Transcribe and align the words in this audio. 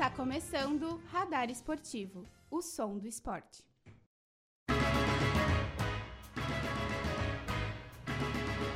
Está 0.00 0.08
começando 0.08 0.98
Radar 1.12 1.50
Esportivo, 1.50 2.24
o 2.50 2.62
som 2.62 2.96
do 2.96 3.06
esporte. 3.06 3.62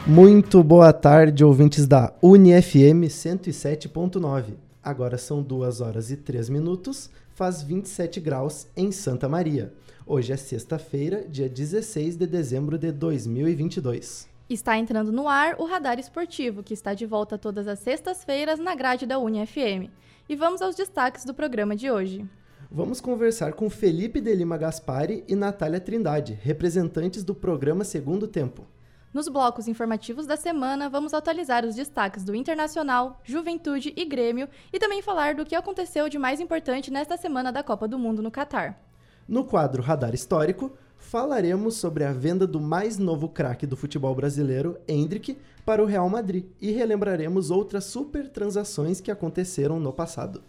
Muito 0.06 0.62
boa 0.62 0.92
tarde, 0.92 1.42
ouvintes 1.42 1.86
da 1.86 2.12
UniFM 2.20 3.08
107.9. 3.08 4.56
Agora 4.82 5.16
são 5.16 5.42
2 5.42 5.80
horas 5.80 6.10
e 6.10 6.18
3 6.18 6.50
minutos, 6.50 7.08
faz 7.34 7.62
27 7.62 8.20
graus 8.20 8.66
em 8.76 8.92
Santa 8.92 9.26
Maria. 9.26 9.72
Hoje 10.06 10.30
é 10.30 10.36
sexta-feira, 10.36 11.26
dia 11.26 11.48
16 11.48 12.16
de 12.16 12.26
dezembro 12.26 12.76
de 12.76 12.92
2022. 12.92 14.28
Está 14.50 14.76
entrando 14.76 15.10
no 15.10 15.26
ar 15.26 15.56
o 15.58 15.64
Radar 15.64 15.98
Esportivo, 15.98 16.62
que 16.62 16.74
está 16.74 16.92
de 16.92 17.06
volta 17.06 17.38
todas 17.38 17.66
as 17.66 17.78
sextas-feiras 17.78 18.58
na 18.58 18.74
grade 18.74 19.06
da 19.06 19.18
UniFM. 19.18 19.88
E 20.26 20.34
vamos 20.34 20.62
aos 20.62 20.74
destaques 20.74 21.22
do 21.22 21.34
programa 21.34 21.76
de 21.76 21.90
hoje. 21.90 22.26
Vamos 22.70 22.98
conversar 22.98 23.52
com 23.52 23.68
Felipe 23.68 24.22
de 24.22 24.34
Lima 24.34 24.56
Gaspari 24.56 25.22
e 25.28 25.36
Natália 25.36 25.78
Trindade, 25.78 26.32
representantes 26.42 27.22
do 27.22 27.34
programa 27.34 27.84
Segundo 27.84 28.26
Tempo. 28.26 28.66
Nos 29.12 29.28
blocos 29.28 29.68
informativos 29.68 30.26
da 30.26 30.34
semana, 30.34 30.88
vamos 30.88 31.12
atualizar 31.12 31.66
os 31.66 31.74
destaques 31.74 32.24
do 32.24 32.34
Internacional, 32.34 33.20
Juventude 33.22 33.92
e 33.94 34.04
Grêmio 34.06 34.48
e 34.72 34.78
também 34.78 35.02
falar 35.02 35.34
do 35.34 35.44
que 35.44 35.54
aconteceu 35.54 36.08
de 36.08 36.18
mais 36.18 36.40
importante 36.40 36.90
nesta 36.90 37.18
semana 37.18 37.52
da 37.52 37.62
Copa 37.62 37.86
do 37.86 37.98
Mundo 37.98 38.22
no 38.22 38.30
Catar. 38.30 38.80
No 39.28 39.44
quadro 39.44 39.82
Radar 39.82 40.14
Histórico, 40.14 40.72
falaremos 41.04 41.76
sobre 41.76 42.02
a 42.02 42.12
venda 42.12 42.46
do 42.46 42.58
mais 42.58 42.98
novo 42.98 43.28
craque 43.28 43.66
do 43.66 43.76
futebol 43.76 44.14
brasileiro, 44.14 44.78
Hendrick, 44.88 45.38
para 45.64 45.82
o 45.82 45.86
Real 45.86 46.08
Madrid 46.08 46.46
e 46.60 46.72
relembraremos 46.72 47.50
outras 47.50 47.84
super 47.84 48.28
transações 48.28 49.00
que 49.00 49.10
aconteceram 49.10 49.78
no 49.78 49.92
passado. 49.92 50.42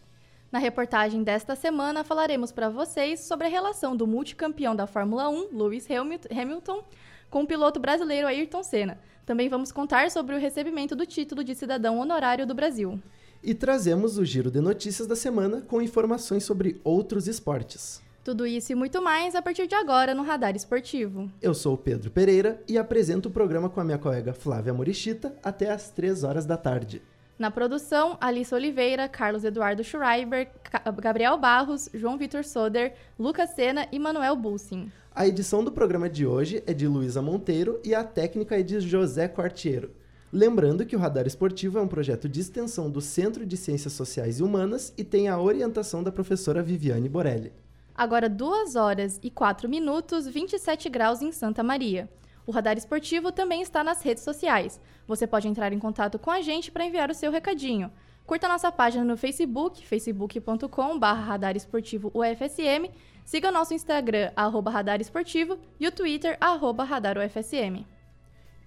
Na 0.52 0.58
reportagem 0.58 1.23
desta 1.23 1.56
semana, 1.56 2.03
falaremos 2.03 2.52
para 2.52 2.70
vocês 2.70 3.20
sobre 3.20 3.47
a 3.47 3.50
relação 3.50 3.95
do 3.95 4.08
multicampeão 4.08 4.75
da 4.75 4.88
Fórmula 4.88 5.30
1, 5.30 5.50
Lewis 5.52 5.86
Hamilton, 6.31 6.84
com 7.30 7.44
o 7.44 7.47
piloto 7.47 7.80
brasileiro 7.80 8.28
Ayrton 8.28 8.64
Senna. 8.64 8.97
Também 9.25 9.50
vamos 9.50 9.72
contar 9.72 10.09
sobre 10.09 10.36
o 10.36 10.40
recebimento 10.40 10.95
do 10.95 11.06
título 11.06 11.44
de 11.44 11.53
cidadão 11.53 12.00
honorário 12.00 12.47
do 12.47 12.56
Brasil. 12.56 13.00
E 13.44 13.53
trazemos 13.53 14.17
o 14.17 14.25
giro 14.25 14.50
de 14.50 14.62
notícias 14.62 15.08
da 15.08 15.16
semana 15.16 15.62
com 15.62 15.81
informações 15.81 16.44
sobre 16.44 16.80
outros 16.84 17.28
esportes. 17.28 18.05
Tudo 18.26 18.48
isso 18.48 18.72
e 18.72 18.76
muito 18.76 19.04
mais 19.04 19.36
a 19.36 19.42
partir 19.42 19.68
de 19.68 19.76
agora 19.76 20.16
no 20.16 20.23
Radar 20.23 20.56
Esportivo. 20.56 21.30
Eu 21.40 21.54
sou 21.54 21.76
o 21.76 21.78
Pedro 21.78 22.09
Pereira 22.09 22.59
e 22.68 22.76
apresento 22.76 23.30
o 23.30 23.31
programa 23.31 23.70
com 23.70 23.80
a 23.80 23.84
minha 23.84 24.00
colega 24.00 24.34
Flávia 24.34 24.73
Morichita 24.73 25.36
até 25.44 25.70
às 25.70 25.92
3 25.92 26.23
horas 26.23 26.44
da 26.44 26.58
tarde. 26.58 27.03
Na 27.38 27.52
produção, 27.52 28.18
Alice 28.20 28.52
Oliveira, 28.52 29.08
Carlos 29.08 29.44
Eduardo 29.44 29.84
Schreiber, 29.84 30.50
Gabriel 31.00 31.38
Barros, 31.38 31.88
João 31.94 32.18
Vitor 32.18 32.44
Soder, 32.44 32.96
Lucas 33.20 33.52
Sena 33.52 33.88
e 33.92 34.00
Manuel 34.00 34.36
Bulsin. 34.36 34.92
A 35.14 35.28
edição 35.28 35.64
do 35.64 35.72
programa 35.72 36.09
de 36.09 36.26
hoje 36.26 36.64
é 36.66 36.73
de 36.73 36.88
Luísa 36.88 37.22
Monteiro 37.22 37.80
e 37.84 37.94
a 37.94 38.03
técnica 38.03 38.59
é 38.59 38.64
de 38.64 38.80
José 38.80 39.28
Quartiero. 39.28 39.92
Lembrando 40.34 40.84
que 40.84 40.96
o 40.96 41.00
Radar 41.00 41.28
Esportivo 41.28 41.78
é 41.78 41.81
um 41.81 41.88
projeto 41.88 42.28
de 42.28 42.40
extensão 42.40 42.90
do 42.90 43.02
Centro 43.02 43.46
de 43.46 43.56
Ciências 43.56 43.94
Sociais 43.94 44.40
e 44.40 44.44
Humanas 44.44 44.92
e 44.98 45.03
tem 45.03 45.28
a 45.28 45.40
orientação 45.40 46.02
da 46.02 46.12
professora 46.12 46.64
Viviane 46.64 47.08
Borelli. 47.08 47.53
Agora 47.95 48.29
2 48.29 48.75
horas 48.75 49.19
e 49.23 49.29
4 49.29 49.69
minutos, 49.69 50.27
27 50.27 50.89
graus 50.89 51.21
em 51.21 51.31
Santa 51.31 51.63
Maria. 51.63 52.09
O 52.45 52.51
Radar 52.51 52.77
Esportivo 52.77 53.31
também 53.31 53.61
está 53.61 53.83
nas 53.83 54.01
redes 54.03 54.23
sociais. 54.23 54.79
Você 55.07 55.25
pode 55.25 55.47
entrar 55.47 55.73
em 55.73 55.79
contato 55.79 56.19
com 56.19 56.29
a 56.29 56.41
gente 56.41 56.71
para 56.71 56.85
enviar 56.85 57.09
o 57.09 57.16
seu 57.16 57.31
recadinho. 57.31 57.91
Curta 58.25 58.47
nossa 58.47 58.71
página 58.71 59.03
no 59.03 59.16
Facebook, 59.16 59.85
facebook.com.br 59.85 61.05
Radar 61.05 61.55
Esportivo 61.55 62.11
UFSM 62.13 62.91
Siga 63.25 63.50
o 63.50 63.51
nosso 63.51 63.73
Instagram, 63.73 64.31
arroba 64.35 64.69
Radar 64.69 65.01
Esportivo, 65.01 65.57
e 65.79 65.88
o 65.88 65.91
Twitter, 65.91 66.38
arroba 66.39 66.84
Radar 66.84 67.17
UFSM. 67.17 67.84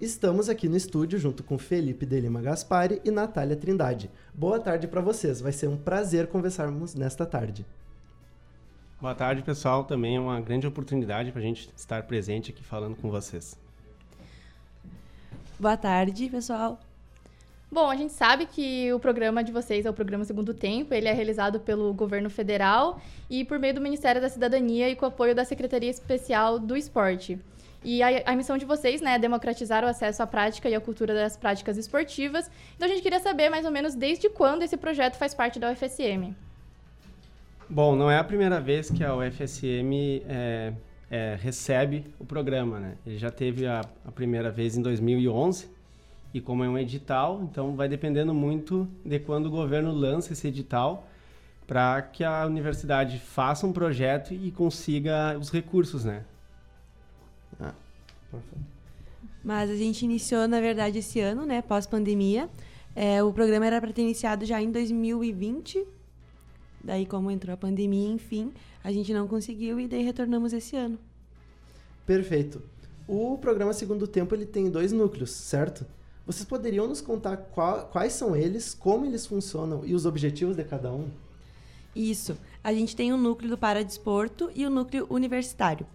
Estamos 0.00 0.48
aqui 0.48 0.68
no 0.68 0.76
estúdio 0.76 1.16
junto 1.16 1.44
com 1.44 1.56
Felipe 1.56 2.04
de 2.04 2.20
Lima 2.20 2.42
Gaspari 2.42 3.00
e 3.04 3.10
Natália 3.12 3.56
Trindade. 3.56 4.10
Boa 4.34 4.58
tarde 4.58 4.88
para 4.88 5.00
vocês, 5.00 5.40
vai 5.40 5.52
ser 5.52 5.68
um 5.68 5.76
prazer 5.76 6.26
conversarmos 6.26 6.92
nesta 6.96 7.24
tarde. 7.24 7.64
Boa 9.00 9.14
tarde, 9.14 9.42
pessoal. 9.42 9.84
Também 9.84 10.16
é 10.16 10.20
uma 10.20 10.40
grande 10.40 10.66
oportunidade 10.66 11.30
para 11.30 11.40
a 11.40 11.44
gente 11.44 11.70
estar 11.76 12.02
presente 12.02 12.50
aqui 12.50 12.64
falando 12.64 12.96
com 12.96 13.08
vocês. 13.10 13.56
Boa 15.58 15.76
tarde, 15.76 16.28
pessoal. 16.28 16.80
Bom, 17.70 17.88
a 17.88 17.94
gente 17.94 18.12
sabe 18.12 18.46
que 18.46 18.92
o 18.92 18.98
programa 18.98 19.44
de 19.44 19.52
vocês 19.52 19.86
é 19.86 19.90
o 19.90 19.92
programa 19.92 20.24
Segundo 20.24 20.52
Tempo, 20.52 20.94
ele 20.94 21.06
é 21.06 21.12
realizado 21.12 21.60
pelo 21.60 21.92
governo 21.92 22.28
federal 22.28 23.00
e 23.30 23.44
por 23.44 23.58
meio 23.58 23.74
do 23.74 23.80
Ministério 23.80 24.20
da 24.20 24.28
Cidadania 24.28 24.88
e 24.88 24.96
com 24.96 25.04
o 25.04 25.08
apoio 25.08 25.34
da 25.34 25.44
Secretaria 25.44 25.90
Especial 25.90 26.58
do 26.58 26.76
Esporte. 26.76 27.38
E 27.84 28.02
a, 28.02 28.08
a, 28.32 28.34
missão 28.34 28.58
de 28.58 28.64
vocês 28.64 29.00
né, 29.00 29.14
é 29.14 29.18
democratizar 29.18 29.84
o 29.84 29.86
acesso 29.86 30.22
à 30.22 30.26
prática 30.26 30.68
e 30.68 30.74
à 30.74 30.80
cultura 30.80 31.14
das 31.14 31.36
práticas 31.36 31.76
esportivas. 31.76 32.50
Então 32.74 32.88
a 32.88 32.90
gente 32.90 33.02
queria 33.02 33.20
saber 33.20 33.48
mais 33.48 33.64
ou 33.64 33.70
menos 33.70 33.94
desde 33.94 34.28
quando 34.28 34.62
esse 34.62 34.76
projeto 34.76 35.16
faz 35.16 35.34
parte 35.34 35.60
da 35.60 35.70
UFSM. 35.70 36.34
Bom, 37.70 37.94
não 37.94 38.10
é 38.10 38.18
a 38.18 38.24
primeira 38.24 38.58
vez 38.58 38.90
que 38.90 39.04
a 39.04 39.14
UFSM 39.14 40.22
é, 40.26 40.72
é, 41.10 41.38
recebe 41.38 42.06
o 42.18 42.24
programa, 42.24 42.80
né? 42.80 42.96
Ele 43.06 43.18
já 43.18 43.30
teve 43.30 43.66
a, 43.66 43.82
a 44.06 44.10
primeira 44.10 44.50
vez 44.50 44.74
em 44.74 44.80
2011 44.80 45.68
e 46.32 46.40
como 46.40 46.64
é 46.64 46.68
um 46.68 46.78
edital, 46.78 47.42
então 47.42 47.76
vai 47.76 47.86
dependendo 47.86 48.32
muito 48.32 48.88
de 49.04 49.18
quando 49.18 49.46
o 49.46 49.50
governo 49.50 49.92
lança 49.92 50.32
esse 50.32 50.48
edital 50.48 51.06
para 51.66 52.00
que 52.00 52.24
a 52.24 52.46
universidade 52.46 53.18
faça 53.18 53.66
um 53.66 53.72
projeto 53.72 54.32
e 54.32 54.50
consiga 54.50 55.36
os 55.38 55.50
recursos, 55.50 56.06
né? 56.06 56.24
Ah, 57.60 57.74
Mas 59.44 59.68
a 59.68 59.76
gente 59.76 60.06
iniciou, 60.06 60.48
na 60.48 60.58
verdade, 60.58 61.00
esse 61.00 61.20
ano, 61.20 61.44
né, 61.44 61.60
pós-pandemia. 61.60 62.48
É, 62.96 63.22
o 63.22 63.30
programa 63.30 63.66
era 63.66 63.78
para 63.78 63.92
ter 63.92 64.00
iniciado 64.00 64.46
já 64.46 64.60
em 64.62 64.72
2020. 64.72 65.97
Daí, 66.88 67.04
como 67.04 67.30
entrou 67.30 67.52
a 67.52 67.56
pandemia, 67.58 68.08
enfim, 68.08 68.50
a 68.82 68.90
gente 68.90 69.12
não 69.12 69.28
conseguiu 69.28 69.78
e 69.78 69.86
daí 69.86 70.02
retornamos 70.02 70.54
esse 70.54 70.74
ano. 70.74 70.98
Perfeito. 72.06 72.62
O 73.06 73.36
programa 73.36 73.74
Segundo 73.74 74.06
Tempo 74.06 74.34
ele 74.34 74.46
tem 74.46 74.70
dois 74.70 74.90
núcleos, 74.90 75.30
certo? 75.30 75.84
Vocês 76.24 76.48
poderiam 76.48 76.88
nos 76.88 77.02
contar 77.02 77.36
qual, 77.36 77.88
quais 77.88 78.14
são 78.14 78.34
eles, 78.34 78.72
como 78.72 79.04
eles 79.04 79.26
funcionam 79.26 79.84
e 79.84 79.94
os 79.94 80.06
objetivos 80.06 80.56
de 80.56 80.64
cada 80.64 80.90
um? 80.90 81.08
Isso. 81.94 82.38
A 82.64 82.72
gente 82.72 82.96
tem 82.96 83.12
o 83.12 83.16
um 83.16 83.18
núcleo 83.18 83.50
do 83.50 83.58
Paradesporto 83.58 84.50
e 84.54 84.64
o 84.64 84.70
um 84.70 84.72
núcleo 84.72 85.06
universitário. 85.10 85.86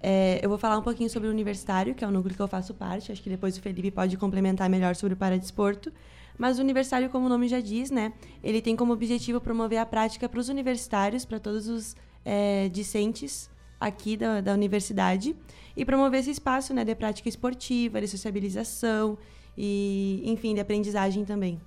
É, 0.00 0.40
eu 0.42 0.48
vou 0.48 0.58
falar 0.58 0.76
um 0.76 0.82
pouquinho 0.82 1.08
sobre 1.08 1.28
o 1.28 1.30
universitário, 1.30 1.94
que 1.94 2.02
é 2.02 2.08
o 2.08 2.10
núcleo 2.10 2.34
que 2.34 2.42
eu 2.42 2.48
faço 2.48 2.74
parte. 2.74 3.12
Acho 3.12 3.22
que 3.22 3.30
depois 3.30 3.56
o 3.56 3.60
Felipe 3.60 3.92
pode 3.92 4.16
complementar 4.16 4.68
melhor 4.68 4.96
sobre 4.96 5.14
o 5.14 5.16
Paradesporto. 5.16 5.92
Mas 6.38 6.58
o 6.58 6.62
universitário, 6.62 7.08
como 7.10 7.26
o 7.26 7.28
nome 7.28 7.48
já 7.48 7.60
diz, 7.60 7.90
né, 7.90 8.12
ele 8.42 8.60
tem 8.60 8.74
como 8.74 8.92
objetivo 8.92 9.40
promover 9.40 9.78
a 9.78 9.86
prática 9.86 10.28
para 10.28 10.40
os 10.40 10.48
universitários, 10.48 11.24
para 11.24 11.38
todos 11.38 11.68
os 11.68 11.96
é, 12.24 12.68
discentes 12.68 13.50
aqui 13.78 14.16
da, 14.16 14.40
da 14.40 14.52
universidade, 14.52 15.34
e 15.76 15.84
promover 15.84 16.20
esse 16.20 16.30
espaço 16.30 16.72
né, 16.72 16.84
de 16.84 16.94
prática 16.94 17.28
esportiva, 17.28 18.00
de 18.00 18.08
sociabilização 18.08 19.18
e, 19.56 20.22
enfim, 20.24 20.54
de 20.54 20.60
aprendizagem 20.60 21.24
também. 21.24 21.60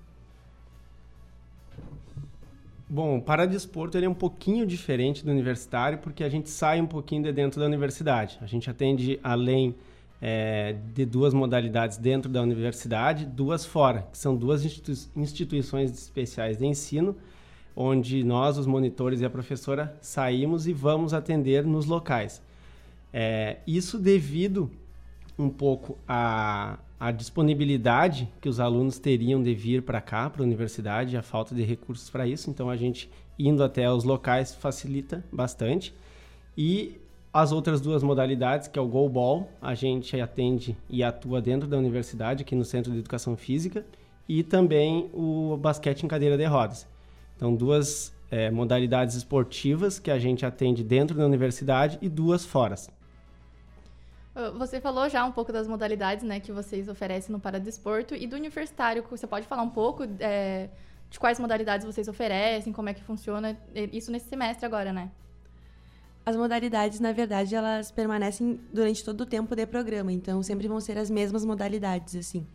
Bom, 2.87 3.17
o 3.17 3.21
paradesporto 3.21 3.97
ele 3.97 4.05
é 4.05 4.09
um 4.09 4.13
pouquinho 4.13 4.65
diferente 4.65 5.25
do 5.25 5.31
universitário 5.31 5.97
porque 5.97 6.23
a 6.23 6.29
gente 6.29 6.49
sai 6.49 6.79
um 6.79 6.85
pouquinho 6.85 7.23
de 7.23 7.31
dentro 7.31 7.59
da 7.59 7.65
universidade. 7.65 8.37
A 8.41 8.45
gente 8.45 8.69
atende 8.69 9.19
além 9.23 9.75
é, 10.21 10.75
de 10.93 11.05
duas 11.05 11.33
modalidades 11.33 11.97
dentro 11.97 12.31
da 12.31 12.41
universidade, 12.41 13.25
duas 13.25 13.65
fora, 13.65 14.07
que 14.11 14.17
são 14.17 14.35
duas 14.35 14.63
institui 14.63 14.95
instituições 15.15 15.91
especiais 15.91 16.57
de 16.57 16.65
ensino, 16.65 17.15
onde 17.75 18.23
nós, 18.23 18.57
os 18.57 18.65
monitores 18.65 19.21
e 19.21 19.25
a 19.25 19.29
professora, 19.29 19.95
saímos 20.01 20.67
e 20.67 20.73
vamos 20.73 21.13
atender 21.13 21.65
nos 21.65 21.85
locais. 21.85 22.41
É, 23.11 23.57
isso 23.67 23.97
devido 23.97 24.71
um 25.37 25.49
pouco 25.49 25.97
a, 26.07 26.79
a 26.99 27.11
disponibilidade 27.11 28.31
que 28.39 28.47
os 28.47 28.59
alunos 28.59 28.97
teriam 28.97 29.43
de 29.43 29.53
vir 29.53 29.81
para 29.81 29.99
cá, 29.99 30.29
para 30.29 30.41
a 30.41 30.45
universidade, 30.45 31.17
a 31.17 31.21
falta 31.21 31.53
de 31.53 31.63
recursos 31.63 32.09
para 32.09 32.25
isso. 32.25 32.49
Então, 32.49 32.69
a 32.69 32.77
gente 32.77 33.09
indo 33.37 33.63
até 33.63 33.91
os 33.91 34.05
locais 34.05 34.55
facilita 34.55 35.23
bastante. 35.31 35.93
E 36.57 36.97
as 37.35 37.51
outras 37.51 37.81
duas 37.81 38.01
modalidades, 38.01 38.69
que 38.69 38.79
é 38.79 38.81
o 38.81 38.87
goalball, 38.87 39.49
a 39.61 39.75
gente 39.75 40.17
atende 40.21 40.77
e 40.89 41.03
atua 41.03 41.41
dentro 41.41 41.67
da 41.67 41.77
universidade, 41.77 42.43
aqui 42.43 42.55
no 42.55 42.63
Centro 42.63 42.93
de 42.93 42.99
Educação 42.99 43.35
Física, 43.35 43.85
e 44.25 44.41
também 44.41 45.09
o 45.13 45.57
basquete 45.57 46.03
em 46.03 46.07
cadeira 46.07 46.37
de 46.37 46.45
rodas. 46.45 46.87
Então, 47.35 47.53
duas 47.53 48.15
é, 48.31 48.49
modalidades 48.49 49.15
esportivas 49.15 49.99
que 49.99 50.09
a 50.09 50.17
gente 50.17 50.45
atende 50.45 50.81
dentro 50.81 51.17
da 51.17 51.25
universidade 51.25 51.97
e 52.01 52.07
duas 52.07 52.45
fora. 52.45 52.75
Ah, 54.33 54.51
você 54.51 54.79
falou 54.79 55.09
já 55.09 55.25
um 55.25 55.31
pouco 55.33 55.51
das 55.51 55.67
modalidades 55.67 56.23
né, 56.23 56.39
que 56.39 56.53
vocês 56.53 56.87
oferecem 56.87 57.33
no 57.33 57.39
Paradesporto 57.41 58.15
e 58.15 58.25
do 58.27 58.37
universitário. 58.37 59.03
Você 59.11 59.27
pode 59.27 59.45
falar 59.45 59.63
um 59.63 59.71
pouco 59.71 60.07
é, 60.21 60.69
de 61.09 61.19
quais 61.19 61.37
modalidades 61.37 61.85
vocês 61.85 62.07
oferecem, 62.07 62.71
como 62.71 62.87
é 62.87 62.93
que 62.93 63.03
funciona 63.03 63.57
isso 63.91 64.09
nesse 64.09 64.29
semestre 64.29 64.65
agora, 64.65 64.93
né? 64.93 65.11
As 66.25 66.35
modalidades, 66.35 66.99
na 66.99 67.11
verdade, 67.11 67.53
elas 67.53 67.91
permanecem 67.91 68.59
durante 68.73 69.05
todo 69.05 69.21
o 69.21 69.25
tempo 69.27 69.55
de 69.55 69.65
programa, 69.67 70.11
então 70.11 70.41
sempre 70.41 70.67
vão 70.67 70.81
ser 70.81 70.97
as 70.97 71.09
mesmas 71.09 71.45
modalidades, 71.45 72.15
assim. 72.15 72.47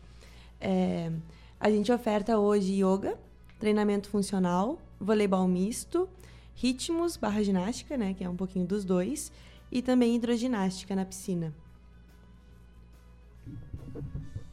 É, 0.60 1.12
a 1.58 1.70
gente 1.70 1.92
oferta 1.92 2.36
hoje 2.36 2.82
yoga, 2.82 3.16
treinamento 3.60 4.08
funcional, 4.08 4.80
voleibol 4.98 5.46
misto, 5.46 6.08
ritmos 6.56 7.16
barra 7.16 7.44
ginástica, 7.44 7.96
né, 7.96 8.12
que 8.12 8.24
é 8.24 8.28
um 8.28 8.34
pouquinho 8.34 8.66
dos 8.66 8.84
dois, 8.84 9.30
e 9.70 9.80
também 9.80 10.16
hidroginástica 10.16 10.96
na 10.96 11.04
piscina. 11.04 11.54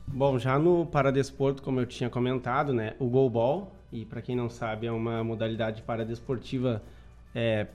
Bom, 0.05 0.37
já 0.37 0.59
no 0.59 0.85
paradesporto, 0.85 1.63
como 1.63 1.79
eu 1.79 1.87
tinha 1.87 2.09
comentado, 2.09 2.71
né, 2.71 2.95
o 2.99 3.07
goalball, 3.07 3.71
e 3.91 4.05
para 4.05 4.21
quem 4.21 4.35
não 4.35 4.47
sabe, 4.47 4.85
é 4.85 4.91
uma 4.91 5.23
modalidade 5.23 5.81
paradesportiva 5.81 6.83
é, 7.33 7.67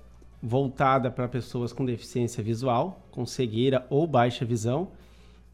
voltada 0.42 1.10
para 1.10 1.28
pessoas 1.28 1.72
com 1.72 1.84
deficiência 1.84 2.42
visual, 2.42 3.00
com 3.10 3.24
cegueira 3.24 3.86
ou 3.88 4.06
baixa 4.06 4.44
visão. 4.44 4.88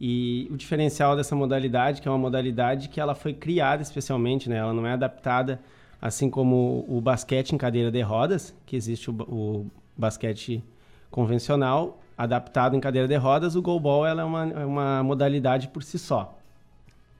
E 0.00 0.48
o 0.50 0.56
diferencial 0.56 1.14
dessa 1.14 1.36
modalidade, 1.36 2.00
que 2.00 2.08
é 2.08 2.10
uma 2.10 2.18
modalidade 2.18 2.88
que 2.88 3.00
ela 3.00 3.14
foi 3.14 3.34
criada 3.34 3.82
especialmente, 3.82 4.48
né, 4.48 4.56
ela 4.56 4.72
não 4.72 4.86
é 4.86 4.92
adaptada 4.92 5.60
assim 6.00 6.30
como 6.30 6.84
o 6.88 7.00
basquete 7.00 7.52
em 7.52 7.58
cadeira 7.58 7.90
de 7.90 8.00
rodas, 8.00 8.54
que 8.64 8.76
existe 8.76 9.10
o, 9.10 9.14
o 9.14 9.66
basquete 9.96 10.62
convencional, 11.10 12.00
adaptado 12.16 12.76
em 12.76 12.80
cadeira 12.80 13.08
de 13.08 13.16
rodas, 13.16 13.56
o 13.56 13.62
goalball 13.62 14.06
ela 14.06 14.22
é 14.22 14.24
uma, 14.24 14.50
é 14.50 14.64
uma 14.64 15.02
modalidade 15.02 15.68
por 15.68 15.82
si 15.82 15.98
só. 15.98 16.38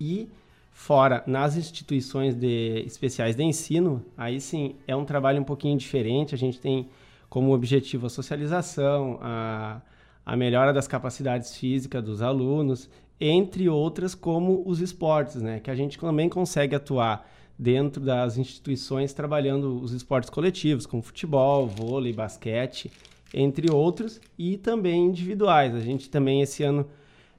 E 0.00 0.28
fora 0.72 1.24
nas 1.26 1.56
instituições 1.56 2.36
de, 2.36 2.84
especiais 2.86 3.34
de 3.34 3.42
ensino, 3.42 4.04
aí 4.16 4.40
sim 4.40 4.76
é 4.86 4.94
um 4.94 5.04
trabalho 5.04 5.40
um 5.40 5.44
pouquinho 5.44 5.76
diferente. 5.76 6.36
A 6.36 6.38
gente 6.38 6.60
tem 6.60 6.88
como 7.28 7.52
objetivo 7.52 8.06
a 8.06 8.10
socialização, 8.10 9.18
a, 9.20 9.80
a 10.24 10.36
melhora 10.36 10.72
das 10.72 10.88
capacidades 10.88 11.56
físicas 11.56 12.02
dos 12.02 12.22
alunos, 12.22 12.88
entre 13.20 13.68
outras 13.68 14.14
como 14.14 14.62
os 14.66 14.80
esportes, 14.80 15.36
né? 15.42 15.60
Que 15.60 15.70
a 15.70 15.74
gente 15.74 15.98
também 15.98 16.28
consegue 16.28 16.74
atuar 16.74 17.28
dentro 17.58 18.00
das 18.02 18.38
instituições 18.38 19.12
trabalhando 19.12 19.80
os 19.80 19.92
esportes 19.92 20.30
coletivos, 20.30 20.86
como 20.86 21.02
futebol, 21.02 21.66
vôlei, 21.66 22.12
basquete, 22.12 22.90
entre 23.34 23.70
outros, 23.70 24.20
e 24.38 24.56
também 24.56 25.06
individuais. 25.06 25.74
A 25.74 25.80
gente 25.80 26.08
também 26.08 26.40
esse 26.40 26.62
ano 26.62 26.86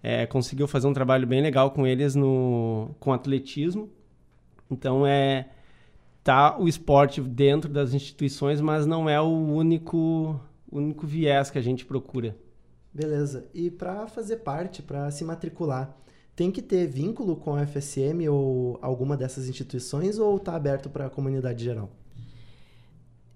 é, 0.04 0.26
conseguiu 0.26 0.68
fazer 0.68 0.88
um 0.88 0.94
trabalho 0.94 1.26
bem 1.26 1.42
legal 1.42 1.72
com 1.72 1.88
eles 1.88 2.16
no 2.16 2.90
com 3.00 3.14
atletismo. 3.14 3.90
Então 4.70 5.08
é 5.08 5.48
tá 6.24 6.58
o 6.60 6.68
esporte 6.68 7.22
dentro 7.22 7.70
das 7.70 7.94
instituições, 7.94 8.62
mas 8.62 8.86
não 8.86 9.10
é 9.10 9.20
o 9.20 9.28
único 9.28 10.40
único 10.72 11.08
viés 11.08 11.50
que 11.50 11.58
a 11.58 11.62
gente 11.62 11.86
procura. 11.86 12.38
Beleza. 12.94 13.50
E 13.54 13.70
para 13.70 14.08
fazer 14.08 14.38
parte, 14.38 14.82
para 14.82 15.10
se 15.12 15.24
matricular, 15.24 15.96
tem 16.36 16.52
que 16.52 16.62
ter 16.62 16.88
vínculo 16.88 17.36
com 17.36 17.56
a 17.56 17.66
FSM 17.66 18.28
ou 18.30 18.78
alguma 18.82 19.18
dessas 19.18 19.50
instituições 19.50 20.18
ou 20.18 20.38
está 20.38 20.56
aberto 20.56 20.90
para 20.90 21.08
a 21.08 21.10
comunidade 21.10 21.64
geral? 21.64 21.90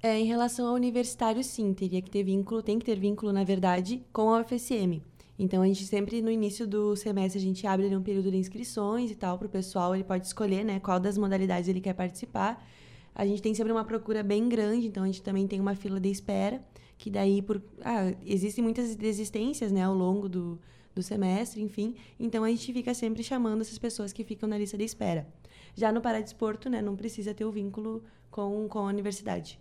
É, 0.01 0.19
em 0.19 0.25
relação 0.25 0.67
ao 0.67 0.75
universitário, 0.75 1.43
sim, 1.43 1.73
teria 1.73 2.01
que 2.01 2.09
ter 2.09 2.23
vínculo, 2.23 2.61
tem 2.61 2.77
que 2.77 2.85
ter 2.85 2.99
vínculo, 2.99 3.31
na 3.31 3.43
verdade, 3.43 4.03
com 4.11 4.33
a 4.33 4.41
UFSM. 4.41 5.01
Então, 5.37 5.61
a 5.61 5.67
gente 5.67 5.85
sempre, 5.85 6.21
no 6.21 6.29
início 6.29 6.67
do 6.67 6.95
semestre, 6.95 7.39
a 7.39 7.41
gente 7.41 7.65
abre 7.65 7.95
um 7.95 8.03
período 8.03 8.29
de 8.29 8.37
inscrições 8.37 9.09
e 9.09 9.15
tal, 9.15 9.37
para 9.37 9.47
o 9.47 9.49
pessoal, 9.49 9.95
ele 9.95 10.03
pode 10.03 10.27
escolher, 10.27 10.63
né, 10.63 10.79
qual 10.79 10.99
das 10.99 11.17
modalidades 11.17 11.67
ele 11.67 11.81
quer 11.81 11.93
participar. 11.93 12.63
A 13.15 13.25
gente 13.25 13.41
tem 13.41 13.53
sempre 13.53 13.71
uma 13.71 13.83
procura 13.83 14.23
bem 14.23 14.47
grande, 14.47 14.87
então 14.87 15.03
a 15.03 15.05
gente 15.07 15.21
também 15.21 15.47
tem 15.47 15.59
uma 15.59 15.75
fila 15.75 15.99
de 15.99 16.09
espera, 16.09 16.63
que 16.97 17.09
daí, 17.09 17.41
por... 17.41 17.61
Ah, 17.81 18.13
existem 18.25 18.63
muitas 18.63 18.95
desistências, 18.95 19.71
né, 19.71 19.83
ao 19.83 19.93
longo 19.93 20.29
do, 20.29 20.59
do 20.93 21.01
semestre, 21.01 21.61
enfim. 21.61 21.95
Então 22.19 22.43
a 22.43 22.49
gente 22.49 22.71
fica 22.71 22.93
sempre 22.93 23.23
chamando 23.23 23.61
essas 23.61 23.77
pessoas 23.77 24.13
que 24.13 24.23
ficam 24.23 24.47
na 24.47 24.57
lista 24.57 24.77
de 24.77 24.83
espera. 24.83 25.27
Já 25.75 25.91
no 25.91 26.01
Paradesporto, 26.01 26.69
né, 26.69 26.81
não 26.81 26.95
precisa 26.95 27.33
ter 27.33 27.45
o 27.45 27.51
vínculo 27.51 28.03
com, 28.29 28.67
com 28.67 28.79
a 28.79 28.83
universidade. 28.83 29.59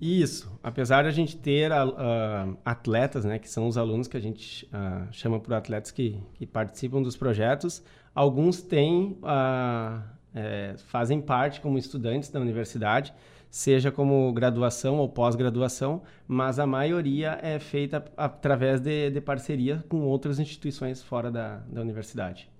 Isso. 0.00 0.50
Apesar 0.62 1.02
de 1.02 1.08
a 1.08 1.12
gente 1.12 1.36
ter 1.36 1.72
uh, 1.72 2.56
atletas, 2.64 3.24
né, 3.24 3.38
que 3.38 3.48
são 3.48 3.66
os 3.66 3.78
alunos 3.78 4.06
que 4.06 4.16
a 4.16 4.20
gente 4.20 4.66
uh, 4.66 5.08
chama 5.10 5.40
por 5.40 5.54
atletas 5.54 5.90
que, 5.90 6.20
que 6.34 6.46
participam 6.46 7.00
dos 7.00 7.16
projetos, 7.16 7.82
alguns 8.14 8.62
têm, 8.62 9.18
é, 10.34 10.74
fazem 10.86 11.20
parte 11.20 11.60
como 11.60 11.78
estudantes 11.78 12.30
da 12.30 12.40
universidade, 12.40 13.12
seja 13.50 13.90
como 13.90 14.32
graduação 14.32 14.98
ou 14.98 15.08
pós-graduação, 15.08 16.02
mas 16.26 16.58
a 16.58 16.66
maioria 16.66 17.38
é 17.42 17.58
feita 17.58 18.04
através 18.16 18.80
de, 18.80 19.10
de 19.10 19.20
parceria 19.20 19.84
com 19.88 20.02
outras 20.02 20.38
instituições 20.38 21.02
fora 21.02 21.30
da, 21.30 21.58
da 21.68 21.80
universidade. 21.80 22.50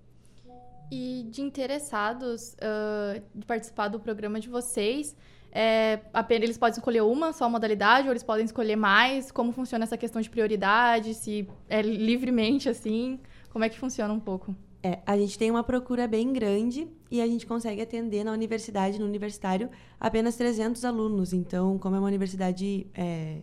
E 0.91 1.27
de 1.31 1.43
interessados 1.43 2.55
uh, 2.55 3.21
de 3.35 3.45
participar 3.45 3.89
do 3.89 3.99
programa 3.99 4.39
de 4.39 4.49
vocês, 4.49 5.17
é, 5.59 6.01
apenas 6.13 6.45
eles 6.45 6.59
podem 6.59 6.77
escolher 6.77 7.01
uma 7.01 7.33
só 7.33 7.49
modalidade 7.49 8.07
ou 8.07 8.13
eles 8.13 8.23
podem 8.23 8.45
escolher 8.45 8.77
mais? 8.77 9.33
Como 9.33 9.53
funciona 9.53 9.85
essa 9.85 9.97
questão 9.97 10.21
de 10.21 10.29
prioridade? 10.29 11.15
Se 11.15 11.49
é 11.67 11.81
livremente 11.81 12.69
assim? 12.69 13.19
Como 13.49 13.65
é 13.65 13.71
que 13.71 13.79
funciona 13.79 14.13
um 14.13 14.21
pouco? 14.21 14.55
É, 14.83 14.99
a 15.07 15.17
gente 15.17 15.39
tem 15.39 15.51
uma 15.51 15.65
procura 15.65 16.07
bem 16.07 16.31
grande 16.31 16.87
e 17.11 17.23
a 17.23 17.27
gente 17.27 17.47
consegue 17.47 17.81
atender 17.81 18.23
na 18.23 18.33
universidade, 18.33 19.01
no 19.01 19.07
universitário, 19.07 19.71
apenas 19.99 20.37
300 20.37 20.85
alunos. 20.85 21.33
Então, 21.33 21.79
como 21.79 21.97
é 21.97 21.99
uma 21.99 22.09
universidade 22.09 22.87
é, 22.95 23.39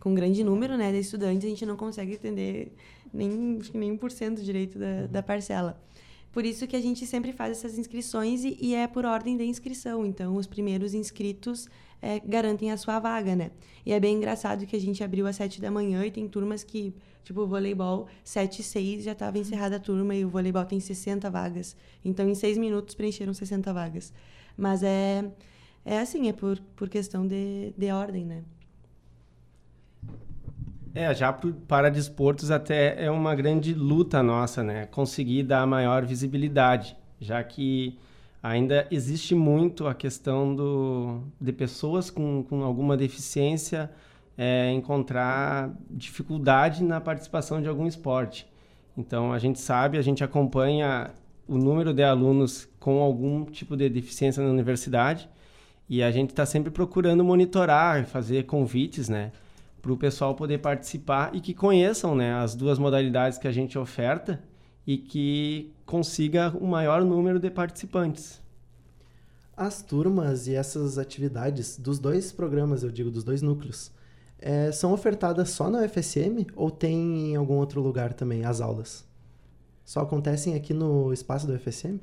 com 0.00 0.14
grande 0.14 0.42
número 0.42 0.74
né, 0.74 0.90
de 0.90 1.00
estudantes, 1.00 1.44
a 1.44 1.50
gente 1.50 1.66
não 1.66 1.76
consegue 1.76 2.14
atender 2.14 2.72
nem, 3.12 3.58
nem 3.74 3.98
1% 3.98 4.40
direito 4.42 4.78
da, 4.78 5.06
da 5.06 5.22
parcela. 5.22 5.78
Por 6.32 6.44
isso 6.44 6.66
que 6.66 6.76
a 6.76 6.80
gente 6.80 7.06
sempre 7.06 7.32
faz 7.32 7.52
essas 7.52 7.78
inscrições 7.78 8.44
e, 8.44 8.56
e 8.60 8.74
é 8.74 8.86
por 8.86 9.04
ordem 9.04 9.36
de 9.36 9.44
inscrição. 9.44 10.04
Então, 10.04 10.36
os 10.36 10.46
primeiros 10.46 10.94
inscritos 10.94 11.68
é, 12.00 12.20
garantem 12.20 12.70
a 12.70 12.76
sua 12.76 12.98
vaga, 12.98 13.34
né? 13.34 13.50
E 13.84 13.92
é 13.92 13.98
bem 13.98 14.16
engraçado 14.16 14.66
que 14.66 14.76
a 14.76 14.80
gente 14.80 15.02
abriu 15.02 15.26
às 15.26 15.36
sete 15.36 15.60
da 15.60 15.70
manhã 15.70 16.04
e 16.04 16.10
tem 16.10 16.28
turmas 16.28 16.62
que, 16.62 16.94
tipo, 17.24 17.40
o 17.40 17.46
voleibol, 17.46 18.06
sete 18.22 18.60
e 18.60 18.64
seis 18.64 19.04
já 19.04 19.12
estava 19.12 19.38
encerrada 19.38 19.76
a 19.76 19.80
turma 19.80 20.14
e 20.14 20.24
o 20.24 20.28
voleibol 20.28 20.64
tem 20.64 20.78
60 20.78 21.30
vagas. 21.30 21.76
Então, 22.04 22.28
em 22.28 22.34
seis 22.34 22.58
minutos 22.58 22.94
preencheram 22.94 23.32
60 23.32 23.72
vagas. 23.72 24.12
Mas 24.56 24.82
é, 24.82 25.24
é 25.84 25.98
assim, 25.98 26.28
é 26.28 26.32
por, 26.32 26.58
por 26.76 26.88
questão 26.88 27.26
de, 27.26 27.72
de 27.76 27.90
ordem, 27.90 28.24
né? 28.24 28.44
É, 30.94 31.14
já 31.14 31.32
para 31.32 31.90
desportos 31.90 32.50
até 32.50 33.04
é 33.04 33.10
uma 33.10 33.34
grande 33.34 33.74
luta 33.74 34.22
nossa, 34.22 34.62
né? 34.62 34.86
Conseguir 34.86 35.42
dar 35.42 35.66
maior 35.66 36.04
visibilidade, 36.04 36.96
já 37.20 37.42
que 37.42 37.98
ainda 38.42 38.86
existe 38.90 39.34
muito 39.34 39.86
a 39.86 39.94
questão 39.94 40.54
do, 40.54 41.22
de 41.40 41.52
pessoas 41.52 42.10
com, 42.10 42.44
com 42.48 42.62
alguma 42.62 42.96
deficiência 42.96 43.90
é, 44.36 44.70
encontrar 44.70 45.70
dificuldade 45.90 46.84
na 46.84 47.00
participação 47.00 47.60
de 47.60 47.68
algum 47.68 47.86
esporte. 47.86 48.46
Então, 48.96 49.32
a 49.32 49.38
gente 49.38 49.60
sabe, 49.60 49.98
a 49.98 50.02
gente 50.02 50.22
acompanha 50.22 51.10
o 51.46 51.56
número 51.56 51.92
de 51.92 52.02
alunos 52.02 52.68
com 52.78 53.00
algum 53.00 53.44
tipo 53.44 53.76
de 53.76 53.88
deficiência 53.88 54.42
na 54.42 54.50
universidade 54.50 55.28
e 55.88 56.02
a 56.02 56.10
gente 56.10 56.30
está 56.30 56.46
sempre 56.46 56.70
procurando 56.70 57.24
monitorar, 57.24 58.04
fazer 58.04 58.44
convites, 58.44 59.08
né? 59.08 59.32
Para 59.80 59.92
o 59.92 59.96
pessoal 59.96 60.34
poder 60.34 60.58
participar 60.58 61.34
e 61.34 61.40
que 61.40 61.54
conheçam 61.54 62.14
né, 62.14 62.34
as 62.34 62.54
duas 62.54 62.78
modalidades 62.78 63.38
que 63.38 63.46
a 63.48 63.52
gente 63.52 63.78
oferta 63.78 64.42
e 64.86 64.98
que 64.98 65.72
consiga 65.84 66.54
o 66.58 66.64
um 66.64 66.66
maior 66.66 67.04
número 67.04 67.38
de 67.38 67.50
participantes. 67.50 68.40
As 69.56 69.82
turmas 69.82 70.46
e 70.46 70.54
essas 70.54 70.98
atividades 70.98 71.78
dos 71.78 71.98
dois 71.98 72.32
programas, 72.32 72.82
eu 72.82 72.90
digo, 72.90 73.10
dos 73.10 73.24
dois 73.24 73.42
núcleos, 73.42 73.92
é, 74.38 74.70
são 74.70 74.92
ofertadas 74.92 75.50
só 75.50 75.68
na 75.68 75.80
UFSM 75.80 76.46
ou 76.54 76.70
tem 76.70 77.32
em 77.32 77.36
algum 77.36 77.56
outro 77.56 77.80
lugar 77.80 78.12
também 78.12 78.44
as 78.44 78.60
aulas? 78.60 79.04
Só 79.84 80.00
acontecem 80.00 80.54
aqui 80.54 80.72
no 80.72 81.12
espaço 81.12 81.46
do 81.46 81.54
UFSM? 81.54 81.98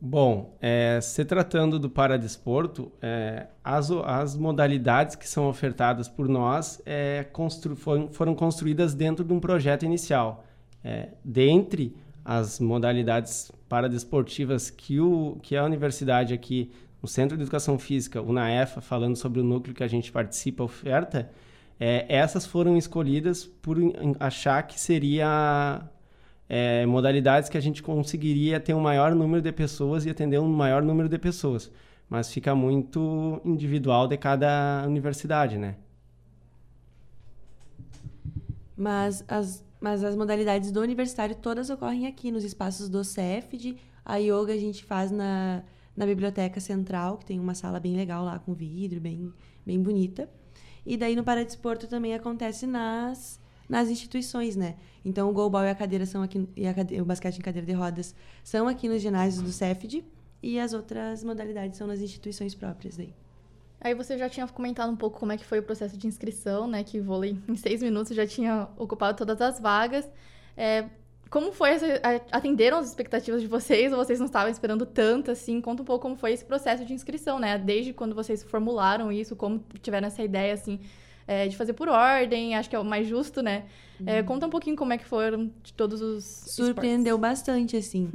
Bom, 0.00 0.56
é, 0.60 1.00
se 1.00 1.24
tratando 1.24 1.78
do 1.78 1.88
paradesporto, 1.88 2.92
é, 3.00 3.46
as, 3.62 3.90
as 3.90 4.36
modalidades 4.36 5.16
que 5.16 5.26
são 5.26 5.48
ofertadas 5.48 6.08
por 6.08 6.28
nós 6.28 6.80
é, 6.84 7.24
constru, 7.32 7.74
foram, 7.74 8.12
foram 8.12 8.34
construídas 8.34 8.94
dentro 8.94 9.24
de 9.24 9.32
um 9.32 9.40
projeto 9.40 9.84
inicial. 9.84 10.44
É, 10.82 11.08
dentre 11.24 11.96
as 12.24 12.60
modalidades 12.60 13.50
paradesportivas 13.68 14.70
que, 14.70 15.00
o, 15.00 15.38
que 15.42 15.56
a 15.56 15.64
universidade 15.64 16.34
aqui, 16.34 16.70
o 17.02 17.06
Centro 17.06 17.36
de 17.36 17.42
Educação 17.42 17.78
Física, 17.78 18.20
o 18.20 18.32
NAEFA, 18.32 18.80
falando 18.80 19.16
sobre 19.16 19.40
o 19.40 19.44
núcleo 19.44 19.74
que 19.74 19.84
a 19.84 19.88
gente 19.88 20.10
participa, 20.10 20.64
oferta, 20.64 21.30
é, 21.78 22.06
essas 22.08 22.46
foram 22.46 22.76
escolhidas 22.76 23.44
por 23.44 23.76
achar 24.20 24.62
que 24.62 24.78
seria 24.78 25.82
é, 26.48 26.84
modalidades 26.86 27.48
que 27.48 27.56
a 27.56 27.60
gente 27.60 27.82
conseguiria 27.82 28.60
ter 28.60 28.74
um 28.74 28.80
maior 28.80 29.14
número 29.14 29.42
de 29.42 29.52
pessoas 29.52 30.04
e 30.04 30.10
atender 30.10 30.38
um 30.38 30.48
maior 30.48 30.82
número 30.82 31.08
de 31.08 31.18
pessoas. 31.18 31.70
mas 32.08 32.32
fica 32.32 32.54
muito 32.54 33.40
individual 33.44 34.06
de 34.06 34.16
cada 34.16 34.84
universidade, 34.86 35.58
né? 35.58 35.76
Mas 38.76 39.24
as, 39.26 39.64
mas 39.80 40.04
as 40.04 40.14
modalidades 40.16 40.70
do 40.70 40.80
universitário 40.80 41.34
todas 41.34 41.70
ocorrem 41.70 42.06
aqui, 42.06 42.30
nos 42.30 42.44
espaços 42.44 42.88
do 42.88 43.02
CEFD. 43.02 43.76
A 44.04 44.16
yoga 44.16 44.52
a 44.52 44.56
gente 44.56 44.84
faz 44.84 45.10
na, 45.10 45.62
na 45.96 46.06
biblioteca 46.06 46.60
central, 46.60 47.18
que 47.18 47.24
tem 47.24 47.40
uma 47.40 47.54
sala 47.54 47.80
bem 47.80 47.96
legal 47.96 48.24
lá, 48.24 48.38
com 48.38 48.52
vidro, 48.52 49.00
bem, 49.00 49.32
bem 49.64 49.82
bonita. 49.82 50.28
E 50.84 50.96
daí 50.96 51.16
no 51.16 51.24
Paradesporto 51.24 51.86
também 51.86 52.14
acontece 52.14 52.66
nas, 52.66 53.40
nas 53.68 53.88
instituições, 53.88 54.56
né? 54.56 54.76
Então 55.04 55.28
o 55.28 55.32
goalball 55.32 55.64
e 55.64 55.70
a 55.70 55.74
cadeira 55.74 56.06
são 56.06 56.22
aqui, 56.22 56.48
e 56.56 56.66
a 56.66 56.74
o 57.00 57.04
basquete 57.04 57.38
em 57.38 57.42
cadeira 57.42 57.66
de 57.66 57.72
rodas 57.72 58.14
são 58.42 58.68
aqui 58.68 58.88
nos 58.88 59.02
ginásios 59.02 59.42
do 59.42 59.52
CEFD 59.52 60.04
e 60.42 60.58
as 60.58 60.72
outras 60.72 61.24
modalidades 61.24 61.78
são 61.78 61.86
nas 61.86 62.00
instituições 62.00 62.54
próprias 62.54 62.96
daí. 62.96 63.14
Aí 63.80 63.94
você 63.94 64.16
já 64.16 64.28
tinha 64.30 64.46
comentado 64.48 64.90
um 64.90 64.96
pouco 64.96 65.18
como 65.18 65.32
é 65.32 65.36
que 65.36 65.44
foi 65.44 65.58
o 65.58 65.62
processo 65.62 65.96
de 65.96 66.06
inscrição, 66.06 66.66
né? 66.66 66.82
Que 66.82 67.00
vôlei 67.00 67.38
em 67.46 67.56
seis 67.56 67.82
minutos 67.82 68.16
já 68.16 68.26
tinha 68.26 68.68
ocupado 68.78 69.16
todas 69.16 69.40
as 69.42 69.60
vagas. 69.60 70.08
É, 70.56 70.86
como 71.28 71.52
foi 71.52 71.70
essa, 71.70 71.86
atenderam 72.30 72.78
as 72.78 72.88
expectativas 72.88 73.42
de 73.42 73.48
vocês 73.48 73.92
ou 73.92 73.98
vocês 73.98 74.18
não 74.18 74.26
estavam 74.26 74.50
esperando 74.50 74.86
tanto 74.86 75.30
assim? 75.30 75.60
Conta 75.60 75.82
um 75.82 75.84
pouco 75.84 76.02
como 76.02 76.16
foi 76.16 76.32
esse 76.32 76.44
processo 76.44 76.84
de 76.84 76.94
inscrição, 76.94 77.38
né? 77.38 77.58
Desde 77.58 77.92
quando 77.92 78.14
vocês 78.14 78.42
formularam 78.42 79.12
isso, 79.12 79.36
como 79.36 79.62
tiveram 79.82 80.06
essa 80.06 80.22
ideia 80.22 80.54
assim 80.54 80.80
é, 81.26 81.48
de 81.48 81.56
fazer 81.56 81.72
por 81.72 81.88
ordem, 81.88 82.54
acho 82.54 82.68
que 82.68 82.76
é 82.76 82.78
o 82.78 82.84
mais 82.84 83.06
justo, 83.06 83.42
né? 83.42 83.64
É, 84.04 84.20
uhum. 84.20 84.26
conta 84.26 84.46
um 84.46 84.50
pouquinho 84.50 84.76
como 84.76 84.92
é 84.92 84.98
que 84.98 85.04
foram 85.04 85.50
de 85.62 85.72
todos 85.72 86.02
os 86.02 86.24
Surpreendeu 86.24 87.16
esportes. 87.16 87.40
bastante 87.40 87.76
assim 87.76 88.10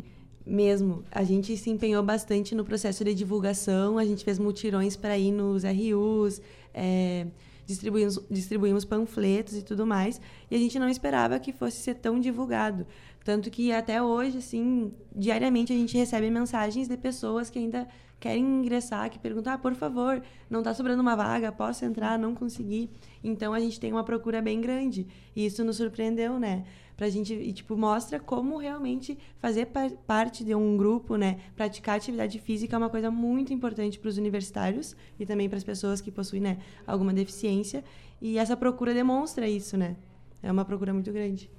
mesmo. 0.46 1.04
A 1.12 1.24
gente 1.24 1.56
se 1.56 1.70
empenhou 1.70 2.04
bastante 2.04 2.56
no 2.56 2.66
processo 2.66 3.04
de 3.04 3.14
divulgação, 3.14 3.98
a 3.98 4.06
gente 4.06 4.26
fez 4.26 4.40
mutirões 4.40 4.96
para 4.96 5.18
ir 5.18 5.32
nos 5.32 5.64
RUs, 5.64 6.42
é, 6.74 7.28
distribuímos, 7.70 8.20
distribuímos 8.32 8.84
panfletos 8.84 9.56
e 9.56 9.62
tudo 9.62 9.86
mais, 9.86 10.20
e 10.50 10.56
a 10.56 10.58
gente 10.58 10.80
não 10.80 10.90
esperava 10.90 11.40
que 11.40 11.54
fosse 11.54 11.78
ser 11.78 11.96
tão 11.96 12.20
divulgado. 12.20 12.86
Tanto 13.24 13.52
que 13.52 13.72
até 13.72 14.02
hoje, 14.02 14.40
assim, 14.40 14.92
diariamente 15.16 15.72
a 15.72 15.76
gente 15.76 15.96
recebe 15.96 16.32
mensagens 16.32 16.88
de 16.88 16.98
pessoas 16.98 17.50
que 17.50 17.60
ainda 17.60 17.88
querem 18.20 18.44
ingressar, 18.44 19.10
que 19.10 19.20
perguntam, 19.20 19.54
ah, 19.54 19.58
por 19.58 19.76
favor, 19.76 20.22
não 20.50 20.60
está 20.60 20.74
sobrando 20.74 21.02
uma 21.02 21.16
vaga, 21.16 21.52
posso 21.52 21.86
entrar, 21.86 22.18
não 22.18 22.34
consegui. 22.34 22.90
Então 23.24 23.54
a 23.54 23.60
gente 23.60 23.80
tem 23.80 23.92
uma 23.92 24.04
procura 24.04 24.42
bem 24.42 24.60
grande. 24.60 25.08
E 25.36 25.46
isso 25.46 25.64
nos 25.64 25.78
surpreendeu, 25.78 26.40
né? 26.40 26.66
Pra 27.00 27.08
gente, 27.08 27.34
e, 27.34 27.54
tipo, 27.54 27.78
mostra 27.78 28.20
como 28.20 28.58
realmente 28.58 29.18
fazer 29.38 29.68
par 29.68 29.90
parte 30.06 30.44
de 30.44 30.54
um 30.54 30.76
grupo, 30.76 31.16
né, 31.16 31.38
praticar 31.56 31.96
atividade 31.96 32.38
física 32.40 32.76
é 32.76 32.78
uma 32.78 32.90
coisa 32.90 33.10
muito 33.10 33.54
importante 33.54 33.98
para 33.98 34.10
os 34.10 34.18
universitários 34.18 34.98
e 35.18 35.26
também 35.26 35.48
para 35.48 35.58
as 35.58 35.64
pessoas 35.64 36.02
que 36.02 36.12
possuem, 36.12 36.42
né, 36.42 36.58
alguma 36.86 37.14
deficiência. 37.14 37.86
E 38.22 38.38
essa 38.38 38.58
procura 38.58 38.94
demonstra 38.94 39.48
isso, 39.48 39.78
né? 39.78 39.96
É 40.44 40.52
uma 40.52 40.66
procura 40.66 40.94
muito 40.94 41.10
grande. 41.14 41.50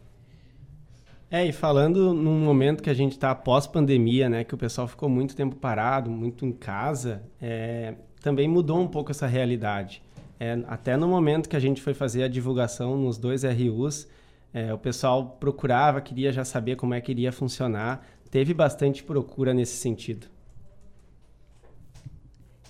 É, 1.31 1.47
e 1.47 1.53
falando 1.53 2.13
num 2.13 2.41
momento 2.41 2.83
que 2.83 2.91
a 2.91 2.95
gente 2.95 3.13
está 3.13 3.35
pós-pandemia, 3.35 4.29
né, 4.29 4.45
que 4.45 4.55
o 4.55 4.59
pessoal 4.59 4.87
ficou 4.87 5.09
muito 5.09 5.35
tempo 5.35 5.57
parado, 5.57 6.11
muito 6.11 6.45
em 6.45 6.53
casa, 6.53 7.23
é, 7.41 7.95
também 8.21 8.47
mudou 8.47 8.79
um 8.79 8.89
pouco 8.89 9.11
essa 9.11 9.27
realidade. 9.27 10.03
É, 10.39 10.63
até 10.69 10.99
no 10.99 11.09
momento 11.09 11.49
que 11.49 11.57
a 11.57 11.61
gente 11.61 11.81
foi 11.81 11.95
fazer 11.95 12.25
a 12.25 12.29
divulgação 12.29 12.95
nos 12.99 13.17
dois 13.17 13.43
RUs, 13.43 14.07
é, 14.53 14.73
o 14.75 14.79
pessoal 14.79 15.37
procurava, 15.39 16.01
queria 16.01 16.33
já 16.33 16.45
saber 16.45 16.77
como 16.77 16.95
é 16.95 17.01
que 17.01 17.13
iria 17.13 17.33
funcionar. 17.33 18.07
Teve 18.31 18.53
bastante 18.53 19.03
procura 19.03 19.55
nesse 19.55 19.77
sentido. 19.77 20.27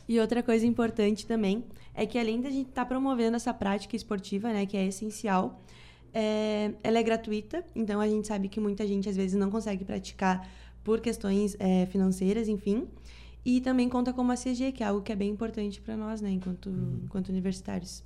E 0.08 0.18
outra 0.18 0.42
coisa 0.42 0.66
importante 0.66 1.26
também 1.26 1.64
é 1.94 2.04
que 2.04 2.18
além 2.18 2.40
da 2.40 2.50
gente 2.50 2.68
estar 2.68 2.82
tá 2.82 2.88
promovendo 2.88 3.36
essa 3.36 3.54
prática 3.54 3.94
esportiva, 3.94 4.52
né, 4.52 4.66
que 4.66 4.76
é 4.76 4.84
essencial, 4.86 5.62
é, 6.12 6.72
ela 6.82 6.98
é 6.98 7.02
gratuita. 7.02 7.64
Então 7.74 8.00
a 8.00 8.08
gente 8.08 8.26
sabe 8.26 8.48
que 8.48 8.58
muita 8.58 8.86
gente 8.86 9.08
às 9.08 9.16
vezes 9.16 9.38
não 9.38 9.50
consegue 9.50 9.84
praticar 9.84 10.48
por 10.82 11.00
questões 11.00 11.56
é, 11.58 11.86
financeiras, 11.86 12.48
enfim. 12.48 12.88
E 13.44 13.60
também 13.60 13.88
conta 13.88 14.12
com 14.12 14.20
uma 14.20 14.36
CG, 14.36 14.72
que 14.72 14.82
é 14.82 14.86
algo 14.86 15.00
que 15.00 15.12
é 15.12 15.16
bem 15.16 15.30
importante 15.30 15.80
para 15.80 15.96
nós, 15.96 16.20
né, 16.20 16.30
enquanto, 16.30 16.68
uhum. 16.68 17.00
enquanto 17.04 17.28
universitários. 17.28 18.02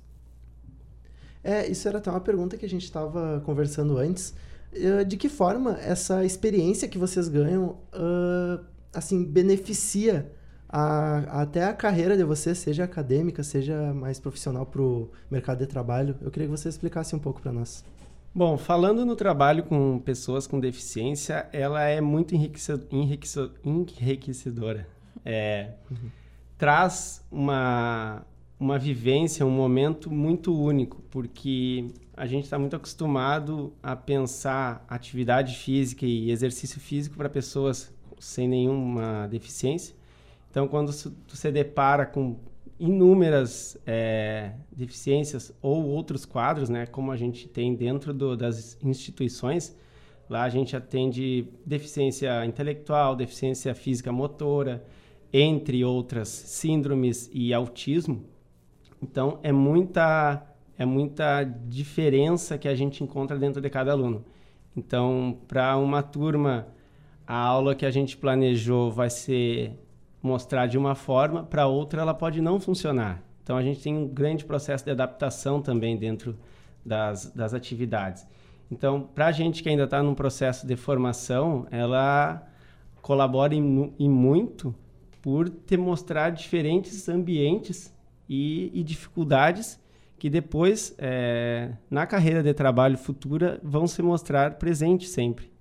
É, 1.45 1.69
isso 1.69 1.87
era 1.87 1.99
até 1.99 2.09
uma 2.09 2.19
pergunta 2.19 2.57
que 2.57 2.65
a 2.65 2.69
gente 2.69 2.85
estava 2.85 3.39
conversando 3.45 3.99
antes. 3.99 4.33
Uh, 4.73 5.05
de 5.05 5.15
que 5.15 5.29
forma 5.29 5.77
essa 5.79 6.25
experiência 6.25 6.87
que 6.87 6.97
vocês 6.97 7.27
ganham, 7.27 7.77
uh, 7.93 8.65
assim, 8.91 9.23
beneficia 9.23 10.31
a, 10.67 11.43
até 11.43 11.65
a 11.65 11.73
carreira 11.73 12.17
de 12.17 12.23
vocês, 12.23 12.57
seja 12.57 12.83
acadêmica, 12.83 13.43
seja 13.43 13.93
mais 13.93 14.19
profissional 14.19 14.65
para 14.65 14.81
o 14.81 15.11
mercado 15.29 15.59
de 15.59 15.67
trabalho? 15.67 16.15
Eu 16.19 16.31
queria 16.31 16.47
que 16.47 16.57
você 16.57 16.67
explicasse 16.67 17.15
um 17.15 17.19
pouco 17.19 17.39
para 17.39 17.51
nós. 17.51 17.85
Bom, 18.33 18.57
falando 18.57 19.05
no 19.05 19.15
trabalho 19.15 19.65
com 19.65 19.99
pessoas 19.99 20.47
com 20.47 20.59
deficiência, 20.59 21.47
ela 21.53 21.83
é 21.83 22.01
muito 22.01 22.33
enriquecedora. 22.33 24.87
É, 25.23 25.73
uhum. 25.91 26.09
Traz 26.57 27.23
uma, 27.31 28.25
uma 28.59 28.79
vivência, 28.79 29.45
um 29.45 29.51
momento 29.51 30.09
muito 30.11 30.57
único, 30.57 31.01
porque 31.09 31.87
a 32.15 32.25
gente 32.25 32.45
está 32.45 32.57
muito 32.57 32.75
acostumado 32.75 33.73
a 33.83 33.95
pensar 33.95 34.85
atividade 34.87 35.55
física 35.57 36.05
e 36.05 36.31
exercício 36.31 36.79
físico 36.79 37.17
para 37.17 37.29
pessoas 37.29 37.93
sem 38.19 38.47
nenhuma 38.47 39.27
deficiência. 39.27 39.95
Então, 40.49 40.67
quando 40.67 40.93
tu 41.27 41.35
se 41.35 41.51
depara 41.51 42.05
com 42.05 42.37
inúmeras 42.79 43.77
é, 43.85 44.53
deficiências 44.71 45.53
ou 45.61 45.85
outros 45.85 46.25
quadros, 46.25 46.69
né, 46.69 46.85
como 46.85 47.11
a 47.11 47.17
gente 47.17 47.47
tem 47.47 47.75
dentro 47.75 48.13
do, 48.13 48.37
das 48.37 48.77
instituições, 48.81 49.75
lá 50.29 50.43
a 50.43 50.49
gente 50.49 50.75
atende 50.75 51.47
deficiência 51.65 52.45
intelectual, 52.45 53.15
deficiência 53.15 53.75
física 53.75 54.11
motora, 54.11 54.85
entre 55.31 55.83
outras 55.83 56.29
síndromes 56.29 57.29
e 57.33 57.53
autismo. 57.53 58.34
Então, 59.01 59.39
é 59.43 59.51
muita, 59.51 60.45
é 60.77 60.85
muita 60.85 61.43
diferença 61.43 62.57
que 62.57 62.67
a 62.67 62.75
gente 62.75 63.03
encontra 63.03 63.37
dentro 63.37 63.61
de 63.61 63.69
cada 63.69 63.91
aluno. 63.91 64.23
Então, 64.75 65.37
para 65.47 65.77
uma 65.77 66.03
turma, 66.03 66.67
a 67.25 67.37
aula 67.37 67.75
que 67.75 67.85
a 67.85 67.91
gente 67.91 68.17
planejou 68.17 68.91
vai 68.91 69.09
ser 69.09 69.79
mostrar 70.21 70.65
de 70.65 70.77
uma 70.77 70.95
forma, 70.95 71.43
para 71.43 71.67
outra 71.67 72.01
ela 72.01 72.13
pode 72.13 72.41
não 72.41 72.59
funcionar. 72.59 73.21
Então, 73.43 73.55
a 73.55 73.61
gente 73.61 73.81
tem 73.81 73.95
um 73.95 74.07
grande 74.07 74.43
processo 74.43 74.83
de 74.83 74.91
adaptação 74.91 75.61
também 75.61 75.95
dentro 75.95 76.35
das, 76.83 77.31
das 77.31 77.53
atividades. 77.53 78.25
Então, 78.71 79.01
para 79.01 79.27
a 79.27 79.31
gente 79.31 79.61
que 79.61 79.69
ainda 79.69 79.83
está 79.83 80.01
num 80.01 80.15
processo 80.15 80.65
de 80.65 80.75
formação, 80.75 81.67
ela 81.69 82.43
colabora 83.01 83.53
em 83.53 84.09
muito 84.09 84.73
por 85.21 85.47
te 85.47 85.77
mostrar 85.77 86.31
diferentes 86.31 87.07
ambientes 87.07 87.94
e, 88.27 88.71
e 88.73 88.83
dificuldades 88.83 89.79
que 90.17 90.29
depois, 90.29 90.95
é, 90.97 91.73
na 91.89 92.07
carreira 92.07 92.41
de 92.41 92.53
trabalho 92.53 92.97
futura, 92.97 93.59
vão 93.63 93.85
se 93.85 94.01
mostrar 94.01 94.55
presentes 94.55 95.09
sempre. 95.09 95.51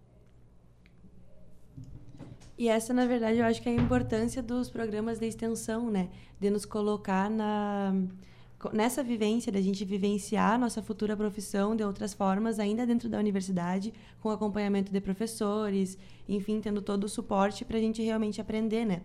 E 2.57 2.69
essa, 2.69 2.95
na 2.95 3.05
verdade, 3.05 3.39
eu 3.39 3.45
acho 3.45 3.61
que 3.61 3.69
é 3.69 3.73
a 3.73 3.75
importância 3.75 4.43
dos 4.43 4.71
programas 4.71 5.19
de 5.19 5.27
extensão, 5.27 5.91
né? 5.91 6.09
De 6.39 6.51
nos 6.51 6.65
colocar 6.65 7.29
na 7.29 7.95
nessa 8.73 9.03
vivência, 9.03 9.53
da 9.53 9.61
gente 9.61 9.85
vivenciar 9.85 10.59
nossa 10.59 10.83
futura 10.83 11.15
profissão 11.15 11.77
de 11.77 11.85
outras 11.85 12.15
formas, 12.15 12.59
ainda 12.59 12.87
dentro 12.87 13.11
da 13.11 13.19
universidade, 13.19 13.93
com 14.21 14.31
acompanhamento 14.31 14.91
de 14.91 15.01
professores, 15.03 15.99
enfim, 16.27 16.63
tendo 16.63 16.81
todo 16.81 17.05
o 17.05 17.09
suporte 17.09 17.63
para 17.63 17.77
a 17.77 17.81
gente 17.81 18.03
realmente 18.03 18.41
aprender, 18.41 18.87
né? 18.87 19.03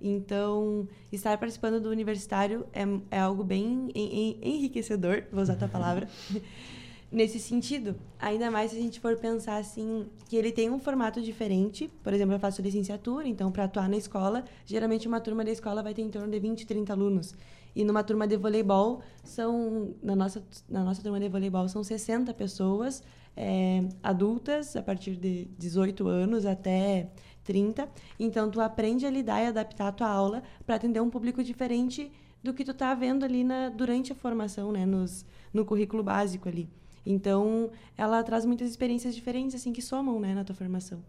Então, 0.00 0.86
estar 1.10 1.38
participando 1.38 1.80
do 1.80 1.88
universitário 1.88 2.66
é, 2.72 2.82
é 3.10 3.18
algo 3.18 3.42
bem 3.42 3.88
enriquecedor, 3.94 5.24
vou 5.32 5.42
usar 5.42 5.54
a 5.54 5.56
tua 5.56 5.68
palavra, 5.68 6.08
nesse 7.10 7.38
sentido. 7.38 7.96
Ainda 8.18 8.50
mais 8.50 8.72
se 8.72 8.76
a 8.76 8.80
gente 8.80 9.00
for 9.00 9.16
pensar 9.16 9.56
assim, 9.56 10.06
que 10.28 10.36
ele 10.36 10.52
tem 10.52 10.70
um 10.70 10.78
formato 10.78 11.22
diferente. 11.22 11.90
Por 12.02 12.12
exemplo, 12.12 12.34
eu 12.34 12.38
faço 12.38 12.60
licenciatura, 12.60 13.26
então, 13.26 13.50
para 13.50 13.64
atuar 13.64 13.88
na 13.88 13.96
escola, 13.96 14.44
geralmente 14.66 15.08
uma 15.08 15.20
turma 15.20 15.44
da 15.44 15.50
escola 15.50 15.82
vai 15.82 15.94
ter 15.94 16.02
em 16.02 16.10
torno 16.10 16.30
de 16.30 16.38
20, 16.38 16.66
30 16.66 16.92
alunos. 16.92 17.34
E 17.74 17.84
numa 17.84 18.02
turma 18.02 18.26
de 18.26 18.36
voleibol, 18.36 19.02
são, 19.22 19.94
na 20.02 20.16
nossa, 20.16 20.42
na 20.68 20.82
nossa 20.82 21.02
turma 21.02 21.20
de 21.20 21.28
voleibol, 21.28 21.68
são 21.68 21.82
60 21.82 22.32
pessoas 22.34 23.02
é, 23.36 23.84
adultas, 24.02 24.74
a 24.76 24.82
partir 24.82 25.16
de 25.16 25.46
18 25.58 26.08
anos 26.08 26.46
até 26.46 27.10
30. 27.46 27.88
Então, 28.18 28.50
tu 28.50 28.60
aprende 28.60 29.06
a 29.06 29.10
lidar 29.10 29.42
e 29.42 29.46
adaptar 29.46 29.88
a 29.88 29.92
tua 29.92 30.08
aula 30.08 30.42
para 30.66 30.74
atender 30.74 31.00
um 31.00 31.08
público 31.08 31.42
diferente 31.42 32.10
do 32.42 32.52
que 32.52 32.64
tu 32.64 32.74
tá 32.74 32.94
vendo 32.94 33.24
ali 33.24 33.42
na, 33.44 33.68
durante 33.70 34.12
a 34.12 34.14
formação, 34.14 34.72
né? 34.72 34.84
Nos, 34.84 35.24
no 35.52 35.64
currículo 35.64 36.02
básico 36.02 36.48
ali. 36.48 36.68
Então, 37.04 37.70
ela 37.96 38.22
traz 38.22 38.44
muitas 38.44 38.68
experiências 38.68 39.14
diferentes, 39.14 39.54
assim, 39.54 39.72
que 39.72 39.80
somam, 39.80 40.18
né, 40.20 40.34
na 40.34 40.44
tua 40.44 40.54
formação. 40.56 41.00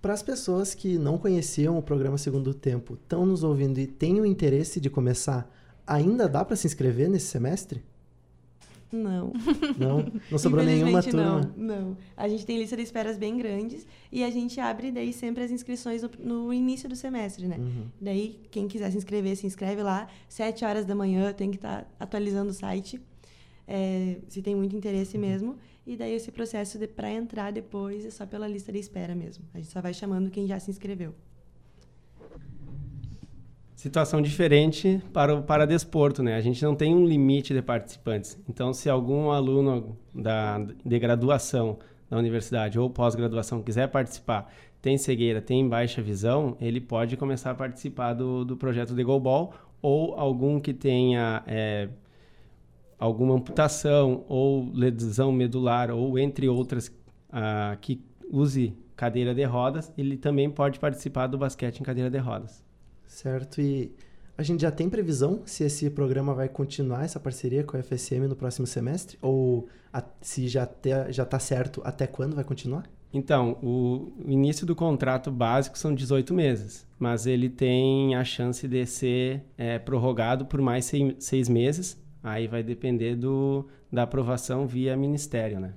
para 0.00 0.14
as 0.14 0.22
pessoas 0.22 0.74
que 0.74 0.96
não 0.96 1.18
conheciam 1.18 1.76
o 1.76 1.82
programa 1.82 2.16
Segundo 2.16 2.54
Tempo, 2.54 2.94
estão 2.94 3.26
nos 3.26 3.42
ouvindo 3.42 3.78
e 3.78 3.86
têm 3.86 4.20
o 4.20 4.26
interesse 4.26 4.80
de 4.80 4.88
começar, 4.88 5.50
ainda 5.86 6.28
dá 6.28 6.44
para 6.44 6.56
se 6.56 6.66
inscrever 6.66 7.10
nesse 7.10 7.26
semestre? 7.26 7.82
Não. 8.90 9.32
Não? 9.78 10.12
Não 10.30 10.38
sobrou 10.38 10.64
nenhuma 10.64 11.02
turma? 11.02 11.52
Não, 11.56 11.76
não. 11.80 11.96
A 12.16 12.26
gente 12.26 12.46
tem 12.46 12.58
lista 12.58 12.76
de 12.76 12.82
esperas 12.82 13.18
bem 13.18 13.36
grandes 13.36 13.86
e 14.10 14.24
a 14.24 14.30
gente 14.30 14.58
abre 14.60 14.90
daí 14.90 15.12
sempre 15.12 15.44
as 15.44 15.50
inscrições 15.50 16.02
no, 16.02 16.10
no 16.18 16.52
início 16.52 16.88
do 16.88 16.96
semestre, 16.96 17.46
né? 17.46 17.56
Uhum. 17.58 17.86
Daí, 18.00 18.40
quem 18.50 18.66
quiser 18.66 18.90
se 18.90 18.96
inscrever, 18.96 19.36
se 19.36 19.46
inscreve 19.46 19.82
lá. 19.82 20.08
Sete 20.28 20.64
horas 20.64 20.86
da 20.86 20.94
manhã, 20.94 21.32
tem 21.32 21.50
que 21.50 21.56
estar 21.56 21.82
tá 21.82 21.86
atualizando 22.00 22.50
o 22.50 22.54
site. 22.54 23.00
É, 23.66 24.16
se 24.28 24.40
tem 24.40 24.56
muito 24.56 24.74
interesse 24.74 25.18
mesmo. 25.18 25.56
E 25.86 25.96
daí, 25.96 26.14
esse 26.14 26.32
processo 26.32 26.78
de, 26.78 26.86
para 26.86 27.10
entrar 27.10 27.52
depois 27.52 28.06
é 28.06 28.10
só 28.10 28.24
pela 28.24 28.48
lista 28.48 28.72
de 28.72 28.78
espera 28.78 29.14
mesmo. 29.14 29.44
A 29.52 29.58
gente 29.58 29.70
só 29.70 29.82
vai 29.82 29.92
chamando 29.92 30.30
quem 30.30 30.46
já 30.46 30.58
se 30.58 30.70
inscreveu 30.70 31.14
situação 33.78 34.20
diferente 34.20 35.00
para 35.12 35.36
o 35.36 35.40
para 35.40 35.64
desporto, 35.64 36.20
né? 36.20 36.34
A 36.34 36.40
gente 36.40 36.60
não 36.64 36.74
tem 36.74 36.92
um 36.92 37.06
limite 37.06 37.54
de 37.54 37.62
participantes. 37.62 38.36
Então, 38.48 38.72
se 38.72 38.90
algum 38.90 39.30
aluno 39.30 39.96
da, 40.12 40.58
de 40.84 40.98
graduação 40.98 41.78
da 42.10 42.18
universidade 42.18 42.76
ou 42.76 42.90
pós-graduação 42.90 43.62
quiser 43.62 43.86
participar, 43.86 44.52
tem 44.82 44.98
cegueira, 44.98 45.40
tem 45.40 45.68
baixa 45.68 46.02
visão, 46.02 46.56
ele 46.60 46.80
pode 46.80 47.16
começar 47.16 47.52
a 47.52 47.54
participar 47.54 48.14
do, 48.14 48.44
do 48.44 48.56
projeto 48.56 48.96
de 48.96 49.04
Goalball 49.04 49.54
ou 49.80 50.14
algum 50.14 50.58
que 50.58 50.74
tenha 50.74 51.44
é, 51.46 51.88
alguma 52.98 53.36
amputação 53.36 54.24
ou 54.28 54.72
lesão 54.74 55.30
medular 55.30 55.92
ou 55.92 56.18
entre 56.18 56.48
outras 56.48 56.88
uh, 56.88 57.78
que 57.80 58.02
use 58.28 58.74
cadeira 58.96 59.32
de 59.32 59.44
rodas, 59.44 59.92
ele 59.96 60.16
também 60.16 60.50
pode 60.50 60.80
participar 60.80 61.28
do 61.28 61.38
basquete 61.38 61.78
em 61.78 61.84
cadeira 61.84 62.10
de 62.10 62.18
rodas. 62.18 62.66
Certo, 63.08 63.60
e 63.60 63.90
a 64.36 64.42
gente 64.42 64.60
já 64.60 64.70
tem 64.70 64.88
previsão 64.88 65.42
se 65.46 65.64
esse 65.64 65.90
programa 65.90 66.34
vai 66.34 66.48
continuar 66.48 67.04
essa 67.04 67.18
parceria 67.18 67.64
com 67.64 67.76
a 67.76 67.82
FSM 67.82 68.28
no 68.28 68.36
próximo 68.36 68.66
semestre? 68.66 69.18
Ou 69.20 69.66
a, 69.92 70.04
se 70.20 70.46
já 70.46 70.62
está 70.62 71.10
já 71.10 71.24
tá 71.24 71.38
certo, 71.40 71.80
até 71.84 72.06
quando 72.06 72.36
vai 72.36 72.44
continuar? 72.44 72.88
Então, 73.12 73.58
o, 73.62 74.12
o 74.24 74.30
início 74.30 74.66
do 74.66 74.76
contrato 74.76 75.30
básico 75.30 75.78
são 75.78 75.94
18 75.94 76.34
meses, 76.34 76.86
mas 76.98 77.26
ele 77.26 77.48
tem 77.48 78.14
a 78.14 78.22
chance 78.22 78.68
de 78.68 78.84
ser 78.86 79.42
é, 79.56 79.78
prorrogado 79.78 80.44
por 80.44 80.60
mais 80.60 80.84
seis, 80.84 81.16
seis 81.18 81.48
meses. 81.48 82.00
Aí 82.22 82.46
vai 82.46 82.62
depender 82.62 83.16
do, 83.16 83.66
da 83.90 84.02
aprovação 84.02 84.66
via 84.66 84.96
ministério, 84.96 85.58
né? 85.58 85.72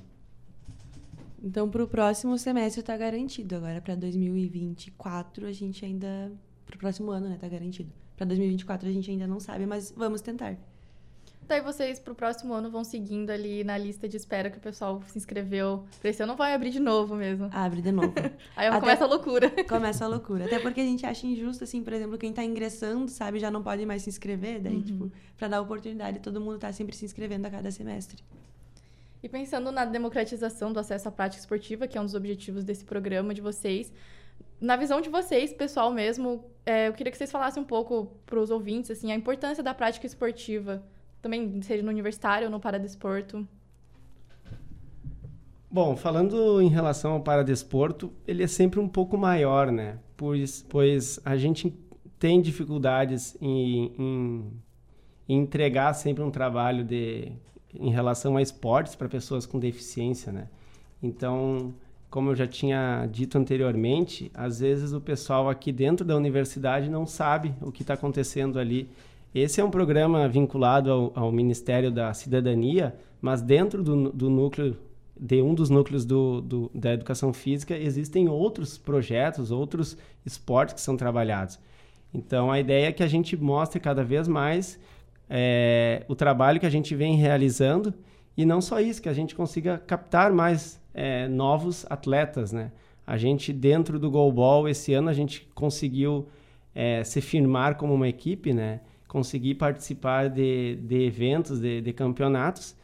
Então, 1.41 1.69
para 1.69 1.83
o 1.83 1.87
próximo 1.87 2.37
semestre 2.37 2.81
está 2.81 2.95
garantido. 2.97 3.55
Agora, 3.55 3.81
para 3.81 3.95
2024, 3.95 5.47
a 5.47 5.51
gente 5.51 5.85
ainda 5.85 6.31
pro 6.71 6.79
próximo 6.79 7.11
ano, 7.11 7.29
né? 7.29 7.37
Tá 7.39 7.47
garantido. 7.47 7.91
Para 8.17 8.25
2024 8.25 8.89
a 8.89 8.91
gente 8.91 9.11
ainda 9.11 9.27
não 9.27 9.39
sabe, 9.39 9.65
mas 9.65 9.93
vamos 9.95 10.21
tentar. 10.21 10.57
Daí 11.47 11.59
vocês 11.59 11.99
pro 11.99 12.15
próximo 12.15 12.53
ano 12.53 12.71
vão 12.71 12.81
seguindo 12.83 13.29
ali 13.29 13.61
na 13.63 13.77
lista 13.77 14.07
de 14.07 14.15
espera 14.15 14.49
que 14.49 14.57
o 14.57 14.61
pessoal 14.61 15.01
se 15.07 15.17
inscreveu. 15.17 15.83
Pra 15.99 16.09
esse 16.09 16.23
ano 16.23 16.35
vai 16.35 16.53
abrir 16.53 16.69
de 16.69 16.79
novo 16.79 17.15
mesmo. 17.15 17.49
Abre 17.51 17.81
de 17.81 17.91
novo. 17.91 18.13
Aí 18.55 18.67
Até 18.67 18.79
começa 18.79 19.03
a 19.03 19.07
loucura. 19.07 19.49
Começa 19.67 20.05
a 20.05 20.07
loucura. 20.07 20.45
Até 20.45 20.59
porque 20.59 20.79
a 20.79 20.85
gente 20.85 21.05
acha 21.05 21.27
injusto, 21.27 21.65
assim, 21.65 21.83
por 21.83 21.91
exemplo, 21.91 22.17
quem 22.17 22.31
tá 22.31 22.41
ingressando, 22.41 23.11
sabe, 23.11 23.37
já 23.37 23.51
não 23.51 23.61
pode 23.61 23.85
mais 23.85 24.03
se 24.03 24.09
inscrever. 24.09 24.61
Daí, 24.61 24.75
uhum. 24.75 24.81
tipo, 24.81 25.11
pra 25.35 25.49
dar 25.49 25.59
oportunidade, 25.59 26.19
todo 26.19 26.39
mundo 26.39 26.57
tá 26.57 26.71
sempre 26.71 26.95
se 26.95 27.03
inscrevendo 27.03 27.45
a 27.47 27.49
cada 27.49 27.69
semestre. 27.69 28.23
E 29.21 29.27
pensando 29.27 29.71
na 29.71 29.83
democratização 29.83 30.71
do 30.71 30.79
acesso 30.79 31.09
à 31.09 31.11
prática 31.11 31.41
esportiva, 31.41 31.85
que 31.85 31.97
é 31.97 32.01
um 32.01 32.05
dos 32.05 32.15
objetivos 32.15 32.63
desse 32.63 32.85
programa 32.85 33.33
de 33.33 33.41
vocês, 33.41 33.91
na 34.61 34.75
visão 34.75 35.01
de 35.01 35.09
vocês, 35.09 35.51
pessoal 35.51 35.91
mesmo, 35.91 36.45
é, 36.63 36.87
eu 36.87 36.93
queria 36.93 37.11
que 37.11 37.17
vocês 37.17 37.31
falassem 37.31 37.61
um 37.61 37.65
pouco 37.65 38.11
para 38.27 38.39
os 38.39 38.51
ouvintes 38.51 38.91
assim, 38.91 39.11
a 39.11 39.15
importância 39.15 39.63
da 39.63 39.73
prática 39.73 40.05
esportiva, 40.05 40.83
também 41.19 41.59
seja 41.63 41.81
no 41.81 41.89
universitário 41.89 42.45
ou 42.45 42.51
no 42.51 42.59
paradesporto. 42.59 43.47
Bom, 45.69 45.95
falando 45.95 46.61
em 46.61 46.67
relação 46.67 47.13
ao 47.13 47.21
paradesporto, 47.21 48.13
ele 48.27 48.43
é 48.43 48.47
sempre 48.47 48.79
um 48.79 48.87
pouco 48.87 49.17
maior, 49.17 49.71
né? 49.71 49.97
Pois, 50.15 50.63
pois 50.69 51.19
a 51.25 51.35
gente 51.37 51.73
tem 52.19 52.39
dificuldades 52.41 53.35
em, 53.41 53.93
em, 53.97 54.51
em 55.27 55.37
entregar 55.39 55.93
sempre 55.93 56.23
um 56.23 56.29
trabalho 56.29 56.83
de, 56.83 57.31
em 57.73 57.89
relação 57.89 58.37
a 58.37 58.41
esportes 58.41 58.95
para 58.95 59.07
pessoas 59.07 59.45
com 59.45 59.57
deficiência, 59.57 60.31
né? 60.31 60.49
Então, 61.01 61.73
como 62.11 62.29
eu 62.29 62.35
já 62.35 62.45
tinha 62.45 63.07
dito 63.09 63.37
anteriormente, 63.37 64.29
às 64.33 64.59
vezes 64.59 64.91
o 64.91 64.99
pessoal 64.99 65.49
aqui 65.49 65.71
dentro 65.71 66.05
da 66.05 66.13
universidade 66.13 66.89
não 66.89 67.05
sabe 67.05 67.55
o 67.61 67.71
que 67.71 67.83
está 67.83 67.93
acontecendo 67.93 68.59
ali. 68.59 68.89
Esse 69.33 69.61
é 69.61 69.63
um 69.63 69.71
programa 69.71 70.27
vinculado 70.27 70.91
ao, 70.91 71.11
ao, 71.15 71.31
Ministério 71.31 71.89
da 71.89 72.13
Cidadania, 72.13 72.93
mas 73.21 73.41
dentro 73.41 73.81
do, 73.81 74.11
do 74.11 74.29
núcleo, 74.29 74.77
de 75.17 75.41
um 75.41 75.53
dos 75.53 75.69
núcleos 75.69 76.03
do, 76.03 76.41
do, 76.41 76.71
da 76.75 76.91
educação 76.91 77.31
física, 77.31 77.77
existem 77.77 78.27
outros 78.27 78.77
projetos, 78.77 79.49
outros 79.49 79.97
esportes 80.25 80.73
que 80.73 80.81
são 80.81 80.97
trabalhados. 80.97 81.57
Então, 82.13 82.51
a 82.51 82.59
ideia 82.59 82.87
é 82.87 82.91
que 82.91 83.03
a 83.03 83.07
gente 83.07 83.37
mostre 83.37 83.79
cada 83.79 84.03
vez 84.03 84.27
mais 84.27 84.77
é, 85.29 86.03
o 86.09 86.15
trabalho 86.15 86.59
que 86.59 86.65
a 86.65 86.69
gente 86.69 86.93
vem 86.93 87.15
realizando 87.15 87.93
e 88.35 88.43
não 88.43 88.59
só 88.59 88.81
isso, 88.81 89.01
que 89.01 89.07
a 89.07 89.13
gente 89.13 89.33
consiga 89.33 89.77
captar 89.77 90.33
mais 90.33 90.80
é, 90.93 91.27
novos 91.27 91.85
atletas, 91.89 92.51
né? 92.51 92.71
A 93.05 93.17
gente, 93.17 93.51
dentro 93.51 93.99
do 93.99 94.09
Goalball, 94.09 94.69
esse 94.69 94.93
ano 94.93 95.09
a 95.09 95.13
gente 95.13 95.47
conseguiu 95.53 96.27
é, 96.73 97.03
se 97.03 97.19
firmar 97.19 97.75
como 97.75 97.93
uma 97.93 98.07
equipe, 98.07 98.53
né? 98.53 98.81
Conseguir 99.07 99.55
participar 99.55 100.29
de, 100.29 100.77
de 100.83 101.05
eventos, 101.05 101.59
de, 101.59 101.81
de 101.81 101.93
campeonatos, 101.93 102.75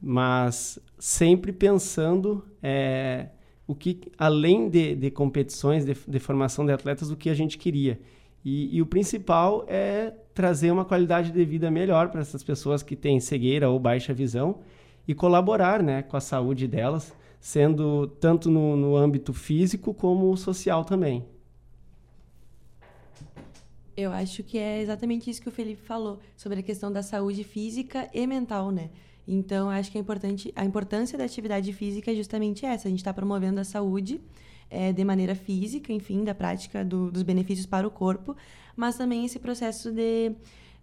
mas 0.00 0.78
sempre 0.98 1.52
pensando 1.52 2.44
é, 2.62 3.28
o 3.66 3.74
que, 3.74 4.00
além 4.18 4.68
de, 4.68 4.94
de 4.94 5.10
competições, 5.10 5.84
de, 5.84 5.96
de, 6.06 6.18
formação 6.18 6.66
de 6.66 6.72
atletas, 6.72 7.10
o 7.10 7.16
que 7.16 7.30
a 7.30 7.34
gente 7.34 7.56
queria. 7.56 7.98
E, 8.44 8.76
e 8.76 8.82
o 8.82 8.86
principal 8.86 9.64
é 9.68 10.12
trazer 10.34 10.70
uma 10.70 10.84
qualidade 10.84 11.30
de 11.30 11.44
vida 11.44 11.70
melhor 11.70 12.08
para 12.08 12.20
essas 12.20 12.42
pessoas 12.42 12.82
que 12.82 12.96
têm 12.96 13.20
cegueira 13.20 13.68
ou 13.68 13.78
baixa 13.78 14.12
visão 14.12 14.60
e 15.06 15.14
colaborar 15.14 15.82
né, 15.82 16.02
com 16.02 16.16
a 16.16 16.20
saúde 16.20 16.66
delas 16.66 17.14
sendo 17.40 18.06
tanto 18.06 18.50
no, 18.50 18.76
no 18.76 18.96
âmbito 18.96 19.32
físico 19.32 19.94
como 19.94 20.36
social 20.36 20.84
também. 20.84 21.24
Eu 23.96 24.12
acho 24.12 24.42
que 24.42 24.58
é 24.58 24.80
exatamente 24.80 25.28
isso 25.30 25.42
que 25.42 25.48
o 25.48 25.52
Felipe 25.52 25.82
falou, 25.82 26.20
sobre 26.36 26.60
a 26.60 26.62
questão 26.62 26.92
da 26.92 27.02
saúde 27.02 27.42
física 27.42 28.08
e 28.14 28.26
mental, 28.26 28.70
né? 28.70 28.90
Então, 29.26 29.70
acho 29.70 29.90
que 29.90 29.98
é 29.98 30.00
importante, 30.00 30.52
a 30.56 30.64
importância 30.64 31.16
da 31.16 31.24
atividade 31.24 31.72
física 31.72 32.10
é 32.10 32.14
justamente 32.14 32.64
essa. 32.64 32.88
A 32.88 32.90
gente 32.90 33.00
está 33.00 33.12
promovendo 33.12 33.60
a 33.60 33.64
saúde 33.64 34.20
é, 34.70 34.92
de 34.92 35.04
maneira 35.04 35.34
física, 35.34 35.92
enfim, 35.92 36.24
da 36.24 36.34
prática 36.34 36.84
do, 36.84 37.10
dos 37.10 37.22
benefícios 37.22 37.66
para 37.66 37.86
o 37.86 37.90
corpo, 37.90 38.36
mas 38.76 38.96
também 38.96 39.24
esse 39.24 39.38
processo 39.38 39.92
de 39.92 40.32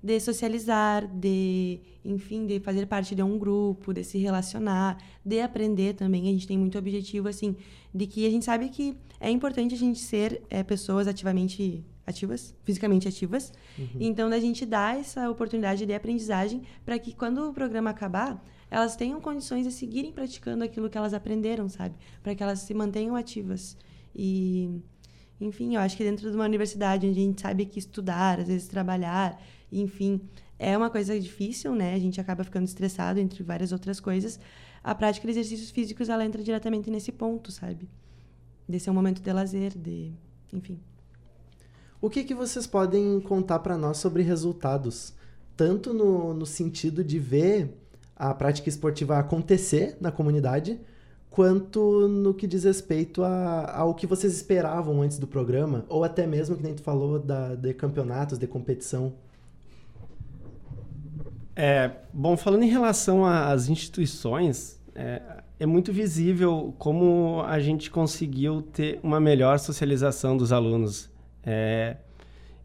de 0.02 0.20
socializar, 0.20 1.08
de, 1.08 1.80
enfim, 2.06 2.46
de 2.46 2.60
fazer 2.60 2.86
parte 2.86 3.16
de 3.16 3.24
um 3.24 3.38
grupo, 3.38 3.94
de 3.94 4.04
se 4.04 4.18
relacionar, 4.18 4.98
de 5.26 5.42
aprender 5.42 5.96
também. 5.96 6.24
A 6.24 6.32
gente 6.32 6.48
tem 6.48 6.58
muito 6.58 6.78
objetivo, 6.78 7.28
assim, 7.28 7.56
de 7.94 8.08
que 8.08 8.26
a 8.26 8.30
gente 8.30 8.46
sabe 8.46 8.70
que 8.70 8.96
é 9.20 9.30
importante 9.30 9.74
a 9.74 9.78
gente 9.78 10.00
ser 10.00 10.42
é, 10.50 10.64
pessoas 10.64 11.08
ativamente 11.08 11.84
ativas, 12.06 12.56
fisicamente 12.64 13.08
ativas. 13.08 13.52
Uhum. 13.78 13.88
Então, 14.00 14.30
da 14.30 14.40
gente 14.40 14.66
dar 14.66 14.98
essa 14.98 15.30
oportunidade 15.30 15.86
de 15.86 15.94
aprendizagem 15.94 16.62
para 16.86 16.98
que 16.98 17.14
quando 17.14 17.50
o 17.50 17.54
programa 17.54 17.90
acabar, 17.90 18.42
elas 18.72 18.96
tenham 18.96 19.20
condições 19.20 19.66
de 19.66 19.72
seguirem 19.72 20.12
praticando 20.12 20.64
aquilo 20.64 20.90
que 20.90 20.98
elas 20.98 21.14
aprenderam, 21.14 21.68
sabe? 21.68 21.96
Para 22.24 22.34
que 22.34 22.42
elas 22.42 22.60
se 22.60 22.74
mantenham 22.74 23.16
ativas. 23.16 23.78
E, 24.16 24.70
enfim, 25.40 25.76
eu 25.76 25.82
acho 25.82 25.98
que 25.98 26.04
dentro 26.04 26.30
de 26.30 26.36
uma 26.36 26.46
universidade 26.46 27.08
onde 27.08 27.20
a 27.20 27.24
gente 27.24 27.42
sabe 27.42 27.66
que 27.66 27.80
estudar, 27.80 28.40
às 28.40 28.48
vezes 28.48 28.68
trabalhar, 28.68 29.42
enfim, 29.72 30.22
é 30.60 30.78
uma 30.78 30.90
coisa 30.90 31.20
difícil, 31.20 31.76
né? 31.76 31.94
A 31.94 32.00
gente 32.00 32.20
acaba 32.20 32.44
ficando 32.44 32.66
estressado 32.66 33.20
entre 33.20 33.44
várias 33.44 33.72
outras 33.72 34.00
coisas. 34.00 34.40
A 34.84 34.96
prática 34.96 35.28
de 35.28 35.32
exercícios 35.32 35.70
físicos 35.70 36.10
ela 36.10 36.26
entra 36.26 36.42
diretamente 36.42 36.90
nesse 36.90 37.12
ponto, 37.12 37.52
sabe? 37.52 37.90
De 38.68 38.80
ser 38.80 38.90
um 38.90 38.94
momento 38.94 39.22
de 39.22 39.34
lazer, 39.34 39.78
de, 39.78 40.14
enfim. 40.52 40.80
O 42.02 42.10
que 42.10 42.24
que 42.24 42.34
vocês 42.34 42.68
podem 42.68 43.20
contar 43.22 43.60
para 43.60 43.78
nós 43.78 43.98
sobre 43.98 44.24
resultados, 44.24 45.14
tanto 45.56 45.94
no, 45.94 46.34
no 46.34 46.46
sentido 46.46 47.04
de 47.04 47.18
ver 47.20 47.76
a 48.16 48.34
prática 48.34 48.70
esportiva 48.70 49.18
acontecer 49.18 49.98
na 50.00 50.12
comunidade, 50.12 50.80
quanto 51.30 52.08
no 52.08 52.34
que 52.34 52.48
diz 52.48 52.64
respeito 52.64 53.24
a, 53.24 53.78
ao 53.78 53.94
que 53.94 54.08
vocês 54.08 54.34
esperavam 54.34 55.02
antes 55.02 55.20
do 55.20 55.28
programa, 55.28 55.86
ou 55.88 56.04
até 56.04 56.26
mesmo 56.26 56.56
que 56.56 56.64
nem 56.64 56.74
tu 56.74 56.82
falou 56.82 57.20
da, 57.20 57.56
de 57.56 57.74
campeonatos, 57.74 58.40
de 58.40 58.48
competição. 58.48 59.14
É, 61.60 61.90
bom, 62.14 62.38
falando 62.38 62.62
em 62.62 62.70
relação 62.70 63.26
às 63.26 63.68
instituições, 63.68 64.80
é, 64.94 65.20
é 65.60 65.66
muito 65.66 65.92
visível 65.92 66.76
como 66.78 67.42
a 67.48 67.60
gente 67.60 67.90
conseguiu 67.90 68.62
ter 68.62 69.00
uma 69.02 69.20
melhor 69.20 69.58
socialização 69.58 70.38
dos 70.38 70.52
alunos. 70.52 71.10
É, 71.44 71.98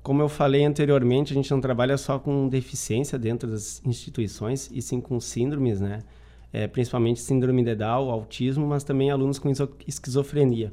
como 0.03 0.21
eu 0.21 0.29
falei 0.29 0.63
anteriormente, 0.63 1.33
a 1.33 1.35
gente 1.35 1.51
não 1.51 1.59
trabalha 1.59 1.97
só 1.97 2.19
com 2.19 2.47
deficiência 2.51 3.19
dentro 3.19 3.51
das 3.51 3.81
instituições, 3.87 4.71
e 4.71 4.83
sim 4.83 5.01
com 5.01 5.19
síndromes, 5.19 5.81
né? 5.81 6.01
É, 6.53 6.67
principalmente 6.67 7.19
síndrome 7.19 7.65
de 7.65 7.75
Down, 7.75 8.11
autismo, 8.11 8.67
mas 8.67 8.85
também 8.85 9.11
alunos 9.11 9.39
com 9.39 9.51
esquizofrenia. 9.87 10.71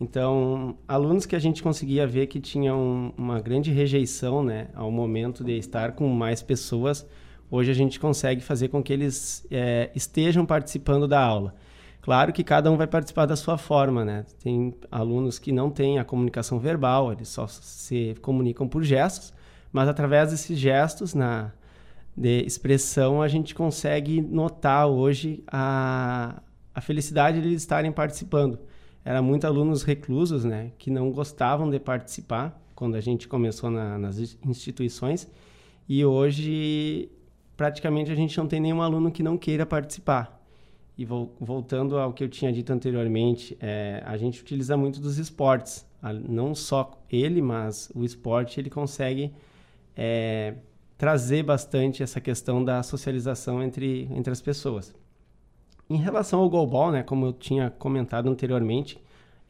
Então, 0.00 0.76
alunos 0.86 1.26
que 1.26 1.34
a 1.34 1.40
gente 1.40 1.64
conseguia 1.64 2.06
ver 2.06 2.28
que 2.28 2.38
tinham 2.38 3.12
uma 3.16 3.40
grande 3.40 3.72
rejeição 3.72 4.44
né, 4.44 4.68
ao 4.72 4.88
momento 4.88 5.42
de 5.42 5.58
estar 5.58 5.92
com 5.92 6.06
mais 6.06 6.42
pessoas, 6.42 7.04
hoje 7.50 7.70
a 7.70 7.74
gente 7.74 7.98
consegue 7.98 8.40
fazer 8.40 8.68
com 8.68 8.82
que 8.82 8.92
eles 8.92 9.46
é, 9.50 9.90
estejam 9.94 10.44
participando 10.44 11.06
da 11.06 11.20
aula. 11.20 11.54
Claro 12.00 12.32
que 12.32 12.44
cada 12.44 12.70
um 12.70 12.76
vai 12.76 12.86
participar 12.86 13.26
da 13.26 13.34
sua 13.34 13.58
forma, 13.58 14.04
né? 14.04 14.24
Tem 14.40 14.72
alunos 14.92 15.38
que 15.38 15.50
não 15.50 15.70
têm 15.70 15.98
a 15.98 16.04
comunicação 16.04 16.58
verbal, 16.58 17.12
eles 17.12 17.28
só 17.28 17.48
se 17.48 18.14
comunicam 18.22 18.68
por 18.68 18.84
gestos, 18.84 19.32
mas 19.72 19.88
através 19.88 20.30
desses 20.30 20.56
gestos 20.58 21.14
na 21.14 21.52
de 22.16 22.42
expressão 22.46 23.20
a 23.20 23.28
gente 23.28 23.54
consegue 23.54 24.22
notar 24.22 24.86
hoje 24.86 25.44
a, 25.48 26.40
a 26.74 26.80
felicidade 26.80 27.40
de 27.40 27.48
eles 27.48 27.62
estarem 27.62 27.92
participando. 27.92 28.58
Era 29.04 29.20
muito 29.20 29.46
alunos 29.46 29.82
reclusos, 29.82 30.44
né, 30.44 30.72
que 30.78 30.90
não 30.90 31.10
gostavam 31.10 31.68
de 31.68 31.78
participar 31.78 32.58
quando 32.74 32.94
a 32.94 33.00
gente 33.00 33.28
começou 33.28 33.70
na, 33.70 33.98
nas 33.98 34.18
instituições 34.44 35.30
e 35.88 36.04
hoje 36.04 37.10
praticamente 37.56 38.10
a 38.10 38.14
gente 38.14 38.36
não 38.38 38.46
tem 38.46 38.60
nenhum 38.60 38.82
aluno 38.82 39.10
que 39.10 39.22
não 39.22 39.36
queira 39.38 39.64
participar. 39.64 40.36
E 40.98 41.04
voltando 41.04 41.98
ao 41.98 42.12
que 42.12 42.24
eu 42.24 42.28
tinha 42.28 42.50
dito 42.50 42.72
anteriormente, 42.72 43.56
é, 43.60 44.02
a 44.06 44.16
gente 44.16 44.40
utiliza 44.40 44.76
muito 44.76 44.98
dos 45.00 45.18
esportes. 45.18 45.86
Não 46.26 46.54
só 46.54 47.02
ele, 47.10 47.42
mas 47.42 47.90
o 47.94 48.04
esporte 48.04 48.58
ele 48.58 48.70
consegue 48.70 49.32
é, 49.94 50.54
trazer 50.96 51.42
bastante 51.42 52.02
essa 52.02 52.20
questão 52.20 52.64
da 52.64 52.82
socialização 52.82 53.62
entre, 53.62 54.08
entre 54.10 54.32
as 54.32 54.40
pessoas. 54.40 54.94
Em 55.88 55.98
relação 55.98 56.40
ao 56.40 56.48
goalball, 56.48 56.90
né, 56.90 57.02
como 57.02 57.26
eu 57.26 57.32
tinha 57.32 57.70
comentado 57.70 58.28
anteriormente, 58.28 58.98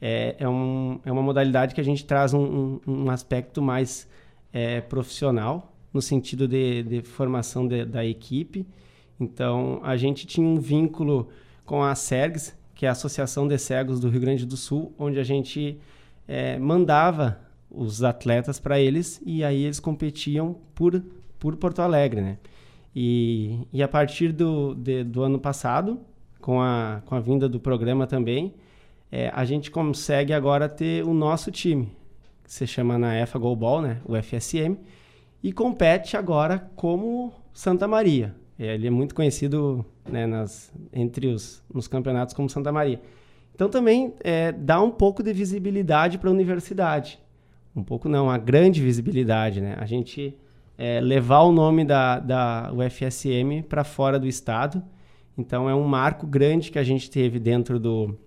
é, 0.01 0.35
é, 0.37 0.49
um, 0.49 0.99
é 1.05 1.11
uma 1.11 1.21
modalidade 1.21 1.73
que 1.73 1.81
a 1.81 1.83
gente 1.83 2.05
traz 2.05 2.33
um, 2.33 2.79
um, 2.85 3.05
um 3.05 3.09
aspecto 3.09 3.61
mais 3.61 4.07
é, 4.53 4.81
profissional, 4.81 5.73
no 5.97 6.01
sentido 6.01 6.47
de, 6.47 6.83
de 6.83 7.01
formação 7.01 7.67
de, 7.67 7.83
da 7.83 8.05
equipe, 8.05 8.65
então, 9.19 9.79
a 9.83 9.97
gente 9.97 10.27
tinha 10.27 10.45
um 10.45 10.59
vínculo 10.59 11.29
com 11.65 11.83
a 11.83 11.95
SERGS, 11.95 12.55
que 12.75 12.85
é 12.85 12.89
a 12.89 12.91
Associação 12.91 13.47
de 13.47 13.57
Cegos 13.57 13.99
do 13.99 14.09
Rio 14.09 14.21
Grande 14.21 14.45
do 14.45 14.55
Sul, 14.55 14.93
onde 14.97 15.19
a 15.19 15.23
gente 15.23 15.79
é, 16.27 16.59
mandava 16.59 17.39
os 17.69 18.03
atletas 18.03 18.59
para 18.59 18.79
eles 18.79 19.21
e 19.25 19.43
aí 19.43 19.63
eles 19.63 19.79
competiam 19.79 20.57
por, 20.75 21.03
por 21.39 21.55
Porto 21.55 21.81
Alegre, 21.81 22.21
né? 22.21 22.37
E, 22.95 23.67
e 23.73 23.83
a 23.83 23.87
partir 23.87 24.31
do, 24.31 24.73
de, 24.75 25.03
do 25.03 25.23
ano 25.23 25.39
passado, 25.39 25.99
com 26.39 26.61
a, 26.61 27.01
com 27.05 27.15
a 27.15 27.19
vinda 27.19 27.49
do 27.49 27.59
programa 27.59 28.07
também, 28.07 28.53
é, 29.11 29.31
a 29.33 29.43
gente 29.45 29.71
consegue 29.71 30.33
agora 30.33 30.69
ter 30.69 31.03
o 31.03 31.13
nosso 31.13 31.51
time, 31.51 31.91
que 32.43 32.53
se 32.53 32.67
chama 32.67 32.97
na 32.97 33.15
EFA 33.15 33.39
Goalball, 33.39 33.81
né? 33.81 34.01
O 34.05 34.15
FSM, 34.15 34.77
e 35.47 35.53
compete 35.53 36.17
agora 36.17 36.69
como 36.75 37.31
Santa 37.53 37.87
Maria. 37.87 38.35
É, 38.59 38.75
ele 38.75 38.87
é 38.87 38.89
muito 38.89 39.15
conhecido 39.15 39.85
né, 40.05 40.27
nas, 40.27 40.73
entre 40.91 41.27
os 41.27 41.63
nos 41.73 41.87
campeonatos 41.87 42.33
como 42.33 42.49
Santa 42.49 42.69
Maria. 42.69 42.99
Então 43.55 43.69
também 43.69 44.13
é, 44.25 44.51
dá 44.51 44.81
um 44.81 44.91
pouco 44.91 45.23
de 45.23 45.31
visibilidade 45.31 46.17
para 46.17 46.29
a 46.29 46.33
universidade. 46.33 47.17
Um 47.73 47.81
pouco 47.81 48.09
não, 48.09 48.25
uma 48.25 48.37
grande 48.37 48.81
visibilidade. 48.81 49.61
Né? 49.61 49.77
A 49.79 49.85
gente 49.85 50.37
é, 50.77 50.99
levar 50.99 51.43
o 51.43 51.53
nome 51.53 51.85
da, 51.85 52.19
da 52.19 52.69
UFSM 52.73 53.63
para 53.69 53.85
fora 53.85 54.19
do 54.19 54.27
estado. 54.27 54.83
Então 55.37 55.69
é 55.69 55.73
um 55.73 55.87
marco 55.87 56.27
grande 56.27 56.71
que 56.71 56.77
a 56.77 56.83
gente 56.83 57.09
teve 57.09 57.39
dentro 57.39 57.79
do, 57.79 58.19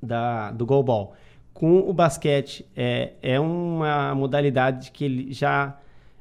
da, 0.00 0.52
do 0.52 0.64
goalball. 0.64 1.12
Com 1.52 1.80
o 1.80 1.92
basquete, 1.92 2.64
é, 2.76 3.14
é 3.20 3.40
uma 3.40 4.14
modalidade 4.14 4.92
que 4.92 5.04
ele 5.04 5.32
já 5.32 5.76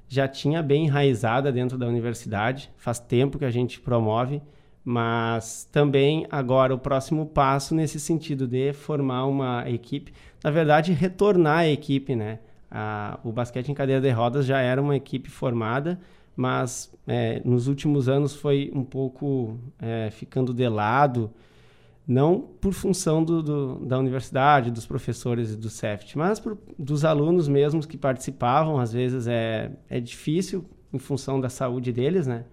já 0.09 0.27
tinha 0.27 0.63
bem 0.63 0.85
enraizada 0.85 1.51
dentro 1.51 1.77
da 1.77 1.87
universidade, 1.87 2.71
faz 2.75 2.99
tempo 2.99 3.37
que 3.37 3.45
a 3.45 3.51
gente 3.51 3.79
promove, 3.79 4.41
mas 4.83 5.69
também 5.71 6.25
agora 6.31 6.73
o 6.73 6.79
próximo 6.79 7.27
passo 7.27 7.75
nesse 7.75 7.99
sentido 7.99 8.47
de 8.47 8.73
formar 8.73 9.25
uma 9.25 9.69
equipe, 9.69 10.11
na 10.43 10.49
verdade 10.49 10.91
retornar 10.93 11.59
a 11.59 11.67
equipe, 11.67 12.15
né? 12.15 12.39
A, 12.71 13.19
o 13.23 13.31
basquete 13.31 13.69
em 13.69 13.73
cadeira 13.75 14.01
de 14.01 14.09
rodas 14.09 14.45
já 14.45 14.59
era 14.59 14.81
uma 14.81 14.95
equipe 14.95 15.29
formada, 15.29 15.99
mas 16.35 16.91
é, 17.07 17.39
nos 17.45 17.67
últimos 17.67 18.09
anos 18.09 18.35
foi 18.35 18.71
um 18.73 18.83
pouco 18.83 19.59
é, 19.79 20.09
ficando 20.11 20.53
de 20.53 20.67
lado, 20.67 21.31
não 22.09 22.41
por 22.41 22.73
função 22.73 23.23
do, 23.23 23.43
do, 23.43 23.85
da 23.85 23.99
universidade, 23.99 24.71
dos 24.71 24.87
professores 24.87 25.51
e 25.51 25.55
do 25.55 25.69
CEFT, 25.69 26.17
mas 26.17 26.39
por, 26.39 26.57
dos 26.77 27.05
alunos 27.05 27.47
mesmos 27.47 27.85
que 27.85 27.99
participavam. 27.99 28.79
Às 28.79 28.91
vezes 28.91 29.27
é, 29.27 29.71
é 29.87 29.99
difícil 29.99 30.65
em 30.91 30.97
função 30.97 31.39
da 31.39 31.49
saúde 31.49 31.93
deles, 31.93 32.25
né? 32.25 32.45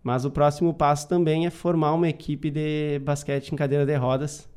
Mas 0.00 0.24
o 0.24 0.30
próximo 0.30 0.72
passo 0.72 1.08
também 1.08 1.44
é 1.44 1.50
formar 1.50 1.92
uma 1.92 2.08
equipe 2.08 2.52
de 2.52 3.00
basquete 3.00 3.50
em 3.50 3.56
cadeira 3.56 3.84
de 3.84 3.96
rodas 3.96 4.48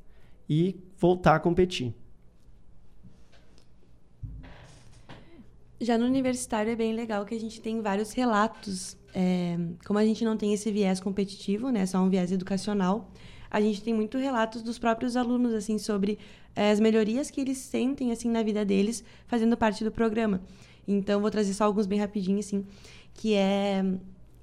e 0.48 0.80
voltar 1.00 1.36
a 1.36 1.40
competir. 1.40 1.92
Já 5.82 5.98
no 5.98 6.06
universitário 6.06 6.72
é 6.72 6.76
bem 6.76 6.94
legal 6.94 7.26
que 7.26 7.34
a 7.34 7.40
gente 7.40 7.60
tem 7.60 7.82
vários 7.82 8.14
relatos. 8.14 8.96
É, 9.16 9.58
como 9.84 9.98
a 9.98 10.06
gente 10.06 10.24
não 10.24 10.38
tem 10.38 10.54
esse 10.54 10.72
viés 10.72 11.00
competitivo, 11.00 11.72
né, 11.72 11.88
só 11.88 11.98
um 11.98 12.10
viés 12.10 12.32
educacional, 12.32 13.12
a 13.54 13.62
gente 13.62 13.84
tem 13.84 13.94
muito 13.94 14.18
relatos 14.18 14.64
dos 14.64 14.80
próprios 14.80 15.16
alunos 15.16 15.54
assim 15.54 15.78
sobre 15.78 16.18
é, 16.56 16.72
as 16.72 16.80
melhorias 16.80 17.30
que 17.30 17.40
eles 17.40 17.60
sentem 17.60 18.12
assim 18.12 18.28
na 18.28 18.42
vida 18.42 18.66
deles 18.66 19.04
fazendo 19.28 19.56
parte 19.56 19.84
do 19.84 19.92
programa. 19.92 20.42
Então 20.88 21.22
vou 21.22 21.30
trazer 21.30 21.54
só 21.54 21.66
alguns 21.66 21.86
bem 21.86 22.00
rapidinho 22.00 22.40
assim, 22.40 22.66
que 23.14 23.36
é 23.36 23.86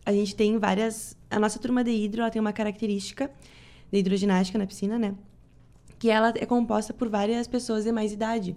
a 0.07 0.13
gente 0.13 0.37
tem 0.37 0.57
várias 0.59 1.17
a 1.29 1.41
nossa 1.41 1.59
turma 1.59 1.83
de 1.83 1.91
hidro, 1.91 2.21
ela 2.21 2.31
tem 2.31 2.41
uma 2.41 2.53
característica 2.53 3.29
de 3.91 3.99
hidroginástica 3.99 4.57
na 4.57 4.67
piscina, 4.67 4.97
né? 4.97 5.15
Que 5.99 6.09
ela 6.09 6.33
é 6.37 6.47
composta 6.47 6.95
por 6.95 7.09
várias 7.09 7.49
pessoas 7.49 7.85
de 7.85 7.91
mais 7.91 8.13
idade. 8.13 8.57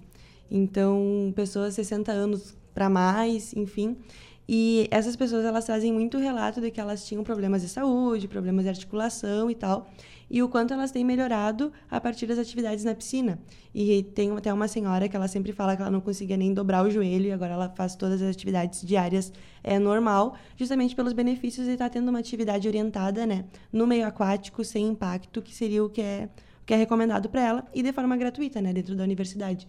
Então, 0.52 1.34
pessoas 1.36 1.74
60 1.74 2.12
anos 2.12 2.56
para 2.76 2.90
mais, 2.90 3.54
enfim. 3.54 3.98
E 4.48 4.88
essas 4.92 5.16
pessoas 5.16 5.46
elas 5.46 5.66
trazem 5.66 5.92
muito 5.92 6.18
relato 6.18 6.60
de 6.60 6.70
que 6.70 6.80
elas 6.80 7.06
tinham 7.06 7.24
problemas 7.24 7.62
de 7.62 7.70
saúde, 7.70 8.28
problemas 8.28 8.64
de 8.64 8.70
articulação 8.70 9.50
e 9.50 9.56
tal 9.56 9.88
e 10.34 10.42
o 10.42 10.50
quanto 10.50 10.74
elas 10.74 10.90
têm 10.90 11.06
melhorado 11.06 11.72
a 11.92 12.02
partir 12.02 12.26
das 12.26 12.40
atividades 12.40 12.84
na 12.84 12.96
piscina. 12.96 13.40
E 13.72 14.02
tem 14.02 14.36
até 14.36 14.52
uma 14.52 14.68
senhora 14.68 15.08
que 15.08 15.16
ela 15.16 15.28
sempre 15.28 15.52
fala 15.52 15.76
que 15.76 15.82
ela 15.84 15.92
não 15.92 16.02
conseguia 16.02 16.36
nem 16.36 16.52
dobrar 16.52 16.84
o 16.84 16.90
joelho 16.90 17.28
e 17.28 17.32
agora 17.32 17.54
ela 17.54 17.70
faz 17.70 17.96
todas 17.96 18.20
as 18.20 18.36
atividades 18.36 18.82
diárias 18.82 19.32
é 19.64 19.78
normal, 19.78 20.36
justamente 20.58 20.96
pelos 20.96 21.14
benefícios 21.14 21.68
de 21.68 21.74
estar 21.74 21.88
tendo 21.88 22.10
uma 22.10 22.18
atividade 22.18 22.68
orientada, 22.68 23.28
né, 23.28 23.46
no 23.72 23.86
meio 23.86 24.08
aquático 24.08 24.64
sem 24.64 24.88
impacto, 24.88 25.40
que 25.40 25.54
seria 25.54 25.84
o 25.84 25.90
que 25.90 26.02
é 26.02 26.30
o 26.62 26.66
que 26.66 26.74
é 26.74 26.78
recomendado 26.78 27.30
para 27.30 27.42
ela 27.42 27.68
e 27.72 27.84
de 27.84 27.94
forma 27.94 28.18
gratuita, 28.18 28.60
né, 28.60 28.74
dentro 28.74 28.96
da 28.96 29.04
universidade. 29.04 29.68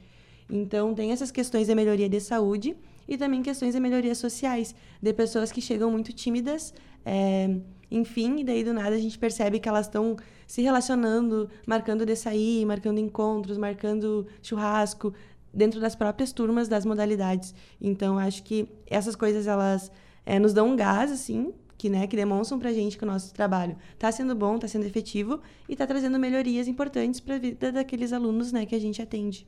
Então, 0.48 0.94
tem 0.94 1.10
essas 1.10 1.30
questões 1.30 1.66
de 1.66 1.74
melhoria 1.74 2.08
de 2.08 2.20
saúde 2.20 2.74
e 3.08 3.16
também 3.16 3.42
questões 3.42 3.74
de 3.74 3.80
melhorias 3.80 4.18
sociais, 4.18 4.74
de 5.00 5.12
pessoas 5.12 5.52
que 5.52 5.60
chegam 5.60 5.90
muito 5.90 6.12
tímidas, 6.12 6.72
é, 7.04 7.56
enfim, 7.90 8.40
e 8.40 8.44
daí 8.44 8.64
do 8.64 8.72
nada 8.72 8.96
a 8.96 8.98
gente 8.98 9.18
percebe 9.18 9.58
que 9.60 9.68
elas 9.68 9.86
estão 9.86 10.16
se 10.46 10.62
relacionando, 10.62 11.48
marcando 11.66 12.04
de 12.04 12.16
sair, 12.16 12.64
marcando 12.64 12.98
encontros, 12.98 13.56
marcando 13.56 14.26
churrasco, 14.42 15.14
dentro 15.52 15.80
das 15.80 15.94
próprias 15.94 16.32
turmas 16.32 16.66
das 16.68 16.84
modalidades. 16.84 17.54
Então, 17.80 18.18
acho 18.18 18.42
que 18.42 18.68
essas 18.86 19.14
coisas, 19.14 19.46
elas 19.46 19.90
é, 20.26 20.38
nos 20.38 20.52
dão 20.52 20.70
um 20.70 20.76
gás, 20.76 21.12
assim, 21.12 21.54
que, 21.78 21.88
né, 21.88 22.06
que 22.06 22.16
demonstram 22.16 22.58
pra 22.58 22.72
gente 22.72 22.96
que 22.98 23.04
o 23.04 23.06
nosso 23.06 23.32
trabalho 23.32 23.76
está 23.92 24.10
sendo 24.10 24.34
bom, 24.34 24.56
está 24.56 24.66
sendo 24.66 24.86
efetivo 24.86 25.40
e 25.68 25.72
está 25.72 25.86
trazendo 25.86 26.18
melhorias 26.18 26.66
importantes 26.66 27.20
para 27.20 27.36
a 27.36 27.38
vida 27.38 27.70
daqueles 27.70 28.12
alunos, 28.12 28.52
né, 28.52 28.66
que 28.66 28.74
a 28.74 28.78
gente 28.78 29.00
atende. 29.00 29.46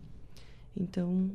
Então, 0.77 1.31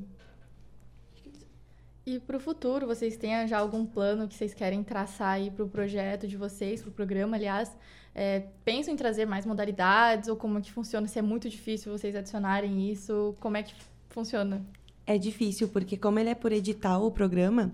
e 2.06 2.20
para 2.20 2.38
o 2.38 2.40
futuro, 2.40 2.88
vocês 2.88 3.16
têm 3.18 3.48
já 3.48 3.60
algum 3.60 3.86
plano 3.86 4.28
que 4.28 4.34
vocês 4.34 4.54
querem 4.54 4.84
traçar 4.84 5.34
aí 5.34 5.52
para 5.52 5.64
o 5.64 5.70
projeto 5.70 6.28
de 6.28 6.36
vocês, 6.36 6.82
para 6.82 6.90
o 6.90 6.94
programa, 6.94 7.38
aliás? 7.38 7.76
É, 8.14 8.44
pensam 8.66 8.94
em 8.94 8.98
trazer 8.98 9.26
mais 9.26 9.46
modalidades 9.46 10.28
ou 10.28 10.36
como 10.36 10.58
é 10.58 10.62
que 10.62 10.72
funciona? 10.72 11.08
Se 11.08 11.20
é 11.20 11.22
muito 11.22 11.50
difícil 11.50 11.92
vocês 11.92 12.16
adicionarem 12.16 12.92
isso, 12.92 13.36
como 13.40 13.56
é 13.58 13.64
que 13.64 13.74
funciona? 14.10 14.66
É 15.06 15.18
difícil, 15.18 15.68
porque 15.70 15.96
como 15.96 16.20
ele 16.20 16.30
é 16.30 16.36
por 16.36 16.52
edital 16.52 17.06
o 17.06 17.12
programa, 17.12 17.72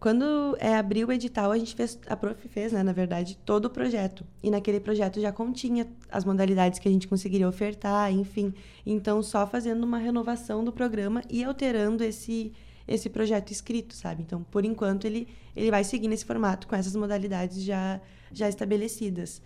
Quando 0.00 0.56
é, 0.58 0.76
abriu 0.76 1.08
o 1.08 1.12
edital, 1.12 1.52
a 1.52 1.58
gente 1.58 1.74
fez, 1.74 1.98
a 2.08 2.16
prof 2.16 2.48
fez, 2.48 2.72
né, 2.72 2.82
na 2.82 2.92
verdade, 2.92 3.36
todo 3.44 3.66
o 3.66 3.70
projeto. 3.70 4.24
E 4.42 4.50
naquele 4.50 4.80
projeto 4.80 5.20
já 5.20 5.30
continha 5.30 5.86
as 6.10 6.24
modalidades 6.24 6.78
que 6.78 6.88
a 6.88 6.90
gente 6.90 7.06
conseguiria 7.06 7.46
ofertar, 7.46 8.10
enfim. 8.10 8.54
Então, 8.86 9.22
só 9.22 9.46
fazendo 9.46 9.84
uma 9.84 9.98
renovação 9.98 10.64
do 10.64 10.72
programa 10.72 11.22
e 11.28 11.44
alterando 11.44 12.02
esse, 12.02 12.50
esse 12.90 13.08
projeto 13.08 13.50
escrito, 13.50 13.94
sabe? 13.94 14.22
Então, 14.22 14.42
por 14.42 14.64
enquanto, 14.64 15.06
ele, 15.06 15.28
ele 15.56 15.70
vai 15.70 15.84
seguir 15.84 16.08
nesse 16.08 16.24
formato, 16.24 16.66
com 16.66 16.76
essas 16.76 16.94
modalidades 16.94 17.62
já, 17.62 18.00
já 18.32 18.48
estabelecidas. 18.48 19.40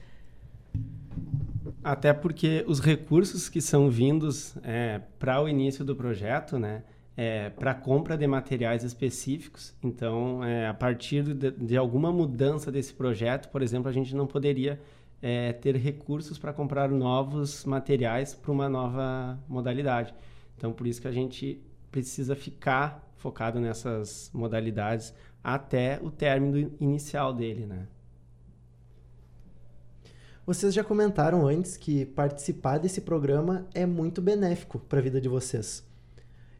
Até 1.83 2.13
porque 2.13 2.65
os 2.67 2.81
recursos 2.81 3.49
que 3.49 3.61
são 3.61 3.91
vindos 3.91 4.57
é, 4.63 5.01
para 5.19 5.43
o 5.43 5.49
início 5.49 5.85
do 5.85 5.95
projeto, 5.95 6.59
né? 6.59 6.83
é, 7.17 7.51
para 7.51 7.75
compra 7.75 8.17
de 8.17 8.27
materiais 8.27 8.83
específicos. 8.83 9.75
Então, 9.83 10.43
é, 10.45 10.67
a 10.67 10.75
partir 10.75 11.23
de, 11.23 11.51
de, 11.51 11.77
alguma 11.77 12.13
mudança 12.13 12.71
desse 12.71 12.93
projeto, 12.93 13.49
por 13.51 13.63
exemplo, 13.63 13.89
a 13.89 13.93
gente 13.93 14.15
não 14.15 14.27
poderia 14.27 14.81
é, 15.23 15.53
ter 15.53 15.77
recursos 15.77 16.39
para 16.39 16.53
comprar 16.53 16.89
novos 16.89 17.65
materiais 17.65 18.35
para 18.35 18.51
uma 18.51 18.69
nova 18.69 19.39
modalidade. 19.49 20.13
Então, 20.57 20.73
por 20.73 20.87
isso 20.87 21.01
que 21.01 21.09
a 21.09 21.13
gente 21.13 21.61
precisa 21.91 22.35
ficar 22.35 23.04
focado 23.25 23.59
nessas 23.59 24.31
modalidades 24.35 25.15
até 25.43 25.99
o 26.03 26.11
término 26.11 26.71
inicial 26.79 27.33
dele, 27.33 27.65
né? 27.65 27.87
Vocês 30.45 30.75
já 30.75 30.85
comentaram 30.85 31.47
antes 31.47 31.79
que 31.79 32.05
participar 32.05 32.77
desse 32.77 33.01
programa 33.01 33.67
é 33.73 33.87
muito 33.87 34.21
benéfico 34.21 34.79
para 34.79 34.99
a 34.99 35.03
vida 35.03 35.23
de 35.23 35.27
vocês. 35.27 35.83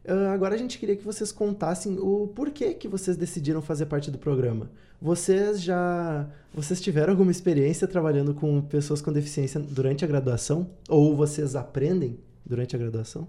Uh, 0.03 0.29
agora 0.33 0.55
a 0.55 0.57
gente 0.57 0.79
queria 0.79 0.95
que 0.95 1.03
vocês 1.03 1.31
contassem 1.31 1.99
o 1.99 2.27
porquê 2.29 2.73
que 2.73 2.87
vocês 2.87 3.15
decidiram 3.15 3.61
fazer 3.61 3.85
parte 3.85 4.09
do 4.09 4.17
programa. 4.17 4.71
Vocês 4.99 5.61
já 5.61 6.27
vocês 6.51 6.81
tiveram 6.81 7.13
alguma 7.13 7.29
experiência 7.29 7.87
trabalhando 7.87 8.33
com 8.33 8.59
pessoas 8.59 9.03
com 9.03 9.13
deficiência 9.13 9.59
durante 9.59 10.03
a 10.03 10.07
graduação 10.07 10.71
ou 10.89 11.15
vocês 11.15 11.55
aprendem 11.55 12.17
durante 12.43 12.75
a 12.75 12.79
graduação? 12.79 13.27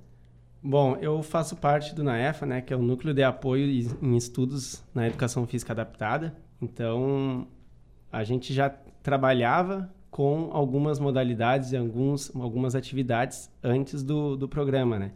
Bom, 0.69 0.97
eu 1.01 1.23
faço 1.23 1.55
parte 1.55 1.95
do 1.95 2.03
NAEFA, 2.03 2.45
né, 2.45 2.61
que 2.61 2.75
é 2.75 2.77
o 2.77 2.83
Núcleo 2.83 3.15
de 3.15 3.23
Apoio 3.23 3.87
em 4.03 4.17
Estudos 4.17 4.83
na 4.93 5.07
Educação 5.07 5.47
Física 5.47 5.73
Adaptada. 5.73 6.37
Então, 6.61 7.47
a 8.11 8.25
gente 8.25 8.53
já 8.53 8.69
trabalhava 9.01 9.89
com 10.11 10.51
algumas 10.53 10.99
modalidades 10.99 11.71
e 11.71 11.77
alguns, 11.77 12.35
algumas 12.35 12.75
atividades 12.75 13.49
antes 13.63 14.03
do, 14.03 14.37
do 14.37 14.49
programa, 14.49 14.99
né? 14.99 15.13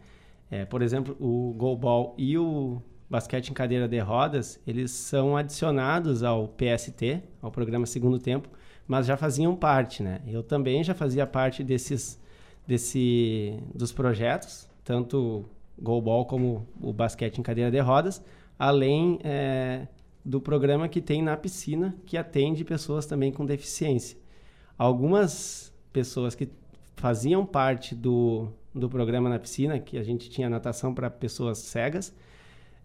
É, 0.48 0.64
por 0.64 0.82
exemplo, 0.82 1.16
o 1.18 1.52
goalball 1.58 2.14
e 2.16 2.38
o 2.38 2.80
basquete 3.10 3.48
em 3.48 3.52
cadeira 3.52 3.88
de 3.88 3.98
rodas, 3.98 4.62
eles 4.64 4.92
são 4.92 5.36
adicionados 5.36 6.22
ao 6.22 6.46
PST, 6.46 7.24
ao 7.42 7.50
programa 7.50 7.86
Segundo 7.86 8.20
Tempo, 8.20 8.48
mas 8.86 9.04
já 9.04 9.16
faziam 9.16 9.56
parte, 9.56 10.00
né? 10.00 10.20
Eu 10.28 10.44
também 10.44 10.84
já 10.84 10.94
fazia 10.94 11.26
parte 11.26 11.64
desses, 11.64 12.22
desse, 12.68 13.58
dos 13.74 13.90
projetos, 13.90 14.69
tanto 14.84 15.44
goalball 15.80 16.26
como 16.26 16.66
o 16.80 16.92
basquete 16.92 17.38
em 17.38 17.42
cadeira 17.42 17.70
de 17.70 17.78
rodas, 17.80 18.22
além 18.58 19.18
é, 19.24 19.86
do 20.24 20.40
programa 20.40 20.88
que 20.88 21.00
tem 21.00 21.22
na 21.22 21.36
piscina, 21.36 21.96
que 22.04 22.16
atende 22.16 22.64
pessoas 22.64 23.06
também 23.06 23.32
com 23.32 23.44
deficiência. 23.46 24.18
Algumas 24.76 25.72
pessoas 25.92 26.34
que 26.34 26.48
faziam 26.96 27.46
parte 27.46 27.94
do, 27.94 28.48
do 28.74 28.88
programa 28.88 29.28
na 29.28 29.38
piscina, 29.38 29.78
que 29.78 29.96
a 29.96 30.02
gente 30.02 30.28
tinha 30.28 30.48
natação 30.48 30.94
para 30.94 31.08
pessoas 31.08 31.58
cegas, 31.58 32.14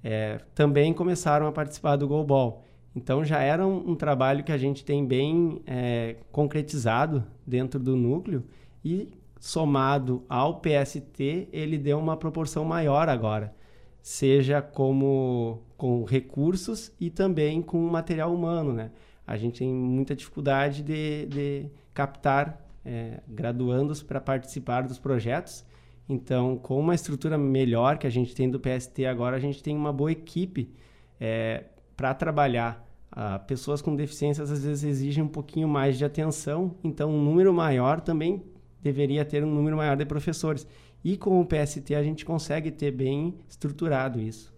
é, 0.04 0.40
também 0.54 0.94
começaram 0.94 1.48
a 1.48 1.52
participar 1.52 1.96
do 1.96 2.08
Goalball. 2.08 2.64
Então 2.96 3.26
já 3.26 3.42
era 3.42 3.66
um, 3.68 3.92
um, 3.92 3.96
trabalho 3.96 4.44
que 4.44 4.52
a 4.52 4.58
gente 4.58 4.86
tem 4.86 5.06
bem 5.06 5.62
é, 5.68 6.16
concretizado 6.32 7.26
dentro 7.46 7.78
do 7.80 7.96
núcleo 7.96 8.44
e 8.84 9.10
somado 9.46 10.26
ao 10.28 10.60
PST, 10.60 11.50
ele 11.52 11.78
deu 11.78 12.00
uma 12.00 12.18
proporção 12.18 12.66
maior 12.66 13.10
agora, 13.10 13.54
seja 14.02 14.62
como 14.62 15.62
com 15.78 16.04
recursos 16.04 16.92
e 17.00 17.10
também 17.10 17.62
com 17.62 17.80
material 17.88 18.34
humano, 18.34 18.74
né? 18.74 18.92
A 19.28 19.38
gente 19.38 19.60
tem 19.60 19.72
muita 19.72 20.16
dificuldade 20.16 20.82
de, 20.82 21.26
de 21.26 21.70
captar 21.94 22.60
é, 22.84 23.22
graduandos 23.28 24.02
para 24.02 24.22
participar 24.22 24.88
dos 24.88 24.98
projetos 24.98 25.66
então, 26.08 26.58
com 26.58 26.80
uma 26.80 26.94
estrutura 26.94 27.38
melhor 27.38 27.98
que 27.98 28.06
a 28.06 28.10
gente 28.10 28.36
tem 28.36 28.50
do 28.50 28.60
PST 28.60 29.06
agora, 29.06 29.36
a 29.36 29.40
gente 29.40 29.62
tem 29.62 29.76
uma 29.76 29.92
boa 29.92 30.12
equipe 30.12 30.72
é, 31.20 31.66
para 31.98 32.14
trabalhar. 32.14 32.86
Ah, 33.12 33.40
pessoas 33.40 33.82
com 33.82 33.96
deficiências 33.96 34.52
às 34.52 34.64
vezes 34.64 34.84
exigem 34.84 35.24
um 35.24 35.28
pouquinho 35.28 35.68
mais 35.68 35.98
de 35.98 36.04
atenção, 36.04 36.76
então 36.84 37.10
um 37.10 37.24
número 37.24 37.54
maior 37.54 38.02
também 38.02 38.44
deveria 38.86 39.26
ter 39.26 39.44
um 39.44 39.52
número 39.52 39.76
maior 39.76 39.98
de 39.98 40.06
professores. 40.06 40.68
E 41.04 41.18
com 41.18 41.42
o 41.42 41.46
PST 41.46 41.96
a 41.96 42.04
gente 42.04 42.24
consegue 42.24 42.70
ter 42.70 42.92
bem 42.92 43.34
estruturado 43.50 44.22
isso. 44.22 44.54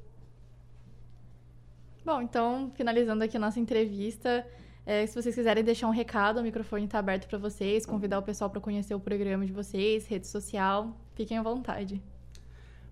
Bom, 2.04 2.22
então, 2.22 2.72
finalizando 2.76 3.24
aqui 3.24 3.38
a 3.38 3.40
nossa 3.40 3.60
entrevista, 3.60 4.46
é, 4.86 5.06
se 5.06 5.16
vocês 5.16 5.34
quiserem 5.34 5.64
deixar 5.64 5.88
um 5.88 5.92
recado, 5.92 6.40
o 6.40 6.44
microfone 6.44 6.86
está 6.86 7.00
aberto 7.00 7.28
para 7.28 7.38
vocês, 7.38 7.86
convidar 7.86 8.20
o 8.20 8.22
pessoal 8.22 8.50
para 8.50 8.60
conhecer 8.60 8.94
o 8.94 9.00
programa 9.00 9.46
de 9.46 9.54
vocês, 9.54 10.06
rede 10.08 10.28
social, 10.28 10.98
fiquem 11.16 11.38
à 11.38 11.42
vontade. 11.42 12.02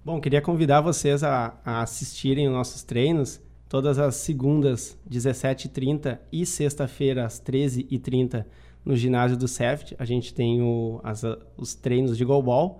Bom, 0.03 0.21
queria 0.21 0.41
convidar 0.41 0.79
vocês 0.81 1.23
a, 1.23 1.57
a 1.65 1.81
assistirem 1.81 2.47
os 2.47 2.53
nossos 2.53 2.83
treinos 2.83 3.41
todas 3.67 3.97
as 3.99 4.15
segundas, 4.15 4.97
17h30 5.09 6.19
e 6.31 6.45
sexta-feira, 6.45 7.25
às 7.25 7.41
13h30, 7.41 8.45
no 8.85 8.95
ginásio 8.95 9.35
do 9.35 9.47
CEFT. 9.47 9.95
A 9.97 10.05
gente 10.05 10.33
tem 10.33 10.61
o, 10.61 11.01
as, 11.03 11.23
os 11.57 11.73
treinos 11.73 12.15
de 12.17 12.23
goalball, 12.23 12.79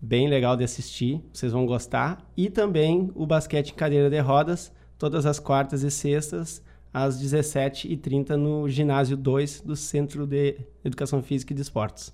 bem 0.00 0.28
legal 0.28 0.56
de 0.56 0.64
assistir, 0.64 1.22
vocês 1.32 1.52
vão 1.52 1.66
gostar. 1.66 2.26
E 2.36 2.48
também 2.48 3.10
o 3.14 3.26
basquete 3.26 3.70
em 3.70 3.74
cadeira 3.74 4.08
de 4.08 4.18
rodas, 4.18 4.72
todas 4.98 5.26
as 5.26 5.38
quartas 5.38 5.82
e 5.82 5.90
sextas, 5.90 6.62
às 6.92 7.22
17h30 7.22 8.30
no 8.30 8.68
ginásio 8.68 9.16
2 9.16 9.60
do 9.60 9.76
Centro 9.76 10.26
de 10.26 10.56
Educação 10.84 11.22
Física 11.22 11.52
e 11.54 11.60
Esportes. 11.60 12.12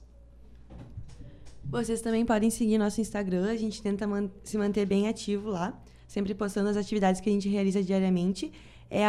Vocês 1.65 2.01
também 2.01 2.25
podem 2.25 2.49
seguir 2.49 2.79
nosso 2.79 3.01
Instagram, 3.01 3.51
a 3.51 3.57
gente 3.57 3.83
tenta 3.83 4.07
man 4.07 4.31
se 4.43 4.57
manter 4.57 4.87
bem 4.87 5.07
ativo 5.07 5.51
lá, 5.51 5.79
sempre 6.07 6.35
postando 6.35 6.71
as 6.71 6.77
atividades 6.79 7.21
que 7.21 7.29
a 7.29 7.33
gente 7.33 7.49
realiza 7.49 7.83
diariamente. 7.83 8.51
É 8.91 9.05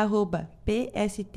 pst.ufsm. 0.65 1.29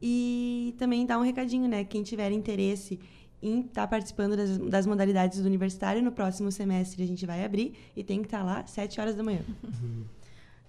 E 0.00 0.74
também 0.78 1.04
dá 1.04 1.18
um 1.18 1.22
recadinho, 1.22 1.68
né? 1.68 1.84
Quem 1.84 2.02
tiver 2.02 2.30
interesse 2.30 2.98
em 3.42 3.60
estar 3.60 3.82
tá 3.82 3.86
participando 3.86 4.36
das, 4.36 4.58
das, 4.58 4.86
modalidades 4.86 5.40
do 5.40 5.46
universitário, 5.46 6.02
no 6.02 6.12
próximo 6.12 6.50
semestre 6.50 7.02
a 7.02 7.06
gente 7.06 7.24
vai 7.24 7.44
abrir 7.44 7.74
e 7.96 8.02
tem 8.02 8.20
que 8.20 8.26
estar 8.26 8.38
tá 8.38 8.44
lá 8.44 8.60
às 8.60 8.70
7 8.70 9.00
horas 9.00 9.14
da 9.14 9.22
manhã. 9.22 9.42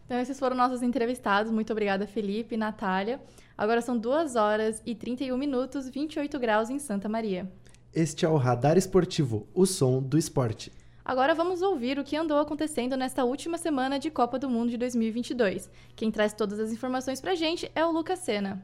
Então, 0.06 0.20
esses 0.20 0.40
foram 0.40 0.58
nossos 0.58 0.82
entrevistados. 0.82 1.52
Muito 1.52 1.72
obrigada, 1.72 2.08
Felipe 2.08 2.56
e 2.56 2.58
Natália. 2.58 3.22
Agora 3.56 3.80
são 3.80 3.96
2 3.96 4.36
horas 4.36 4.82
e 4.84 4.96
31 4.96 5.38
minutos, 5.38 5.88
28 5.88 6.40
graus 6.40 6.72
em 6.72 6.80
Santa 6.80 7.08
Maria. 7.08 7.48
Este 7.94 8.26
é 8.26 8.28
o 8.28 8.36
Radar 8.36 8.76
Esportivo, 8.76 9.46
o 9.54 9.68
som 9.68 10.02
do 10.02 10.18
esporte. 10.18 10.72
Agora 11.06 11.36
vamos 11.36 11.62
ouvir 11.62 12.00
o 12.00 12.04
que 12.04 12.16
andou 12.16 12.40
acontecendo 12.40 12.98
nesta 12.98 13.24
última 13.24 13.60
semana 13.60 14.00
de 14.00 14.10
Copa 14.10 14.40
do 14.40 14.50
Mundo 14.50 14.72
de 14.72 14.78
2022. 14.78 15.70
Quem 15.96 16.10
traz 16.10 16.34
todas 16.34 16.60
as 16.60 16.72
informações 16.72 17.22
pra 17.22 17.36
gente 17.36 17.72
é 17.76 17.86
o 17.86 17.92
Lucas 17.92 18.18
Sena. 18.18 18.64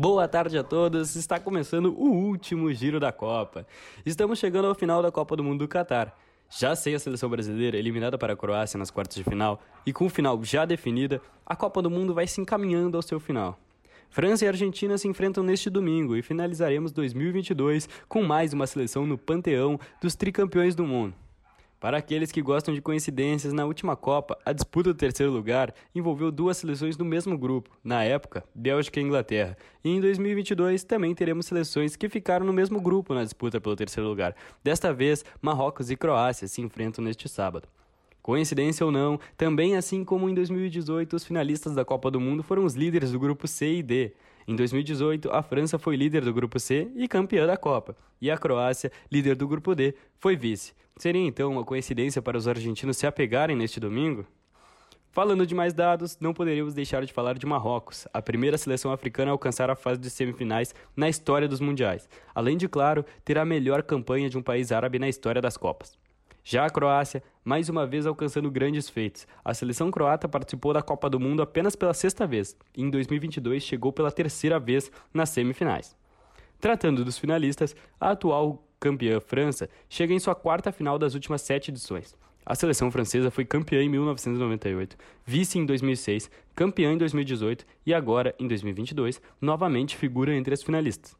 Boa 0.00 0.26
tarde 0.26 0.56
a 0.56 0.64
todos. 0.64 1.14
Está 1.14 1.38
começando 1.38 1.94
o 1.94 2.10
último 2.10 2.72
giro 2.72 2.98
da 2.98 3.12
Copa. 3.12 3.66
Estamos 4.06 4.38
chegando 4.38 4.66
ao 4.66 4.74
final 4.74 5.02
da 5.02 5.12
Copa 5.12 5.36
do 5.36 5.44
Mundo 5.44 5.58
do 5.58 5.68
Catar. 5.68 6.18
Já 6.48 6.74
sem 6.74 6.94
a 6.94 6.98
seleção 6.98 7.28
brasileira 7.28 7.76
eliminada 7.76 8.16
para 8.16 8.32
a 8.32 8.36
Croácia 8.36 8.78
nas 8.78 8.90
quartas 8.90 9.14
de 9.14 9.22
final 9.22 9.60
e 9.84 9.92
com 9.92 10.06
o 10.06 10.08
final 10.08 10.42
já 10.42 10.64
definida, 10.64 11.20
a 11.44 11.54
Copa 11.54 11.82
do 11.82 11.90
Mundo 11.90 12.14
vai 12.14 12.26
se 12.26 12.40
encaminhando 12.40 12.96
ao 12.96 13.02
seu 13.02 13.20
final. 13.20 13.60
França 14.08 14.46
e 14.46 14.48
Argentina 14.48 14.96
se 14.96 15.06
enfrentam 15.06 15.44
neste 15.44 15.68
domingo 15.68 16.16
e 16.16 16.22
finalizaremos 16.22 16.92
2022 16.92 17.86
com 18.08 18.22
mais 18.22 18.54
uma 18.54 18.66
seleção 18.66 19.04
no 19.04 19.18
panteão 19.18 19.78
dos 20.00 20.14
tricampeões 20.14 20.74
do 20.74 20.86
mundo. 20.86 21.14
Para 21.80 21.96
aqueles 21.96 22.30
que 22.30 22.42
gostam 22.42 22.74
de 22.74 22.82
coincidências, 22.82 23.54
na 23.54 23.64
última 23.64 23.96
Copa, 23.96 24.38
a 24.44 24.52
disputa 24.52 24.92
do 24.92 24.98
terceiro 24.98 25.32
lugar 25.32 25.74
envolveu 25.94 26.30
duas 26.30 26.58
seleções 26.58 26.94
do 26.94 27.06
mesmo 27.06 27.38
grupo, 27.38 27.70
na 27.82 28.04
época, 28.04 28.44
Bélgica 28.54 29.00
e 29.00 29.02
Inglaterra. 29.02 29.56
E 29.82 29.88
em 29.88 29.98
2022 29.98 30.84
também 30.84 31.14
teremos 31.14 31.46
seleções 31.46 31.96
que 31.96 32.10
ficaram 32.10 32.44
no 32.44 32.52
mesmo 32.52 32.82
grupo 32.82 33.14
na 33.14 33.24
disputa 33.24 33.58
pelo 33.58 33.74
terceiro 33.74 34.06
lugar. 34.06 34.36
Desta 34.62 34.92
vez, 34.92 35.24
Marrocos 35.40 35.90
e 35.90 35.96
Croácia 35.96 36.46
se 36.46 36.60
enfrentam 36.60 37.02
neste 37.02 37.30
sábado. 37.30 37.66
Coincidência 38.20 38.84
ou 38.84 38.92
não, 38.92 39.18
também 39.34 39.74
assim 39.74 40.04
como 40.04 40.28
em 40.28 40.34
2018, 40.34 41.16
os 41.16 41.24
finalistas 41.24 41.74
da 41.74 41.82
Copa 41.82 42.10
do 42.10 42.20
Mundo 42.20 42.42
foram 42.42 42.66
os 42.66 42.74
líderes 42.74 43.12
do 43.12 43.18
grupo 43.18 43.48
C 43.48 43.76
e 43.76 43.82
D. 43.82 44.12
Em 44.50 44.56
2018, 44.56 45.30
a 45.30 45.44
França 45.44 45.78
foi 45.78 45.94
líder 45.94 46.24
do 46.24 46.34
grupo 46.34 46.58
C 46.58 46.90
e 46.96 47.06
campeã 47.06 47.46
da 47.46 47.56
Copa, 47.56 47.96
e 48.20 48.28
a 48.32 48.36
Croácia, 48.36 48.90
líder 49.08 49.36
do 49.36 49.46
grupo 49.46 49.76
D, 49.76 49.94
foi 50.18 50.34
vice. 50.34 50.72
Seria 50.96 51.24
então 51.24 51.52
uma 51.52 51.64
coincidência 51.64 52.20
para 52.20 52.36
os 52.36 52.48
argentinos 52.48 52.96
se 52.96 53.06
apegarem 53.06 53.54
neste 53.54 53.78
domingo? 53.78 54.26
Falando 55.12 55.46
de 55.46 55.54
mais 55.54 55.72
dados, 55.72 56.18
não 56.20 56.34
poderíamos 56.34 56.74
deixar 56.74 57.04
de 57.04 57.12
falar 57.12 57.38
de 57.38 57.46
Marrocos, 57.46 58.08
a 58.12 58.20
primeira 58.20 58.58
seleção 58.58 58.90
africana 58.90 59.30
a 59.30 59.34
alcançar 59.34 59.70
a 59.70 59.76
fase 59.76 60.00
de 60.00 60.10
semifinais 60.10 60.74
na 60.96 61.08
história 61.08 61.46
dos 61.46 61.60
mundiais, 61.60 62.08
além 62.34 62.56
de, 62.56 62.68
claro, 62.68 63.04
ter 63.24 63.38
a 63.38 63.44
melhor 63.44 63.84
campanha 63.84 64.28
de 64.28 64.36
um 64.36 64.42
país 64.42 64.72
árabe 64.72 64.98
na 64.98 65.08
história 65.08 65.40
das 65.40 65.56
Copas. 65.56 65.96
Já 66.42 66.66
a 66.66 66.70
Croácia, 66.70 67.22
mais 67.44 67.68
uma 67.68 67.86
vez 67.86 68.06
alcançando 68.06 68.50
grandes 68.50 68.88
feitos. 68.88 69.26
A 69.44 69.52
seleção 69.54 69.90
croata 69.90 70.28
participou 70.28 70.72
da 70.72 70.82
Copa 70.82 71.10
do 71.10 71.20
Mundo 71.20 71.42
apenas 71.42 71.76
pela 71.76 71.94
sexta 71.94 72.26
vez 72.26 72.56
e 72.76 72.82
em 72.82 72.90
2022 72.90 73.62
chegou 73.62 73.92
pela 73.92 74.10
terceira 74.10 74.58
vez 74.58 74.90
nas 75.12 75.30
semifinais. 75.30 75.96
Tratando 76.60 77.04
dos 77.04 77.18
finalistas, 77.18 77.74
a 78.00 78.10
atual 78.10 78.62
campeã 78.78 79.20
França 79.20 79.68
chega 79.88 80.12
em 80.12 80.18
sua 80.18 80.34
quarta 80.34 80.72
final 80.72 80.98
das 80.98 81.14
últimas 81.14 81.42
sete 81.42 81.70
edições. 81.70 82.14
A 82.44 82.54
seleção 82.54 82.90
francesa 82.90 83.30
foi 83.30 83.44
campeã 83.44 83.82
em 83.82 83.88
1998, 83.88 84.96
vice 85.24 85.58
em 85.58 85.66
2006, 85.66 86.30
campeã 86.54 86.92
em 86.92 86.98
2018 86.98 87.66
e 87.84 87.94
agora, 87.94 88.34
em 88.38 88.48
2022, 88.48 89.20
novamente 89.40 89.96
figura 89.96 90.34
entre 90.34 90.54
as 90.54 90.62
finalistas. 90.62 91.19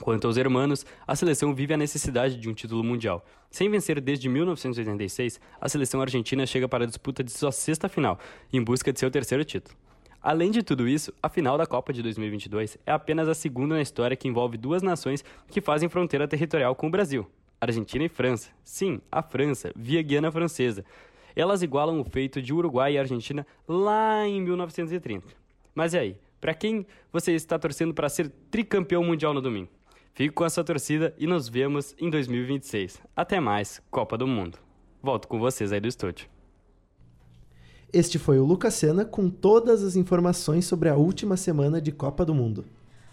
Quanto 0.00 0.26
aos 0.26 0.36
hermanos, 0.36 0.84
a 1.06 1.14
seleção 1.14 1.54
vive 1.54 1.74
a 1.74 1.76
necessidade 1.76 2.36
de 2.36 2.48
um 2.48 2.54
título 2.54 2.82
mundial. 2.82 3.24
Sem 3.50 3.70
vencer 3.70 4.00
desde 4.00 4.28
1986, 4.28 5.40
a 5.60 5.68
seleção 5.68 6.00
argentina 6.00 6.44
chega 6.46 6.68
para 6.68 6.84
a 6.84 6.86
disputa 6.86 7.22
de 7.22 7.30
sua 7.30 7.52
sexta 7.52 7.88
final, 7.88 8.18
em 8.52 8.62
busca 8.62 8.92
de 8.92 8.98
seu 8.98 9.10
terceiro 9.10 9.44
título. 9.44 9.76
Além 10.20 10.50
de 10.50 10.62
tudo 10.62 10.88
isso, 10.88 11.12
a 11.22 11.28
final 11.28 11.58
da 11.58 11.66
Copa 11.66 11.92
de 11.92 12.00
2022 12.02 12.78
é 12.86 12.92
apenas 12.92 13.28
a 13.28 13.34
segunda 13.34 13.74
na 13.74 13.82
história 13.82 14.16
que 14.16 14.28
envolve 14.28 14.56
duas 14.56 14.82
nações 14.82 15.24
que 15.48 15.60
fazem 15.60 15.88
fronteira 15.88 16.28
territorial 16.28 16.74
com 16.76 16.86
o 16.86 16.90
Brasil, 16.90 17.28
Argentina 17.60 18.04
e 18.04 18.08
França. 18.08 18.50
Sim, 18.64 19.00
a 19.10 19.20
França, 19.20 19.72
via 19.74 20.00
Guiana 20.00 20.30
Francesa. 20.30 20.84
Elas 21.34 21.62
igualam 21.62 22.00
o 22.00 22.04
feito 22.04 22.40
de 22.40 22.52
Uruguai 22.52 22.94
e 22.94 22.98
Argentina 22.98 23.46
lá 23.66 24.26
em 24.26 24.40
1930. 24.40 25.26
Mas 25.74 25.94
e 25.94 25.98
aí? 25.98 26.16
Para 26.40 26.54
quem 26.54 26.86
você 27.12 27.32
está 27.32 27.58
torcendo 27.58 27.94
para 27.94 28.08
ser 28.08 28.28
tricampeão 28.50 29.04
mundial 29.04 29.32
no 29.32 29.40
domingo? 29.40 29.70
Fique 30.14 30.34
com 30.34 30.44
a 30.44 30.50
sua 30.50 30.62
torcida 30.62 31.14
e 31.16 31.26
nos 31.26 31.48
vemos 31.48 31.94
em 31.98 32.10
2026. 32.10 33.00
Até 33.16 33.40
mais, 33.40 33.80
Copa 33.90 34.18
do 34.18 34.26
Mundo. 34.26 34.58
Volto 35.02 35.26
com 35.26 35.38
vocês 35.38 35.72
aí 35.72 35.80
do 35.80 35.88
estúdio. 35.88 36.28
Este 37.90 38.18
foi 38.18 38.38
o 38.38 38.44
Lucas 38.44 38.74
Sena 38.74 39.06
com 39.06 39.30
todas 39.30 39.82
as 39.82 39.96
informações 39.96 40.66
sobre 40.66 40.90
a 40.90 40.96
última 40.96 41.36
semana 41.36 41.80
de 41.80 41.90
Copa 41.90 42.26
do 42.26 42.34
Mundo. 42.34 42.66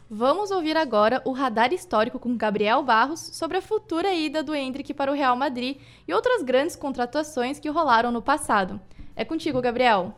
Vamos 0.10 0.52
ouvir 0.52 0.76
agora 0.76 1.22
o 1.24 1.32
radar 1.32 1.72
histórico 1.72 2.20
com 2.20 2.36
Gabriel 2.36 2.84
Barros 2.84 3.30
sobre 3.34 3.58
a 3.58 3.62
futura 3.62 4.14
ida 4.14 4.44
do 4.44 4.54
Hendrick 4.54 4.94
para 4.94 5.12
o 5.12 5.16
Real 5.16 5.38
Madrid 5.38 5.78
e 6.06 6.14
outras 6.14 6.44
grandes 6.44 6.76
contratações 6.76 7.60
que 7.60 7.70
rolaram 7.70 8.12
no 8.12 8.22
passado. 8.22 8.80
É 9.16 9.24
contigo, 9.24 9.62
Gabriel. 9.62 10.16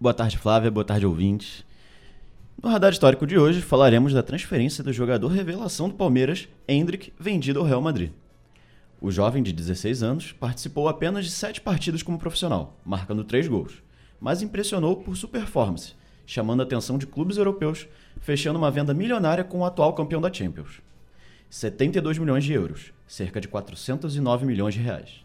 Boa 0.00 0.14
tarde, 0.14 0.38
Flávia. 0.38 0.70
Boa 0.70 0.84
tarde, 0.84 1.04
ouvintes. 1.04 1.64
No 2.60 2.68
radar 2.68 2.92
histórico 2.92 3.26
de 3.26 3.38
hoje, 3.38 3.60
falaremos 3.60 4.12
da 4.12 4.22
transferência 4.22 4.82
do 4.82 4.92
jogador 4.92 5.28
revelação 5.28 5.88
do 5.88 5.94
Palmeiras, 5.94 6.48
Hendrick, 6.66 7.12
vendido 7.18 7.60
ao 7.60 7.64
Real 7.64 7.80
Madrid. 7.80 8.10
O 9.00 9.10
jovem 9.12 9.42
de 9.42 9.52
16 9.52 10.02
anos 10.02 10.32
participou 10.32 10.88
apenas 10.88 11.24
de 11.24 11.30
7 11.30 11.60
partidas 11.60 12.02
como 12.02 12.18
profissional, 12.18 12.80
marcando 12.84 13.24
3 13.24 13.46
gols, 13.46 13.82
mas 14.20 14.42
impressionou 14.42 14.96
por 14.96 15.16
sua 15.16 15.28
performance 15.28 15.94
chamando 16.26 16.60
a 16.60 16.64
atenção 16.64 16.98
de 16.98 17.06
clubes 17.06 17.36
europeus, 17.36 17.86
fechando 18.20 18.58
uma 18.58 18.70
venda 18.70 18.94
milionária 18.94 19.44
com 19.44 19.60
o 19.60 19.64
atual 19.64 19.92
campeão 19.94 20.20
da 20.20 20.32
Champions. 20.32 20.80
72 21.50 22.18
milhões 22.18 22.44
de 22.44 22.52
euros, 22.52 22.92
cerca 23.06 23.40
de 23.40 23.48
409 23.48 24.46
milhões 24.46 24.74
de 24.74 24.80
reais. 24.80 25.24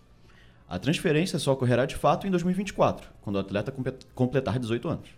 A 0.67 0.77
transferência 0.77 1.39
só 1.39 1.53
ocorrerá 1.53 1.85
de 1.85 1.95
fato 1.95 2.27
em 2.27 2.31
2024, 2.31 3.09
quando 3.21 3.37
o 3.37 3.39
atleta 3.39 3.73
completar 4.13 4.59
18 4.59 4.89
anos. 4.89 5.09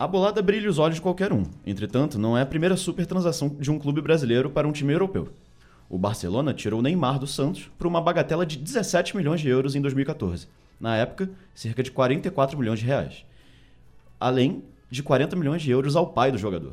A 0.00 0.06
bolada 0.06 0.40
brilha 0.40 0.70
os 0.70 0.78
olhos 0.78 0.94
de 0.94 1.02
qualquer 1.02 1.30
um, 1.30 1.42
entretanto, 1.66 2.18
não 2.18 2.34
é 2.34 2.40
a 2.40 2.46
primeira 2.46 2.74
super 2.74 3.04
transação 3.04 3.50
de 3.60 3.70
um 3.70 3.78
clube 3.78 4.00
brasileiro 4.00 4.48
para 4.48 4.66
um 4.66 4.72
time 4.72 4.94
europeu. 4.94 5.28
O 5.90 5.98
Barcelona 5.98 6.54
tirou 6.54 6.80
Neymar 6.80 7.18
do 7.18 7.26
Santos 7.26 7.70
por 7.76 7.86
uma 7.86 8.00
bagatela 8.00 8.46
de 8.46 8.56
17 8.56 9.14
milhões 9.14 9.42
de 9.42 9.50
euros 9.50 9.76
em 9.76 9.80
2014, 9.82 10.48
na 10.80 10.96
época, 10.96 11.28
cerca 11.54 11.82
de 11.82 11.90
44 11.90 12.58
milhões 12.58 12.78
de 12.78 12.86
reais, 12.86 13.26
além 14.18 14.64
de 14.90 15.02
40 15.02 15.36
milhões 15.36 15.60
de 15.60 15.70
euros 15.70 15.94
ao 15.94 16.06
pai 16.06 16.32
do 16.32 16.38
jogador. 16.38 16.72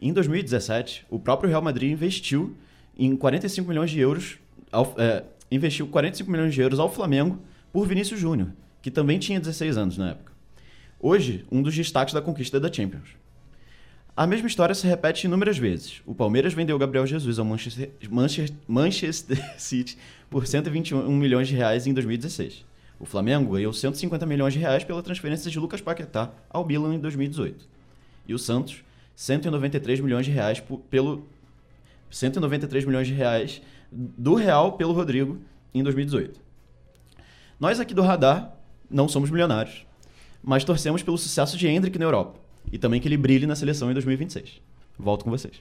Em 0.00 0.12
2017, 0.12 1.04
o 1.10 1.18
próprio 1.18 1.50
Real 1.50 1.60
Madrid 1.60 1.90
investiu 1.90 2.56
em 2.96 3.16
45 3.16 3.68
milhões 3.68 3.90
de 3.90 3.98
euros, 3.98 4.38
ao, 4.70 4.94
é, 4.96 5.24
investiu 5.50 5.88
45 5.88 6.30
milhões 6.30 6.54
de 6.54 6.60
euros 6.60 6.78
ao 6.78 6.88
Flamengo 6.88 7.40
por 7.72 7.84
Vinícius 7.88 8.20
Júnior, 8.20 8.50
que 8.80 8.92
também 8.92 9.18
tinha 9.18 9.40
16 9.40 9.76
anos 9.76 9.98
na 9.98 10.10
época. 10.10 10.33
Hoje, 11.06 11.44
um 11.52 11.60
dos 11.60 11.76
destaques 11.76 12.14
da 12.14 12.22
conquista 12.22 12.58
da 12.58 12.72
Champions. 12.72 13.10
A 14.16 14.26
mesma 14.26 14.48
história 14.48 14.74
se 14.74 14.86
repete 14.86 15.26
inúmeras 15.26 15.58
vezes. 15.58 16.00
O 16.06 16.14
Palmeiras 16.14 16.54
vendeu 16.54 16.78
Gabriel 16.78 17.06
Jesus 17.06 17.38
ao 17.38 17.44
Manchester, 17.44 17.90
Manchester, 18.10 18.56
Manchester 18.66 19.52
City 19.60 19.98
por 20.30 20.46
121 20.46 21.06
milhões 21.10 21.46
de 21.46 21.54
reais 21.54 21.86
em 21.86 21.92
2016. 21.92 22.64
O 22.98 23.04
Flamengo 23.04 23.52
ganhou 23.52 23.70
150 23.70 24.24
milhões 24.24 24.54
de 24.54 24.58
reais 24.58 24.82
pela 24.82 25.02
transferência 25.02 25.50
de 25.50 25.60
Lucas 25.60 25.82
Paquetá 25.82 26.30
ao 26.48 26.64
Milan 26.64 26.94
em 26.94 26.98
2018. 26.98 27.68
E 28.26 28.32
o 28.32 28.38
Santos, 28.38 28.82
193 29.14 30.00
milhões 30.00 30.24
de 30.24 30.32
reais 30.32 30.64
pelo 30.88 31.28
193 32.10 32.86
milhões 32.86 33.06
de 33.06 33.12
reais 33.12 33.60
do 33.92 34.36
Real 34.36 34.72
pelo 34.78 34.94
Rodrigo 34.94 35.38
em 35.74 35.82
2018. 35.82 36.40
Nós 37.60 37.78
aqui 37.78 37.92
do 37.92 38.00
Radar 38.00 38.56
não 38.90 39.06
somos 39.06 39.30
milionários, 39.30 39.84
mas 40.44 40.62
torcemos 40.62 41.02
pelo 41.02 41.16
sucesso 41.16 41.56
de 41.56 41.66
Hendrick 41.66 41.98
na 41.98 42.04
Europa 42.04 42.38
e 42.70 42.78
também 42.78 43.00
que 43.00 43.08
ele 43.08 43.16
brilhe 43.16 43.46
na 43.46 43.56
seleção 43.56 43.90
em 43.90 43.94
2026. 43.94 44.60
Volto 44.98 45.24
com 45.24 45.30
vocês. 45.30 45.54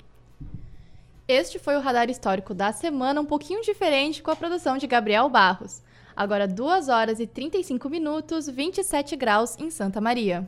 Este 1.27 1.57
foi 1.57 1.77
o 1.77 1.79
radar 1.79 2.09
histórico 2.09 2.53
da 2.53 2.73
semana, 2.73 3.21
um 3.21 3.25
pouquinho 3.25 3.61
diferente 3.61 4.21
com 4.21 4.29
a 4.29 4.35
produção 4.35 4.77
de 4.77 4.85
Gabriel 4.85 5.29
Barros. 5.29 5.81
Agora 6.15 6.47
2 6.47 6.89
horas 6.89 7.19
e 7.19 7.25
35 7.25 7.89
minutos, 7.89 8.47
27 8.47 9.15
graus 9.15 9.57
em 9.57 9.71
Santa 9.71 10.01
Maria. 10.01 10.47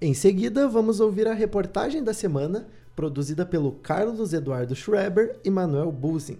Em 0.00 0.14
seguida, 0.14 0.66
vamos 0.66 0.98
ouvir 0.98 1.28
a 1.28 1.34
reportagem 1.34 2.02
da 2.02 2.14
semana, 2.14 2.66
produzida 2.96 3.44
pelo 3.44 3.72
Carlos 3.72 4.32
Eduardo 4.32 4.74
Schreber 4.74 5.38
e 5.44 5.50
Manuel 5.50 5.92
Busin. 5.92 6.38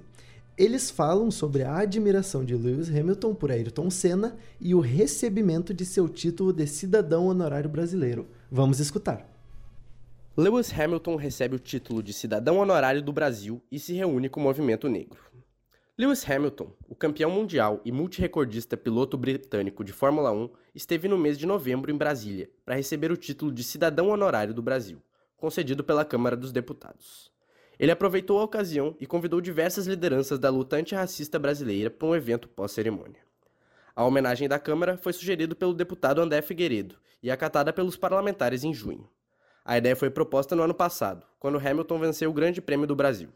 Eles 0.57 0.89
falam 0.89 1.33
sobre 1.33 1.65
a 1.65 1.79
admiração 1.79 2.45
de 2.45 2.55
Lewis 2.55 2.89
Hamilton 2.89 3.35
por 3.35 3.51
Ayrton 3.51 3.91
Senna 3.91 4.37
e 4.61 4.73
o 4.73 4.79
recebimento 4.79 5.75
de 5.75 5.85
seu 5.85 6.09
título 6.09 6.53
de 6.53 6.65
cidadão 6.65 7.27
honorário 7.27 7.69
brasileiro. 7.69 8.29
Vamos 8.49 8.79
escutar. 8.79 9.29
Lewis 10.37 10.73
Hamilton 10.73 11.17
recebe 11.17 11.57
o 11.57 11.59
título 11.59 12.05
de 12.05 12.13
cidadão 12.13 12.59
honorário 12.59 13.03
do 13.03 13.13
Brasil 13.13 13.61
e 13.69 13.81
se 13.81 13.95
reúne 13.95 14.29
com 14.29 14.39
o 14.39 14.43
movimento 14.45 14.89
negro. 14.89 15.19
Lewis 15.99 16.29
Hamilton, 16.29 16.71
o 16.89 16.95
campeão 16.95 17.33
mundial 17.33 17.81
e 17.85 17.91
multirecordista 17.91 18.77
piloto 18.77 19.19
britânico 19.19 19.83
de 19.83 19.93
Fórmula 19.93 20.31
1, 20.31 20.51
esteve 20.73 21.09
no 21.09 21.19
mês 21.19 21.37
de 21.37 21.47
novembro 21.47 21.91
em 21.91 21.97
Brasília 21.97 22.49
para 22.65 22.77
receber 22.77 23.11
o 23.11 23.17
título 23.17 23.51
de 23.51 23.65
cidadão 23.65 24.11
honorário 24.11 24.55
do 24.55 24.63
Brasil, 24.63 25.03
concedido 25.37 25.83
pela 25.83 26.05
Câmara 26.05 26.37
dos 26.37 26.53
Deputados. 26.53 27.34
Ele 27.79 27.91
aproveitou 27.91 28.39
a 28.39 28.45
ocasião 28.45 28.97
e 29.01 29.07
convidou 29.07 29.41
diversas 29.41 29.87
lideranças 29.87 30.39
da 30.39 30.51
luta 30.51 30.77
antirracista 30.77 31.39
brasileira 31.39 31.91
para 31.91 32.07
um 32.07 32.15
evento 32.15 32.49
pós-cerimônia. 32.49 33.21
A 33.97 34.05
homenagem 34.05 34.49
da 34.49 34.59
Câmara 34.59 34.97
foi 34.97 35.13
sugerida 35.13 35.55
pelo 35.55 35.75
deputado 35.75 36.21
André 36.21 36.43
Figueiredo 36.43 36.97
e 37.23 37.31
acatada 37.31 37.73
pelos 37.73 37.97
parlamentares 37.97 38.65
em 38.65 38.75
junho. 38.75 39.09
A 39.65 39.79
ideia 39.79 39.97
foi 39.97 40.11
proposta 40.11 40.55
no 40.55 40.63
ano 40.63 40.75
passado, 40.75 41.25
quando 41.39 41.59
Hamilton 41.59 41.99
venceu 41.99 42.31
o 42.31 42.35
Grande 42.35 42.61
Prêmio 42.61 42.87
do 42.87 42.97
Brasil. 42.97 43.29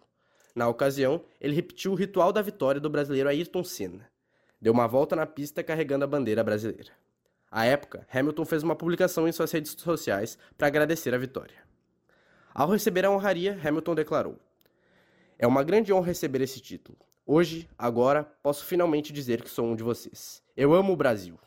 Na 0.54 0.68
ocasião, 0.68 1.24
ele 1.40 1.54
repetiu 1.54 1.92
o 1.92 1.94
ritual 1.94 2.32
da 2.32 2.42
vitória 2.42 2.80
do 2.80 2.90
brasileiro 2.90 3.28
Ayrton 3.28 3.62
Senna. 3.62 4.10
Deu 4.60 4.72
uma 4.72 4.88
volta 4.88 5.14
na 5.14 5.24
pista 5.24 5.62
carregando 5.62 6.04
a 6.04 6.08
bandeira 6.08 6.42
brasileira. 6.42 6.90
À 7.50 7.64
época, 7.64 8.06
Hamilton 8.12 8.44
fez 8.44 8.62
uma 8.62 8.74
publicação 8.76 9.26
em 9.26 9.32
suas 9.32 9.52
redes 9.52 9.72
sociais 9.78 10.36
para 10.56 10.66
agradecer 10.66 11.14
a 11.14 11.18
vitória. 11.18 11.67
Ao 12.58 12.68
receber 12.68 13.04
a 13.04 13.10
honraria, 13.12 13.56
Hamilton 13.64 13.94
declarou: 13.94 14.36
É 15.38 15.46
uma 15.46 15.62
grande 15.62 15.92
honra 15.92 16.06
receber 16.06 16.40
esse 16.40 16.58
título. 16.60 16.98
Hoje, 17.24 17.70
agora, 17.78 18.24
posso 18.42 18.64
finalmente 18.64 19.12
dizer 19.12 19.44
que 19.44 19.48
sou 19.48 19.64
um 19.64 19.76
de 19.76 19.84
vocês. 19.84 20.42
Eu 20.56 20.74
amo 20.74 20.92
o 20.92 20.96
Brasil. 20.96 21.38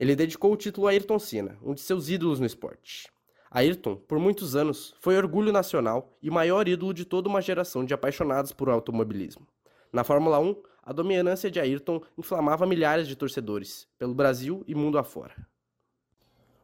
Ele 0.00 0.16
dedicou 0.16 0.50
o 0.50 0.56
título 0.56 0.86
a 0.86 0.92
Ayrton 0.92 1.18
Senna, 1.18 1.58
um 1.62 1.74
de 1.74 1.82
seus 1.82 2.08
ídolos 2.08 2.40
no 2.40 2.46
esporte. 2.46 3.12
Ayrton, 3.50 3.96
por 3.96 4.18
muitos 4.18 4.56
anos, 4.56 4.94
foi 4.98 5.14
orgulho 5.14 5.52
nacional 5.52 6.16
e 6.22 6.30
maior 6.30 6.66
ídolo 6.66 6.94
de 6.94 7.04
toda 7.04 7.28
uma 7.28 7.42
geração 7.42 7.84
de 7.84 7.92
apaixonados 7.92 8.50
por 8.50 8.70
automobilismo. 8.70 9.46
Na 9.92 10.04
Fórmula 10.04 10.38
1, 10.38 10.56
a 10.84 10.92
dominância 10.94 11.50
de 11.50 11.60
Ayrton 11.60 12.00
inflamava 12.16 12.66
milhares 12.66 13.06
de 13.06 13.14
torcedores, 13.14 13.86
pelo 13.98 14.14
Brasil 14.14 14.64
e 14.66 14.74
mundo 14.74 14.96
afora. 14.96 15.34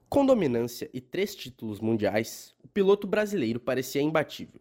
Com 0.08 0.24
dominância 0.24 0.88
e 0.92 1.00
três 1.00 1.34
títulos 1.34 1.80
mundiais, 1.80 2.54
o 2.62 2.68
piloto 2.68 3.06
brasileiro 3.06 3.58
parecia 3.58 4.02
imbatível. 4.02 4.60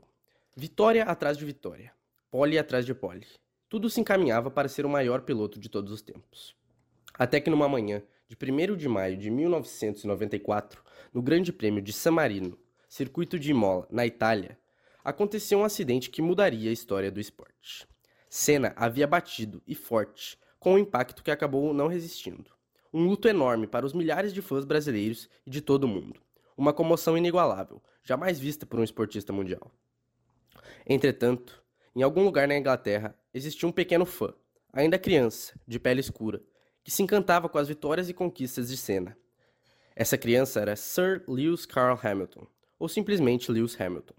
Vitória 0.56 1.04
atrás 1.04 1.38
de 1.38 1.46
vitória, 1.46 1.94
pole 2.32 2.58
atrás 2.58 2.86
de 2.86 2.94
pole. 2.94 3.28
Tudo 3.70 3.90
se 3.90 4.02
encaminhava 4.02 4.50
para 4.50 4.68
ser 4.68 4.86
o 4.86 4.90
maior 4.90 5.22
piloto 5.22 5.60
de 5.60 5.70
todos 5.70 5.92
os 5.92 6.02
tempos. 6.02 6.56
Até 7.14 7.40
que 7.40 7.50
numa 7.50 7.70
manhã 7.70 8.02
de 8.28 8.36
1 8.36 8.76
de 8.76 8.88
maio 8.88 9.18
de 9.18 9.30
1994, 9.30 10.84
no 11.14 11.22
Grande 11.22 11.54
Prêmio 11.54 11.82
de 11.82 11.94
San 11.94 12.12
Marino, 12.12 12.58
circuito 12.90 13.38
de 13.38 13.52
Imola, 13.52 13.88
na 13.92 14.06
Itália, 14.06 14.58
aconteceu 15.04 15.60
um 15.60 15.64
acidente 15.64 16.10
que 16.10 16.22
mudaria 16.22 16.70
a 16.70 16.74
história 16.74 17.12
do 17.12 17.20
esporte. 17.20 17.88
Senna 18.30 18.74
havia 18.76 19.06
batido, 19.06 19.62
e 19.68 19.76
forte, 19.76 20.40
com 20.60 20.74
um 20.74 20.80
impacto 20.80 21.24
que 21.24 21.30
acabou 21.30 21.74
não 21.74 21.88
resistindo. 21.88 22.52
Um 22.94 23.08
luto 23.08 23.28
enorme 23.28 23.66
para 23.66 23.88
os 23.88 23.94
milhares 23.94 24.32
de 24.32 24.42
fãs 24.42 24.64
brasileiros 24.64 25.28
e 25.48 25.50
de 25.50 25.62
todo 25.62 25.86
o 25.86 25.88
mundo. 25.88 26.22
Uma 26.56 26.72
comoção 26.72 27.18
inigualável, 27.18 27.82
jamais 28.04 28.40
vista 28.40 28.68
por 28.68 28.80
um 28.80 28.84
esportista 28.84 29.34
mundial. 29.34 29.72
Entretanto, 30.86 31.64
em 31.96 32.04
algum 32.04 32.24
lugar 32.24 32.48
na 32.48 32.56
Inglaterra, 32.56 33.18
existia 33.34 33.68
um 33.68 33.72
pequeno 33.72 34.06
fã, 34.06 34.32
ainda 34.72 35.00
criança, 35.00 35.60
de 35.68 35.80
pele 35.80 36.02
escura, 36.02 36.40
que 36.84 36.92
se 36.92 37.02
encantava 37.02 37.50
com 37.50 37.58
as 37.58 37.68
vitórias 37.68 38.10
e 38.10 38.14
conquistas 38.14 38.70
de 38.70 38.78
Senna. 38.78 39.18
Essa 39.96 40.18
criança 40.18 40.60
era 40.60 40.76
Sir 40.76 41.24
Lewis 41.28 41.66
Carl 41.66 42.00
Hamilton, 42.00 42.46
ou 42.78 42.88
simplesmente 42.88 43.52
Lewis 43.52 43.80
Hamilton. 43.80 44.16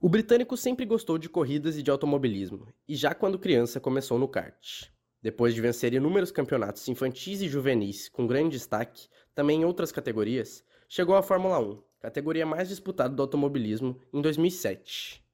O 0.00 0.08
britânico 0.08 0.56
sempre 0.56 0.84
gostou 0.84 1.18
de 1.18 1.28
corridas 1.28 1.76
e 1.76 1.82
de 1.82 1.90
automobilismo, 1.90 2.68
e 2.86 2.94
já 2.94 3.14
quando 3.14 3.38
criança 3.38 3.80
começou 3.80 4.16
no 4.16 4.28
kart. 4.28 4.93
Depois 5.24 5.54
de 5.54 5.60
vencer 5.62 5.94
inúmeros 5.94 6.30
campeonatos 6.30 6.86
infantis 6.86 7.40
e 7.40 7.48
juvenis 7.48 8.10
com 8.10 8.26
grande 8.26 8.58
destaque, 8.58 9.08
também 9.34 9.62
em 9.62 9.64
outras 9.64 9.90
categorias, 9.90 10.62
chegou 10.86 11.16
à 11.16 11.22
Fórmula 11.22 11.58
1, 11.58 11.82
categoria 11.98 12.44
mais 12.44 12.68
disputada 12.68 13.14
do 13.14 13.22
automobilismo, 13.22 13.98
em 14.12 14.20
2007. 14.20 15.24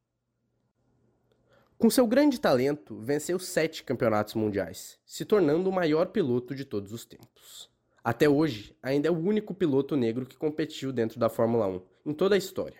Com 1.76 1.90
seu 1.90 2.06
grande 2.06 2.38
talento, 2.40 3.00
venceu 3.00 3.36
sete 3.40 3.82
campeonatos 3.82 4.34
mundiais, 4.34 4.96
se 5.04 5.24
tornando 5.24 5.68
o 5.68 5.72
maior 5.72 6.06
piloto 6.06 6.54
de 6.54 6.64
todos 6.64 6.92
os 6.92 7.04
tempos. 7.04 7.68
Até 8.04 8.28
hoje, 8.28 8.76
ainda 8.80 9.08
é 9.08 9.10
o 9.10 9.18
único 9.18 9.52
piloto 9.52 9.96
negro 9.96 10.24
que 10.24 10.36
competiu 10.36 10.92
dentro 10.92 11.18
da 11.18 11.28
Fórmula 11.28 11.66
1, 11.66 11.82
em 12.06 12.14
toda 12.14 12.36
a 12.36 12.38
história. 12.38 12.78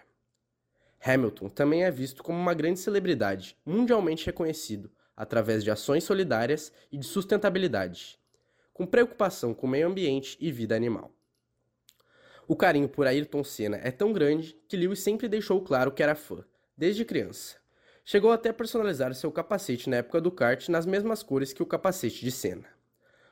Hamilton 1.05 1.49
também 1.49 1.83
é 1.83 1.91
visto 1.91 2.23
como 2.23 2.39
uma 2.39 2.55
grande 2.55 2.79
celebridade, 2.79 3.57
mundialmente 3.67 4.27
reconhecido, 4.27 4.89
através 5.21 5.63
de 5.63 5.71
ações 5.71 6.05
solidárias 6.05 6.73
e 6.91 6.97
de 6.97 7.07
sustentabilidade, 7.07 8.19
com 8.73 8.87
preocupação 8.87 9.53
com 9.53 9.67
o 9.67 9.71
meio 9.71 9.87
ambiente 9.87 10.37
e 10.41 10.51
vida 10.51 10.75
animal. 10.75 11.13
O 12.49 12.57
carinho 12.57 12.89
por 12.89 13.07
Ayrton 13.07 13.45
Senna 13.45 13.79
é 13.83 13.91
tão 13.91 14.13
grande 14.13 14.57
que 14.69 14.77
Lewis 14.77 15.01
sempre 15.01 15.29
deixou 15.29 15.61
claro 15.61 15.93
que 15.93 16.03
era 16.03 16.15
fã, 16.15 16.45
desde 16.77 17.05
criança. 17.05 17.57
Chegou 18.05 18.33
até 18.33 18.49
a 18.49 18.55
personalizar 18.55 19.15
seu 19.15 19.31
capacete 19.31 19.89
na 19.91 19.97
época 19.97 20.21
do 20.21 20.31
kart 20.31 20.69
nas 20.69 20.87
mesmas 20.87 21.23
cores 21.23 21.53
que 21.53 21.63
o 21.63 21.67
capacete 21.67 22.25
de 22.25 22.31
Senna. 22.31 22.67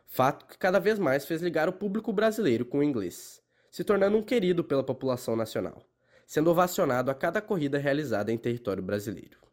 Fato 0.07 0.47
que 0.47 0.59
cada 0.59 0.78
vez 0.78 0.99
mais 0.99 1.24
fez 1.24 1.41
ligar 1.43 1.68
o 1.68 1.72
público 1.72 2.12
brasileiro 2.12 2.64
com 2.64 2.78
o 2.78 2.82
inglês, 2.84 3.43
se 3.70 3.82
tornando 3.82 4.16
um 4.16 4.22
querido 4.22 4.62
pela 4.62 4.84
população 4.84 5.34
nacional 5.34 5.84
sendo 6.28 6.51
ovacionado 6.51 7.11
a 7.11 7.14
cada 7.14 7.41
corrida 7.41 7.78
realizada 7.78 8.30
em 8.30 8.36
território 8.36 8.82
brasileiro. 8.82 9.47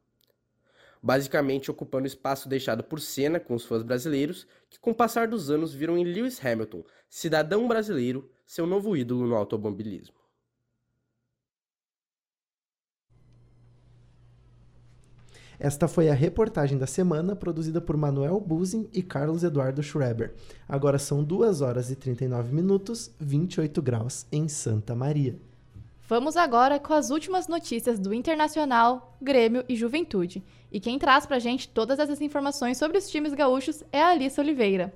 Basicamente 1.05 1.69
ocupando 1.69 2.05
o 2.05 2.07
espaço 2.07 2.49
deixado 2.49 2.83
por 2.83 2.99
Senna 2.99 3.39
com 3.39 3.53
os 3.53 3.63
fãs 3.63 3.83
brasileiros, 3.83 4.47
que 4.67 4.79
com 4.79 4.89
o 4.89 4.95
passar 4.95 5.27
dos 5.27 5.51
anos 5.51 5.71
viram 5.71 5.95
em 5.95 6.03
Lewis 6.03 6.43
Hamilton, 6.43 6.83
cidadão 7.07 7.67
brasileiro, 7.67 8.27
seu 8.43 8.65
novo 8.65 8.97
ídolo 8.97 9.27
no 9.27 9.35
automobilismo. 9.35 10.15
Esta 15.59 15.87
foi 15.87 16.09
a 16.09 16.13
reportagem 16.15 16.75
da 16.75 16.87
semana 16.87 17.35
produzida 17.35 17.79
por 17.79 17.95
Manuel 17.95 18.39
Buzin 18.39 18.89
e 18.91 19.03
Carlos 19.03 19.43
Eduardo 19.43 19.83
Schreber. 19.83 20.33
Agora 20.67 20.97
são 20.97 21.23
2 21.23 21.61
horas 21.61 21.91
e 21.91 21.95
39 21.95 22.51
minutos, 22.51 23.11
28 23.19 23.79
graus 23.79 24.25
em 24.31 24.47
Santa 24.47 24.95
Maria. 24.95 25.39
Vamos 26.07 26.37
agora 26.37 26.79
com 26.79 26.93
as 26.93 27.09
últimas 27.09 27.47
notícias 27.47 27.97
do 27.97 28.13
Internacional, 28.13 29.17
Grêmio 29.19 29.65
e 29.67 29.75
Juventude. 29.75 30.43
E 30.71 30.79
quem 30.79 30.99
traz 30.99 31.25
pra 31.25 31.39
gente 31.39 31.67
todas 31.67 31.97
essas 31.97 32.21
informações 32.21 32.77
sobre 32.77 32.99
os 32.99 33.09
times 33.09 33.33
gaúchos 33.33 33.83
é 33.91 34.03
a 34.03 34.09
Alice 34.09 34.39
Oliveira. 34.39 34.93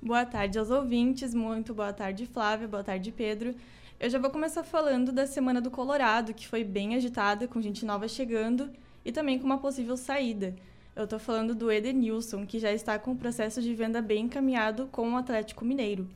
Boa 0.00 0.24
tarde 0.24 0.56
aos 0.56 0.70
ouvintes, 0.70 1.34
muito 1.34 1.74
boa 1.74 1.92
tarde, 1.92 2.26
Flávia, 2.26 2.68
boa 2.68 2.84
tarde, 2.84 3.10
Pedro. 3.10 3.56
Eu 3.98 4.08
já 4.08 4.20
vou 4.20 4.30
começar 4.30 4.62
falando 4.62 5.10
da 5.10 5.26
Semana 5.26 5.60
do 5.60 5.68
Colorado, 5.70 6.32
que 6.32 6.46
foi 6.46 6.62
bem 6.62 6.94
agitada, 6.94 7.48
com 7.48 7.60
gente 7.60 7.84
nova 7.84 8.06
chegando 8.06 8.70
e 9.04 9.10
também 9.10 9.36
com 9.36 9.46
uma 9.46 9.58
possível 9.58 9.96
saída. 9.96 10.54
Eu 10.94 11.08
tô 11.08 11.18
falando 11.18 11.56
do 11.56 11.72
Edenilson, 11.72 12.46
que 12.46 12.60
já 12.60 12.72
está 12.72 13.00
com 13.00 13.12
o 13.12 13.16
processo 13.16 13.60
de 13.60 13.74
venda 13.74 14.00
bem 14.00 14.26
encaminhado 14.26 14.88
com 14.92 15.12
o 15.12 15.16
Atlético 15.16 15.64
Mineiro. 15.64 16.08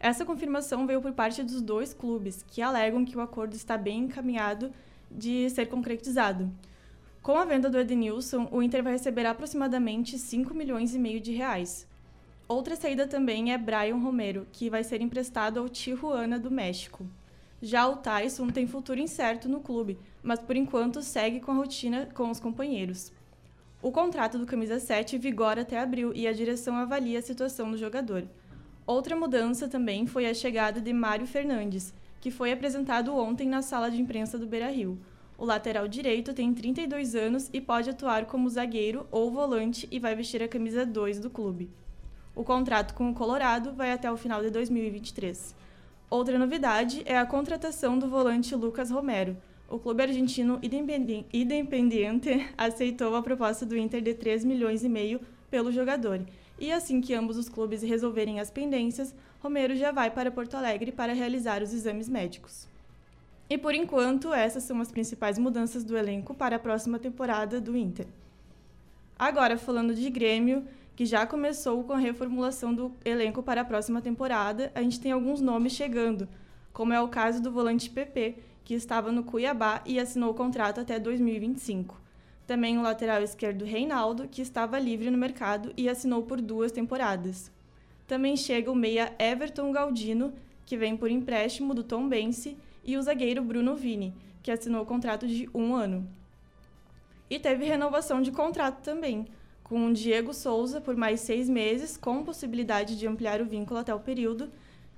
Essa 0.00 0.24
confirmação 0.24 0.86
veio 0.86 1.02
por 1.02 1.12
parte 1.12 1.42
dos 1.42 1.60
dois 1.60 1.92
clubes, 1.92 2.44
que 2.46 2.62
alegam 2.62 3.04
que 3.04 3.16
o 3.16 3.20
acordo 3.20 3.54
está 3.54 3.76
bem 3.76 4.04
encaminhado 4.04 4.70
de 5.10 5.50
ser 5.50 5.66
concretizado. 5.66 6.50
Com 7.22 7.36
a 7.36 7.44
venda 7.44 7.68
do 7.68 7.78
Edenilson, 7.78 8.48
o 8.52 8.62
Inter 8.62 8.82
vai 8.82 8.92
receber 8.92 9.26
aproximadamente 9.26 10.18
5 10.18 10.54
milhões 10.54 10.94
e 10.94 10.98
meio 10.98 11.20
de 11.20 11.32
reais. 11.32 11.86
Outra 12.46 12.76
saída 12.76 13.06
também 13.06 13.52
é 13.52 13.58
Brian 13.58 13.96
Romero, 13.96 14.46
que 14.52 14.70
vai 14.70 14.82
ser 14.84 15.02
emprestado 15.02 15.58
ao 15.58 15.68
Tijuana 15.68 16.38
do 16.38 16.50
México. 16.50 17.04
Já 17.60 17.86
o 17.88 17.96
Tyson 17.96 18.48
tem 18.48 18.66
futuro 18.66 19.00
incerto 19.00 19.48
no 19.48 19.60
clube, 19.60 19.98
mas 20.22 20.38
por 20.38 20.56
enquanto 20.56 21.02
segue 21.02 21.40
com 21.40 21.50
a 21.50 21.56
rotina 21.56 22.08
com 22.14 22.30
os 22.30 22.38
companheiros. 22.38 23.12
O 23.82 23.90
contrato 23.90 24.38
do 24.38 24.46
camisa 24.46 24.78
7 24.78 25.18
vigora 25.18 25.62
até 25.62 25.78
abril 25.78 26.12
e 26.14 26.26
a 26.26 26.32
direção 26.32 26.76
avalia 26.76 27.18
a 27.18 27.22
situação 27.22 27.70
do 27.70 27.76
jogador. 27.76 28.26
Outra 28.88 29.14
mudança 29.14 29.68
também 29.68 30.06
foi 30.06 30.24
a 30.24 30.32
chegada 30.32 30.80
de 30.80 30.94
Mário 30.94 31.26
Fernandes, 31.26 31.92
que 32.22 32.30
foi 32.30 32.50
apresentado 32.50 33.14
ontem 33.14 33.46
na 33.46 33.60
sala 33.60 33.90
de 33.90 34.00
imprensa 34.00 34.38
do 34.38 34.46
Beira-Rio. 34.46 34.98
O 35.36 35.44
lateral 35.44 35.86
direito 35.86 36.32
tem 36.32 36.54
32 36.54 37.14
anos 37.14 37.50
e 37.52 37.60
pode 37.60 37.90
atuar 37.90 38.24
como 38.24 38.48
zagueiro 38.48 39.06
ou 39.10 39.30
volante 39.30 39.86
e 39.90 39.98
vai 39.98 40.14
vestir 40.16 40.42
a 40.42 40.48
camisa 40.48 40.86
2 40.86 41.20
do 41.20 41.28
clube. 41.28 41.68
O 42.34 42.42
contrato 42.42 42.94
com 42.94 43.10
o 43.10 43.14
Colorado 43.14 43.74
vai 43.74 43.92
até 43.92 44.10
o 44.10 44.16
final 44.16 44.40
de 44.40 44.48
2023. 44.48 45.54
Outra 46.08 46.38
novidade 46.38 47.02
é 47.04 47.18
a 47.18 47.26
contratação 47.26 47.98
do 47.98 48.08
volante 48.08 48.56
Lucas 48.56 48.90
Romero. 48.90 49.36
O 49.68 49.78
clube 49.78 50.02
argentino 50.02 50.58
Independiente 50.62 52.48
aceitou 52.56 53.14
a 53.14 53.22
proposta 53.22 53.66
do 53.66 53.76
Inter 53.76 54.00
de 54.00 54.14
3 54.14 54.46
milhões 54.46 54.82
e 54.82 54.88
meio 54.88 55.20
pelo 55.50 55.70
jogador 55.70 56.24
e 56.58 56.72
assim 56.72 57.00
que 57.00 57.14
ambos 57.14 57.36
os 57.36 57.48
clubes 57.48 57.82
resolverem 57.82 58.40
as 58.40 58.50
pendências, 58.50 59.14
Romero 59.40 59.76
já 59.76 59.92
vai 59.92 60.10
para 60.10 60.30
Porto 60.30 60.56
Alegre 60.56 60.90
para 60.90 61.12
realizar 61.12 61.62
os 61.62 61.72
exames 61.72 62.08
médicos. 62.08 62.66
E 63.48 63.56
por 63.56 63.74
enquanto, 63.74 64.34
essas 64.34 64.64
são 64.64 64.80
as 64.80 64.90
principais 64.90 65.38
mudanças 65.38 65.84
do 65.84 65.96
elenco 65.96 66.34
para 66.34 66.56
a 66.56 66.58
próxima 66.58 66.98
temporada 66.98 67.60
do 67.60 67.76
Inter. 67.76 68.06
Agora, 69.18 69.56
falando 69.56 69.94
de 69.94 70.10
Grêmio, 70.10 70.64
que 70.94 71.06
já 71.06 71.26
começou 71.26 71.82
com 71.84 71.92
a 71.92 71.98
reformulação 71.98 72.74
do 72.74 72.92
elenco 73.04 73.42
para 73.42 73.60
a 73.60 73.64
próxima 73.64 74.02
temporada, 74.02 74.70
a 74.74 74.82
gente 74.82 75.00
tem 75.00 75.12
alguns 75.12 75.40
nomes 75.40 75.72
chegando, 75.72 76.28
como 76.72 76.92
é 76.92 77.00
o 77.00 77.08
caso 77.08 77.40
do 77.40 77.50
volante 77.50 77.88
PP, 77.88 78.36
que 78.64 78.74
estava 78.74 79.10
no 79.10 79.22
Cuiabá 79.22 79.82
e 79.86 79.98
assinou 79.98 80.30
o 80.30 80.34
contrato 80.34 80.80
até 80.80 80.98
2025. 80.98 82.07
Também 82.48 82.78
o 82.78 82.82
lateral 82.82 83.22
esquerdo 83.22 83.66
Reinaldo, 83.66 84.26
que 84.26 84.40
estava 84.40 84.78
livre 84.78 85.10
no 85.10 85.18
mercado 85.18 85.70
e 85.76 85.86
assinou 85.86 86.22
por 86.22 86.40
duas 86.40 86.72
temporadas. 86.72 87.52
Também 88.06 88.38
chega 88.38 88.72
o 88.72 88.74
meia 88.74 89.14
Everton 89.18 89.70
Galdino, 89.70 90.32
que 90.64 90.74
vem 90.74 90.96
por 90.96 91.10
empréstimo 91.10 91.74
do 91.74 91.84
Tom 91.84 92.08
Bense, 92.08 92.56
e 92.82 92.96
o 92.96 93.02
zagueiro 93.02 93.44
Bruno 93.44 93.76
Vini, 93.76 94.14
que 94.42 94.50
assinou 94.50 94.82
o 94.82 94.86
contrato 94.86 95.28
de 95.28 95.46
um 95.52 95.74
ano. 95.74 96.08
E 97.28 97.38
teve 97.38 97.66
renovação 97.66 98.22
de 98.22 98.32
contrato 98.32 98.82
também, 98.82 99.26
com 99.62 99.84
o 99.84 99.92
Diego 99.92 100.32
Souza 100.32 100.80
por 100.80 100.96
mais 100.96 101.20
seis 101.20 101.50
meses, 101.50 101.98
com 101.98 102.24
possibilidade 102.24 102.98
de 102.98 103.06
ampliar 103.06 103.42
o 103.42 103.46
vínculo 103.46 103.78
até 103.78 103.94
o 103.94 104.00
período, 104.00 104.50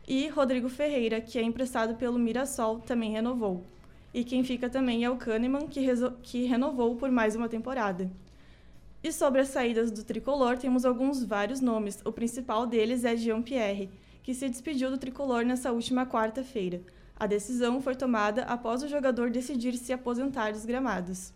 e 0.07 0.29
Rodrigo 0.29 0.69
Ferreira, 0.69 1.21
que 1.21 1.37
é 1.37 1.43
emprestado 1.43 1.97
pelo 1.97 2.17
Mirassol, 2.17 2.79
também 2.79 3.11
renovou. 3.11 3.65
E 4.13 4.25
quem 4.25 4.43
fica 4.43 4.69
também 4.69 5.05
é 5.05 5.11
o 5.11 5.17
Kahneman, 5.17 5.69
que, 5.69 5.87
que 6.23 6.45
renovou 6.45 6.97
por 6.97 7.11
mais 7.11 7.37
uma 7.37 7.49
temporada. 7.49 8.11
E 9.03 9.13
sobre 9.13 9.41
as 9.41 9.49
saídas 9.49 9.91
do 9.91 10.05
tricolor, 10.05 10.59
temos 10.59 10.85
alguns 10.85 11.23
vários 11.25 11.61
nomes. 11.61 12.03
O 12.05 12.13
principal 12.13 12.67
deles 12.67 13.05
é 13.05 13.17
Jean-Pierre, 13.17 13.89
que 14.23 14.35
se 14.35 14.49
despediu 14.49 14.91
do 14.91 14.99
tricolor 14.99 15.45
nessa 15.45 15.73
última 15.73 16.05
quarta-feira. 16.05 16.83
A 17.17 17.27
decisão 17.27 17.81
foi 17.81 17.95
tomada 17.95 18.43
após 18.43 18.83
o 18.83 18.89
jogador 18.89 19.31
decidir 19.31 19.77
se 19.77 19.93
aposentar 19.93 20.53
dos 20.53 20.65
gramados. 20.65 21.33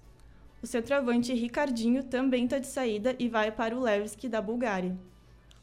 O 0.62 0.66
centroavante 0.66 1.32
Ricardinho 1.32 2.02
também 2.02 2.44
está 2.44 2.58
de 2.58 2.66
saída 2.66 3.14
e 3.18 3.28
vai 3.28 3.52
para 3.52 3.76
o 3.76 3.80
Levski 3.80 4.28
da 4.28 4.42
Bulgária. 4.42 4.96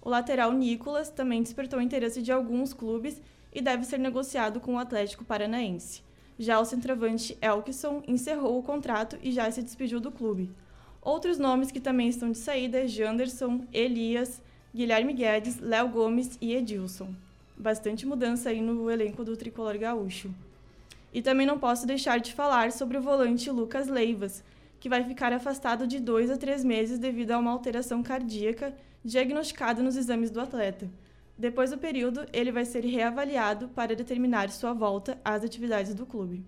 O 0.01 0.09
lateral 0.09 0.51
Nicolas 0.53 1.09
também 1.09 1.43
despertou 1.43 1.81
interesse 1.81 2.21
de 2.21 2.31
alguns 2.31 2.73
clubes 2.73 3.21
e 3.53 3.61
deve 3.61 3.83
ser 3.83 3.99
negociado 3.99 4.59
com 4.59 4.75
o 4.75 4.79
Atlético 4.79 5.25
Paranaense. 5.25 6.03
Já 6.41 6.59
o 6.59 6.65
centroavante 6.65 7.37
Elkson 7.39 8.01
encerrou 8.07 8.57
o 8.57 8.63
contrato 8.63 9.15
e 9.21 9.31
já 9.31 9.51
se 9.51 9.61
despediu 9.61 9.99
do 9.99 10.09
clube. 10.09 10.49
Outros 10.99 11.37
nomes 11.37 11.69
que 11.69 11.79
também 11.79 12.09
estão 12.09 12.31
de 12.31 12.37
saída 12.39 12.79
é 12.79 12.87
Janderson, 12.87 13.63
Elias, 13.71 14.41
Guilherme 14.73 15.13
Guedes, 15.13 15.59
Léo 15.59 15.89
Gomes 15.89 16.39
e 16.41 16.55
Edilson. 16.55 17.13
Bastante 17.55 18.07
mudança 18.07 18.49
aí 18.49 18.59
no 18.59 18.89
elenco 18.89 19.23
do 19.23 19.37
tricolor 19.37 19.77
gaúcho. 19.77 20.33
E 21.13 21.21
também 21.21 21.45
não 21.45 21.59
posso 21.59 21.85
deixar 21.85 22.19
de 22.19 22.33
falar 22.33 22.71
sobre 22.71 22.97
o 22.97 23.03
volante 23.03 23.51
Lucas 23.51 23.87
Leivas, 23.87 24.43
que 24.79 24.89
vai 24.89 25.03
ficar 25.03 25.31
afastado 25.31 25.85
de 25.85 25.99
dois 25.99 26.31
a 26.31 26.37
três 26.37 26.63
meses 26.63 26.97
devido 26.97 27.33
a 27.33 27.37
uma 27.37 27.51
alteração 27.51 28.01
cardíaca 28.01 28.73
diagnosticada 29.05 29.83
nos 29.83 29.95
exames 29.95 30.31
do 30.31 30.41
atleta. 30.41 30.89
Depois 31.41 31.71
do 31.71 31.77
período, 31.79 32.23
ele 32.31 32.51
vai 32.51 32.63
ser 32.63 32.85
reavaliado 32.85 33.67
para 33.69 33.95
determinar 33.95 34.51
sua 34.51 34.73
volta 34.73 35.19
às 35.25 35.43
atividades 35.43 35.95
do 35.95 36.05
clube. 36.05 36.45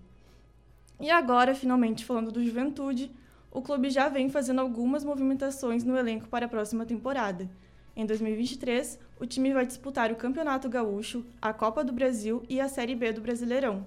E 1.00 1.10
agora, 1.10 1.52
finalmente 1.52 2.04
falando 2.04 2.30
do 2.30 2.44
Juventude, 2.44 3.10
o 3.50 3.60
clube 3.60 3.90
já 3.90 4.08
vem 4.08 4.28
fazendo 4.28 4.60
algumas 4.60 5.02
movimentações 5.04 5.82
no 5.82 5.96
elenco 5.96 6.28
para 6.28 6.46
a 6.46 6.48
próxima 6.48 6.86
temporada. 6.86 7.50
Em 7.96 8.06
2023, 8.06 9.00
o 9.18 9.26
time 9.26 9.52
vai 9.52 9.66
disputar 9.66 10.12
o 10.12 10.14
Campeonato 10.14 10.68
Gaúcho, 10.68 11.26
a 11.42 11.52
Copa 11.52 11.82
do 11.82 11.92
Brasil 11.92 12.44
e 12.48 12.60
a 12.60 12.68
Série 12.68 12.94
B 12.94 13.14
do 13.14 13.20
Brasileirão. 13.20 13.84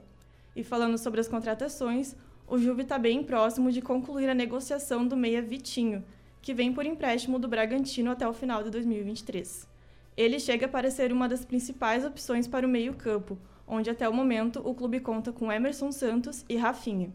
E 0.58 0.62
falando 0.62 0.98
sobre 0.98 1.22
as 1.22 1.30
contratações, 1.30 2.18
o 2.46 2.58
Juve 2.58 2.82
está 2.82 3.00
bem 3.00 3.24
próximo 3.24 3.72
de 3.72 3.82
concluir 3.82 4.28
a 4.28 4.36
negociação 4.36 5.08
do 5.08 5.16
meia 5.16 5.42
Vitinho, 5.42 6.04
que 6.42 6.54
vem 6.54 6.74
por 6.74 6.86
empréstimo 6.86 7.40
do 7.40 7.48
Bragantino 7.48 8.12
até 8.12 8.28
o 8.28 8.34
final 8.34 8.62
de 8.62 8.70
2023. 8.72 9.77
Ele 10.18 10.40
chega 10.40 10.68
para 10.68 10.90
ser 10.90 11.14
uma 11.14 11.30
das 11.30 11.46
principais 11.46 12.04
opções 12.04 12.48
para 12.48 12.66
o 12.66 12.70
meio-campo, 12.70 13.38
onde 13.68 13.92
até 13.92 14.10
o 14.10 14.14
momento 14.14 14.60
o 14.68 14.74
clube 14.74 15.00
conta 15.00 15.32
com 15.32 15.52
Emerson 15.52 15.92
Santos 15.92 16.44
e 16.50 16.58
Rafinha. 16.58 17.12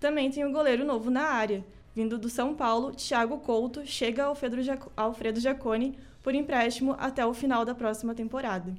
Também 0.00 0.28
tem 0.28 0.44
um 0.44 0.52
goleiro 0.52 0.84
novo 0.84 1.08
na 1.08 1.22
área. 1.22 1.64
Vindo 1.94 2.18
do 2.18 2.28
São 2.28 2.52
Paulo, 2.52 2.90
Thiago 2.90 3.38
Couto 3.38 3.86
chega 3.86 4.24
ao 4.24 4.36
Alfredo 4.96 5.40
Giacone 5.40 5.96
por 6.20 6.34
empréstimo 6.34 6.96
até 6.98 7.24
o 7.24 7.32
final 7.32 7.64
da 7.64 7.76
próxima 7.76 8.12
temporada. 8.12 8.74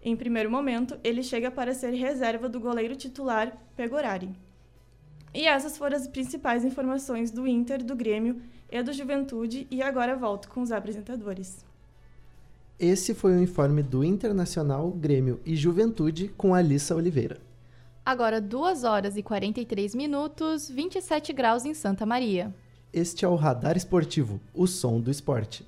Em 0.00 0.14
primeiro 0.14 0.48
momento, 0.48 0.96
ele 1.02 1.24
chega 1.24 1.50
para 1.50 1.74
ser 1.74 1.90
reserva 1.90 2.48
do 2.48 2.60
goleiro 2.60 2.94
titular 2.94 3.52
Pegorari. 3.74 4.30
E 5.34 5.44
essas 5.48 5.76
foram 5.76 5.96
as 5.96 6.06
principais 6.06 6.64
informações 6.64 7.32
do 7.32 7.48
Inter, 7.48 7.84
do 7.84 7.96
Grêmio 7.96 8.40
e 8.70 8.80
do 8.80 8.92
Juventude, 8.92 9.66
e 9.70 9.82
agora 9.82 10.14
volto 10.14 10.48
com 10.48 10.62
os 10.62 10.70
apresentadores. 10.70 11.65
Esse 12.78 13.14
foi 13.14 13.34
o 13.34 13.42
informe 13.42 13.82
do 13.82 14.04
Internacional, 14.04 14.90
Grêmio 14.90 15.40
e 15.46 15.56
Juventude 15.56 16.28
com 16.36 16.54
Alissa 16.54 16.94
Oliveira. 16.94 17.38
Agora 18.04 18.38
2 18.38 18.84
horas 18.84 19.16
e 19.16 19.22
43 19.22 19.94
minutos, 19.94 20.68
27 20.68 21.32
graus 21.32 21.64
em 21.64 21.72
Santa 21.72 22.04
Maria. 22.04 22.54
Este 22.92 23.24
é 23.24 23.28
o 23.28 23.34
Radar 23.34 23.78
Esportivo, 23.78 24.38
o 24.52 24.66
som 24.66 25.00
do 25.00 25.10
esporte. 25.10 25.66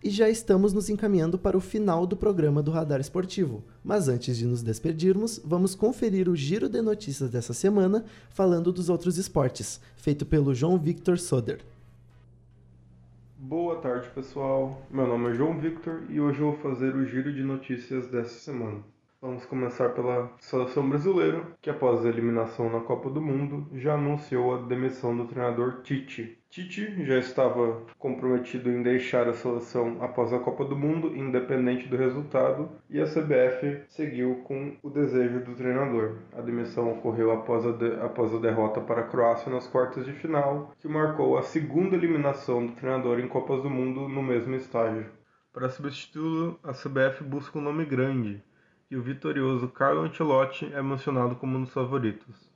E 0.00 0.10
já 0.10 0.30
estamos 0.30 0.72
nos 0.72 0.88
encaminhando 0.88 1.36
para 1.36 1.56
o 1.56 1.60
final 1.60 2.06
do 2.06 2.16
programa 2.16 2.62
do 2.62 2.70
Radar 2.70 3.00
Esportivo. 3.00 3.64
Mas 3.82 4.06
antes 4.06 4.36
de 4.36 4.46
nos 4.46 4.62
despedirmos, 4.62 5.40
vamos 5.44 5.74
conferir 5.74 6.28
o 6.28 6.36
giro 6.36 6.68
de 6.68 6.80
notícias 6.80 7.30
dessa 7.30 7.52
semana, 7.52 8.04
falando 8.30 8.72
dos 8.72 8.88
outros 8.88 9.18
esportes, 9.18 9.80
feito 9.96 10.24
pelo 10.24 10.54
João 10.54 10.78
Victor 10.78 11.18
Soder. 11.18 11.64
Boa 13.44 13.80
tarde, 13.80 14.08
pessoal. 14.10 14.86
Meu 14.88 15.04
nome 15.04 15.30
é 15.30 15.34
João 15.34 15.58
Victor 15.58 16.04
e 16.08 16.20
hoje 16.20 16.38
eu 16.38 16.52
vou 16.52 16.60
fazer 16.60 16.94
o 16.94 17.04
giro 17.04 17.34
de 17.34 17.42
notícias 17.42 18.06
dessa 18.06 18.38
semana. 18.38 18.84
Vamos 19.22 19.46
começar 19.46 19.90
pela 19.90 20.32
seleção 20.40 20.88
brasileira, 20.88 21.46
que 21.62 21.70
após 21.70 22.04
a 22.04 22.08
eliminação 22.08 22.68
na 22.68 22.80
Copa 22.80 23.08
do 23.08 23.22
Mundo 23.22 23.68
já 23.72 23.94
anunciou 23.94 24.52
a 24.52 24.62
demissão 24.62 25.16
do 25.16 25.26
treinador 25.26 25.80
Tite. 25.82 26.42
Tite 26.50 27.04
já 27.04 27.18
estava 27.18 27.82
comprometido 28.00 28.68
em 28.68 28.82
deixar 28.82 29.28
a 29.28 29.32
seleção 29.32 29.98
após 30.00 30.32
a 30.32 30.40
Copa 30.40 30.64
do 30.64 30.74
Mundo, 30.74 31.16
independente 31.16 31.86
do 31.86 31.96
resultado, 31.96 32.68
e 32.90 33.00
a 33.00 33.06
CBF 33.06 33.84
seguiu 33.86 34.42
com 34.42 34.76
o 34.82 34.90
desejo 34.90 35.38
do 35.44 35.54
treinador. 35.54 36.16
A 36.36 36.40
demissão 36.40 36.90
ocorreu 36.90 37.30
após 37.30 37.64
a, 37.64 37.70
de, 37.70 37.94
após 38.00 38.34
a 38.34 38.38
derrota 38.38 38.80
para 38.80 39.02
a 39.02 39.06
Croácia 39.06 39.52
nas 39.52 39.68
quartas 39.68 40.04
de 40.04 40.12
final, 40.14 40.72
que 40.80 40.88
marcou 40.88 41.38
a 41.38 41.42
segunda 41.42 41.94
eliminação 41.94 42.66
do 42.66 42.72
treinador 42.72 43.20
em 43.20 43.28
Copas 43.28 43.62
do 43.62 43.70
Mundo 43.70 44.08
no 44.08 44.20
mesmo 44.20 44.56
estágio. 44.56 45.06
Para 45.52 45.68
substituí-lo, 45.68 46.58
a 46.64 46.72
CBF 46.72 47.22
busca 47.22 47.58
um 47.58 47.62
nome 47.62 47.84
grande, 47.84 48.42
e 48.92 48.96
o 48.96 49.00
vitorioso 49.00 49.68
Carlo 49.68 50.02
Ancelotti 50.02 50.70
é 50.74 50.82
mencionado 50.82 51.34
como 51.36 51.56
um 51.56 51.62
dos 51.62 51.72
favoritos. 51.72 52.46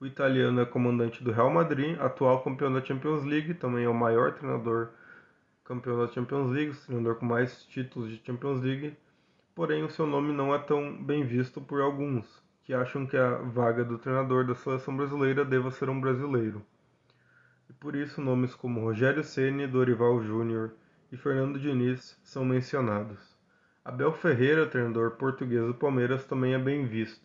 O 0.00 0.04
italiano 0.04 0.60
é 0.60 0.64
comandante 0.64 1.22
do 1.22 1.30
Real 1.30 1.48
Madrid, 1.48 1.96
atual 2.00 2.42
campeão 2.42 2.72
da 2.72 2.84
Champions 2.84 3.22
League, 3.22 3.54
também 3.54 3.84
é 3.84 3.88
o 3.88 3.94
maior 3.94 4.32
treinador 4.32 4.88
campeão 5.64 5.96
da 6.04 6.12
Champions 6.12 6.50
League, 6.50 6.76
treinador 6.84 7.14
com 7.14 7.26
mais 7.26 7.62
títulos 7.66 8.10
de 8.10 8.20
Champions 8.26 8.60
League, 8.60 8.96
porém 9.54 9.84
o 9.84 9.88
seu 9.88 10.04
nome 10.04 10.32
não 10.32 10.52
é 10.52 10.58
tão 10.58 11.00
bem 11.00 11.24
visto 11.24 11.60
por 11.60 11.80
alguns, 11.80 12.42
que 12.64 12.74
acham 12.74 13.06
que 13.06 13.16
a 13.16 13.36
vaga 13.36 13.84
do 13.84 13.96
treinador 13.96 14.44
da 14.44 14.56
seleção 14.56 14.96
brasileira 14.96 15.44
deva 15.44 15.70
ser 15.70 15.88
um 15.88 16.00
brasileiro. 16.00 16.60
E 17.70 17.72
por 17.72 17.94
isso 17.94 18.20
nomes 18.20 18.52
como 18.52 18.80
Rogério 18.80 19.22
Ceni, 19.22 19.68
Dorival 19.68 20.20
Júnior 20.24 20.72
e 21.12 21.16
Fernando 21.16 21.56
Diniz 21.56 22.18
são 22.24 22.44
mencionados. 22.44 23.33
Abel 23.84 24.12
Ferreira, 24.14 24.66
treinador 24.66 25.10
português 25.10 25.66
do 25.66 25.74
Palmeiras, 25.74 26.24
também 26.24 26.54
é 26.54 26.58
bem 26.58 26.86
visto. 26.86 27.20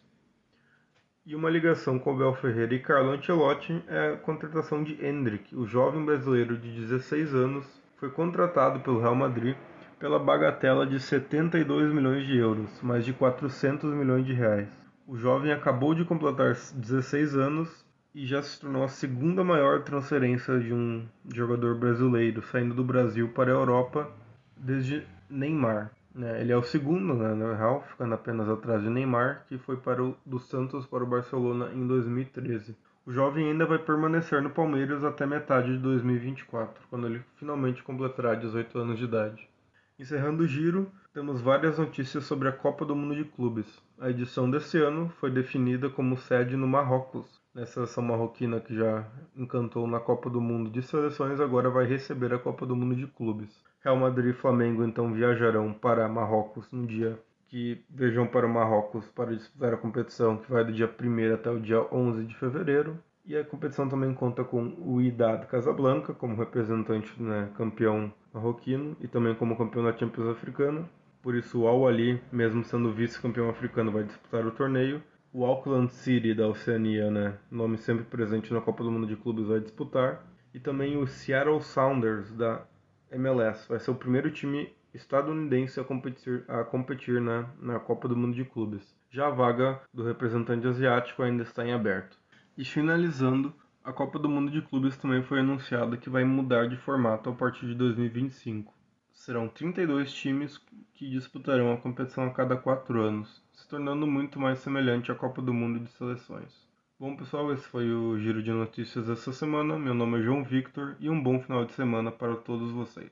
E 1.25 1.33
uma 1.33 1.49
ligação 1.49 1.97
com 1.97 2.11
Abel 2.11 2.33
Ferreira 2.35 2.73
e 2.73 2.79
Carlo 2.79 3.11
Ancelotti 3.11 3.81
é 3.87 4.09
a 4.09 4.17
contratação 4.17 4.83
de 4.83 4.93
Hendrick, 5.05 5.55
o 5.55 5.65
jovem 5.65 6.03
brasileiro 6.03 6.57
de 6.57 6.69
16 6.69 7.33
anos, 7.33 7.65
foi 7.95 8.09
contratado 8.11 8.81
pelo 8.81 8.99
Real 8.99 9.15
Madrid 9.15 9.55
pela 9.99 10.19
bagatela 10.19 10.85
de 10.85 10.99
72 10.99 11.93
milhões 11.93 12.27
de 12.27 12.37
euros, 12.37 12.81
mais 12.81 13.05
de 13.05 13.13
400 13.13 13.93
milhões 13.93 14.25
de 14.25 14.33
reais. 14.33 14.69
O 15.07 15.15
jovem 15.15 15.53
acabou 15.53 15.95
de 15.95 16.03
completar 16.03 16.55
16 16.73 17.35
anos 17.35 17.85
e 18.13 18.25
já 18.25 18.41
se 18.41 18.59
tornou 18.59 18.83
a 18.83 18.89
segunda 18.89 19.45
maior 19.45 19.83
transferência 19.83 20.59
de 20.59 20.73
um 20.73 21.07
jogador 21.33 21.75
brasileiro 21.75 22.41
saindo 22.41 22.75
do 22.75 22.83
Brasil 22.83 23.29
para 23.29 23.49
a 23.49 23.55
Europa 23.55 24.11
desde 24.57 25.05
Neymar. 25.29 25.91
Né? 26.13 26.41
Ele 26.41 26.51
é 26.51 26.57
o 26.57 26.63
segundo 26.63 27.13
né, 27.13 27.33
no 27.33 27.53
Real, 27.53 27.81
ficando 27.89 28.13
apenas 28.13 28.49
atrás 28.49 28.81
de 28.81 28.89
Neymar, 28.89 29.45
que 29.47 29.57
foi 29.57 29.77
para 29.77 30.03
o, 30.03 30.15
do 30.25 30.39
Santos 30.39 30.85
para 30.85 31.03
o 31.03 31.07
Barcelona 31.07 31.71
em 31.73 31.85
2013. 31.87 32.75
O 33.05 33.11
jovem 33.11 33.49
ainda 33.49 33.65
vai 33.65 33.79
permanecer 33.79 34.41
no 34.41 34.49
Palmeiras 34.49 35.03
até 35.03 35.25
metade 35.25 35.71
de 35.71 35.79
2024, 35.79 36.83
quando 36.89 37.07
ele 37.07 37.23
finalmente 37.37 37.81
completará 37.81 38.35
18 38.35 38.77
anos 38.77 38.99
de 38.99 39.05
idade. 39.05 39.49
Encerrando 39.97 40.43
o 40.43 40.47
giro, 40.47 40.91
temos 41.13 41.41
várias 41.41 41.77
notícias 41.77 42.23
sobre 42.23 42.47
a 42.47 42.51
Copa 42.51 42.85
do 42.85 42.95
Mundo 42.95 43.15
de 43.15 43.25
Clubes. 43.25 43.81
A 43.99 44.09
edição 44.09 44.49
desse 44.49 44.77
ano 44.77 45.09
foi 45.19 45.31
definida 45.31 45.89
como 45.89 46.17
sede 46.17 46.55
no 46.55 46.67
Marrocos. 46.67 47.41
A 47.55 47.65
seleção 47.65 48.03
marroquina 48.03 48.61
que 48.61 48.75
já 48.75 49.05
encantou 49.35 49.87
na 49.87 49.99
Copa 49.99 50.29
do 50.29 50.39
Mundo 50.39 50.69
de 50.69 50.81
Seleções 50.81 51.39
agora 51.39 51.69
vai 51.69 51.85
receber 51.85 52.33
a 52.33 52.39
Copa 52.39 52.65
do 52.65 52.75
Mundo 52.75 52.95
de 52.95 53.07
Clubes. 53.07 53.49
Real 53.83 53.95
Madrid 53.95 54.31
e 54.31 54.37
Flamengo 54.37 54.83
então 54.83 55.13
viajarão 55.13 55.73
para 55.73 56.07
Marrocos 56.07 56.71
no 56.71 56.85
dia 56.85 57.19
que 57.49 57.83
vejam 57.89 58.27
para 58.27 58.47
Marrocos 58.47 59.07
para 59.09 59.35
disputar 59.35 59.73
a 59.73 59.77
competição 59.77 60.37
que 60.37 60.51
vai 60.51 60.63
do 60.63 60.71
dia 60.71 60.87
1 60.87 61.33
até 61.33 61.49
o 61.49 61.59
dia 61.59 61.81
11 61.91 62.25
de 62.25 62.35
fevereiro. 62.35 62.97
E 63.25 63.35
a 63.35 63.43
competição 63.43 63.89
também 63.89 64.13
conta 64.13 64.43
com 64.43 64.73
o 64.79 65.01
Idad 65.01 65.45
Casablanca 65.47 66.13
como 66.13 66.35
representante 66.35 67.11
né, 67.21 67.49
campeão 67.55 68.13
marroquino 68.33 68.95
e 69.01 69.07
também 69.07 69.35
como 69.35 69.57
campeão 69.57 69.83
da 69.83 69.95
Champions 69.95 70.27
Africana. 70.27 70.87
Por 71.21 71.35
isso 71.35 71.61
o 71.61 71.67
Al 71.67 71.87
Ali, 71.87 72.21
mesmo 72.31 72.63
sendo 72.63 72.93
vice-campeão 72.93 73.49
africano, 73.49 73.91
vai 73.91 74.03
disputar 74.03 74.45
o 74.45 74.51
torneio. 74.51 75.01
O 75.33 75.45
Auckland 75.45 75.91
City 75.91 76.33
da 76.33 76.47
Oceania, 76.47 77.11
né, 77.11 77.37
nome 77.51 77.77
sempre 77.77 78.03
presente 78.03 78.53
na 78.53 78.61
Copa 78.61 78.83
do 78.83 78.91
Mundo 78.91 79.05
de 79.05 79.15
Clubes, 79.15 79.47
vai 79.47 79.59
disputar. 79.59 80.25
E 80.53 80.59
também 80.59 80.97
o 80.97 81.05
Seattle 81.05 81.61
Sounders 81.61 82.31
da 82.33 82.63
MLS. 83.11 83.67
Vai 83.67 83.79
ser 83.79 83.91
o 83.91 83.95
primeiro 83.95 84.31
time 84.31 84.73
estadunidense 84.93 85.79
a 85.79 85.83
competir, 85.83 86.43
a 86.47 86.63
competir 86.63 87.21
na, 87.21 87.49
na 87.59 87.79
Copa 87.79 88.07
do 88.07 88.15
Mundo 88.15 88.35
de 88.35 88.45
Clubes. 88.45 88.95
Já 89.09 89.27
a 89.27 89.31
vaga 89.31 89.81
do 89.93 90.03
representante 90.03 90.67
asiático 90.67 91.23
ainda 91.23 91.43
está 91.43 91.65
em 91.65 91.73
aberto. 91.73 92.17
E 92.57 92.65
finalizando, 92.65 93.53
a 93.83 93.93
Copa 93.93 94.19
do 94.19 94.29
Mundo 94.29 94.51
de 94.51 94.61
Clubes 94.61 94.97
também 94.97 95.23
foi 95.23 95.39
anunciada 95.39 95.97
que 95.97 96.09
vai 96.09 96.23
mudar 96.23 96.67
de 96.67 96.77
formato 96.77 97.29
a 97.29 97.33
partir 97.33 97.65
de 97.65 97.75
2025. 97.75 98.73
Serão 99.11 99.47
32 99.47 100.13
times 100.13 100.59
que 100.93 101.09
disputarão 101.09 101.73
a 101.73 101.77
competição 101.77 102.25
a 102.25 102.31
cada 102.31 102.55
4 102.55 103.01
anos, 103.01 103.43
se 103.51 103.67
tornando 103.67 104.05
muito 104.05 104.39
mais 104.39 104.59
semelhante 104.59 105.11
à 105.11 105.15
Copa 105.15 105.41
do 105.41 105.53
Mundo 105.53 105.79
de 105.79 105.89
Seleções. 105.91 106.68
Bom, 107.01 107.15
pessoal, 107.15 107.53
esse 107.53 107.63
foi 107.63 107.89
o 107.93 108.19
Giro 108.19 108.43
de 108.43 108.51
Notícias 108.51 109.07
dessa 109.07 109.31
semana. 109.31 109.79
Meu 109.79 109.93
nome 109.93 110.19
é 110.19 110.21
João 110.21 110.43
Victor 110.43 110.97
e 110.99 111.09
um 111.09 111.23
bom 111.23 111.39
final 111.39 111.63
de 111.63 111.71
semana 111.71 112.11
para 112.11 112.35
todos 112.35 112.73
vocês. 112.73 113.09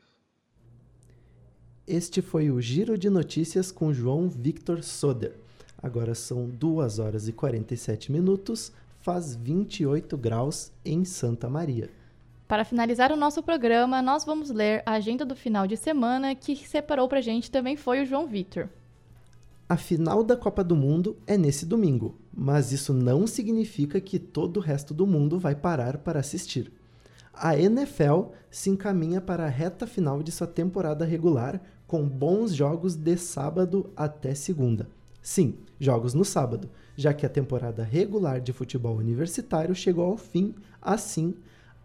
Este 1.87 2.21
foi 2.21 2.51
o 2.51 2.59
Giro 2.59 2.97
de 2.97 3.09
Notícias 3.09 3.71
com 3.71 3.93
João 3.93 4.27
Victor 4.27 4.83
Soder. 4.83 5.35
Agora 5.81 6.13
são 6.13 6.49
2 6.49 6.99
horas 6.99 7.29
e 7.29 7.31
47 7.31 8.11
minutos, 8.11 8.73
faz 8.99 9.33
28 9.37 10.17
graus 10.17 10.69
em 10.83 11.05
Santa 11.05 11.49
Maria. 11.49 11.89
Para 12.45 12.65
finalizar 12.65 13.13
o 13.13 13.15
nosso 13.15 13.41
programa, 13.41 14.01
nós 14.01 14.25
vamos 14.25 14.49
ler 14.49 14.83
a 14.85 14.95
agenda 14.95 15.23
do 15.23 15.33
final 15.33 15.65
de 15.65 15.77
semana 15.77 16.35
que 16.35 16.57
separou 16.57 17.07
pra 17.07 17.21
gente 17.21 17.49
também 17.49 17.77
foi 17.77 18.01
o 18.03 18.05
João 18.05 18.27
Vitor. 18.27 18.67
A 19.69 19.77
final 19.77 20.23
da 20.23 20.35
Copa 20.35 20.61
do 20.61 20.75
Mundo 20.75 21.17
é 21.25 21.37
nesse 21.37 21.65
domingo, 21.65 22.17
mas 22.39 22.71
isso 22.71 22.93
não 22.93 23.25
significa 23.25 23.99
que 23.99 24.19
todo 24.19 24.57
o 24.57 24.61
resto 24.61 24.93
do 24.93 25.07
mundo 25.07 25.39
vai 25.39 25.55
parar 25.55 25.97
para 25.97 26.19
assistir. 26.19 26.71
A 27.33 27.57
NFL 27.57 28.25
se 28.51 28.69
encaminha 28.69 29.19
para 29.19 29.45
a 29.45 29.49
reta 29.49 29.87
final 29.87 30.21
de 30.21 30.31
sua 30.31 30.45
temporada 30.45 31.03
regular 31.03 31.59
com 31.87 32.07
bons 32.07 32.53
jogos 32.53 32.95
de 32.95 33.17
sábado 33.17 33.89
até 33.95 34.35
segunda. 34.35 34.87
Sim, 35.19 35.55
jogos 35.79 36.13
no 36.13 36.23
sábado, 36.23 36.69
já 36.95 37.11
que 37.11 37.25
a 37.25 37.29
temporada 37.29 37.83
regular 37.83 38.39
de 38.39 38.53
futebol 38.53 38.95
universitário 38.95 39.73
chegou 39.73 40.05
ao 40.05 40.17
fim, 40.17 40.53
assim, 40.79 41.33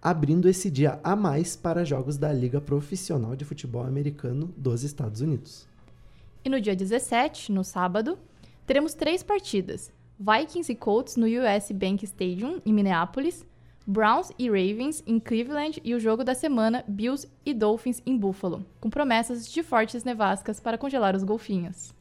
abrindo 0.02 0.50
esse 0.50 0.70
dia 0.70 1.00
a 1.02 1.16
mais 1.16 1.56
para 1.56 1.82
jogos 1.82 2.18
da 2.18 2.30
Liga 2.30 2.60
Profissional 2.60 3.34
de 3.34 3.46
Futebol 3.46 3.84
Americano 3.84 4.52
dos 4.54 4.82
Estados 4.82 5.22
Unidos. 5.22 5.66
E 6.44 6.50
no 6.50 6.60
dia 6.60 6.76
17, 6.76 7.50
no 7.52 7.64
sábado, 7.64 8.18
teremos 8.66 8.92
três 8.92 9.22
partidas: 9.22 9.90
Vikings 10.22 10.70
e 10.70 10.76
Colts 10.76 11.16
no 11.16 11.26
US 11.26 11.72
Bank 11.72 12.04
Stadium, 12.04 12.60
em 12.64 12.72
Minneapolis, 12.72 13.44
Browns 13.84 14.30
e 14.38 14.46
Ravens 14.46 15.02
em 15.04 15.18
Cleveland 15.18 15.82
e 15.82 15.94
o 15.94 15.98
jogo 15.98 16.22
da 16.22 16.32
semana 16.32 16.84
Bills 16.86 17.28
e 17.44 17.52
Dolphins 17.52 18.00
em 18.06 18.16
Buffalo, 18.16 18.64
com 18.80 18.88
promessas 18.88 19.50
de 19.50 19.62
fortes 19.64 20.04
nevascas 20.04 20.60
para 20.60 20.78
congelar 20.78 21.16
os 21.16 21.24
golfinhos. 21.24 21.92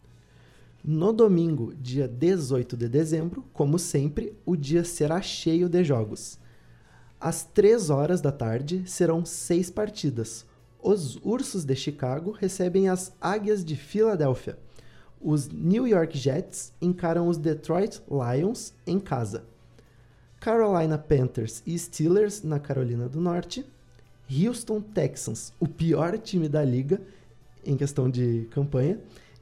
No 0.84 1.12
domingo, 1.12 1.74
dia 1.74 2.08
18 2.08 2.78
de 2.78 2.88
dezembro, 2.88 3.44
como 3.52 3.80
sempre, 3.80 4.38
o 4.46 4.56
dia 4.56 4.84
será 4.84 5.20
cheio 5.20 5.68
de 5.68 5.84
jogos. 5.84 6.40
Às 7.20 7.44
3 7.44 7.90
horas 7.90 8.22
da 8.22 8.32
tarde 8.32 8.84
serão 8.86 9.26
seis 9.26 9.72
partidas. 9.72 10.46
Os 10.80 11.16
Ursos 11.24 11.64
de 11.64 11.76
Chicago 11.76 12.32
recebem 12.32 12.88
as 12.88 13.16
Águias 13.20 13.66
de 13.66 13.76
Filadélfia. 13.76 14.60
Os 15.24 15.50
New 15.50 15.88
York 15.88 16.18
Jets 16.18 16.74
encaram 16.82 17.28
os 17.28 17.38
Detroit 17.38 18.02
Lions 18.10 18.74
em 18.88 19.00
casa. 19.00 19.44
Carolina 20.40 20.98
Panthers 20.98 21.62
e 21.66 21.78
Steelers 21.78 22.42
na 22.42 22.60
Carolina 22.60 23.08
do 23.08 23.22
Norte. 23.22 23.64
Houston 24.30 24.82
Texans, 24.82 25.54
o 25.60 25.68
pior 25.68 26.18
time 26.18 26.50
da 26.50 26.64
liga 26.64 27.00
em 27.64 27.78
questão 27.78 28.10
de 28.10 28.48
campanha, 28.50 29.00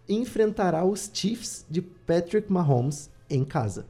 enfrentará 0.10 0.84
os 0.84 1.10
Chiefs 1.14 1.66
de 1.70 1.82
Patrick 1.82 2.52
Mahomes 2.52 3.10
em 3.30 3.46
casa. 3.46 3.86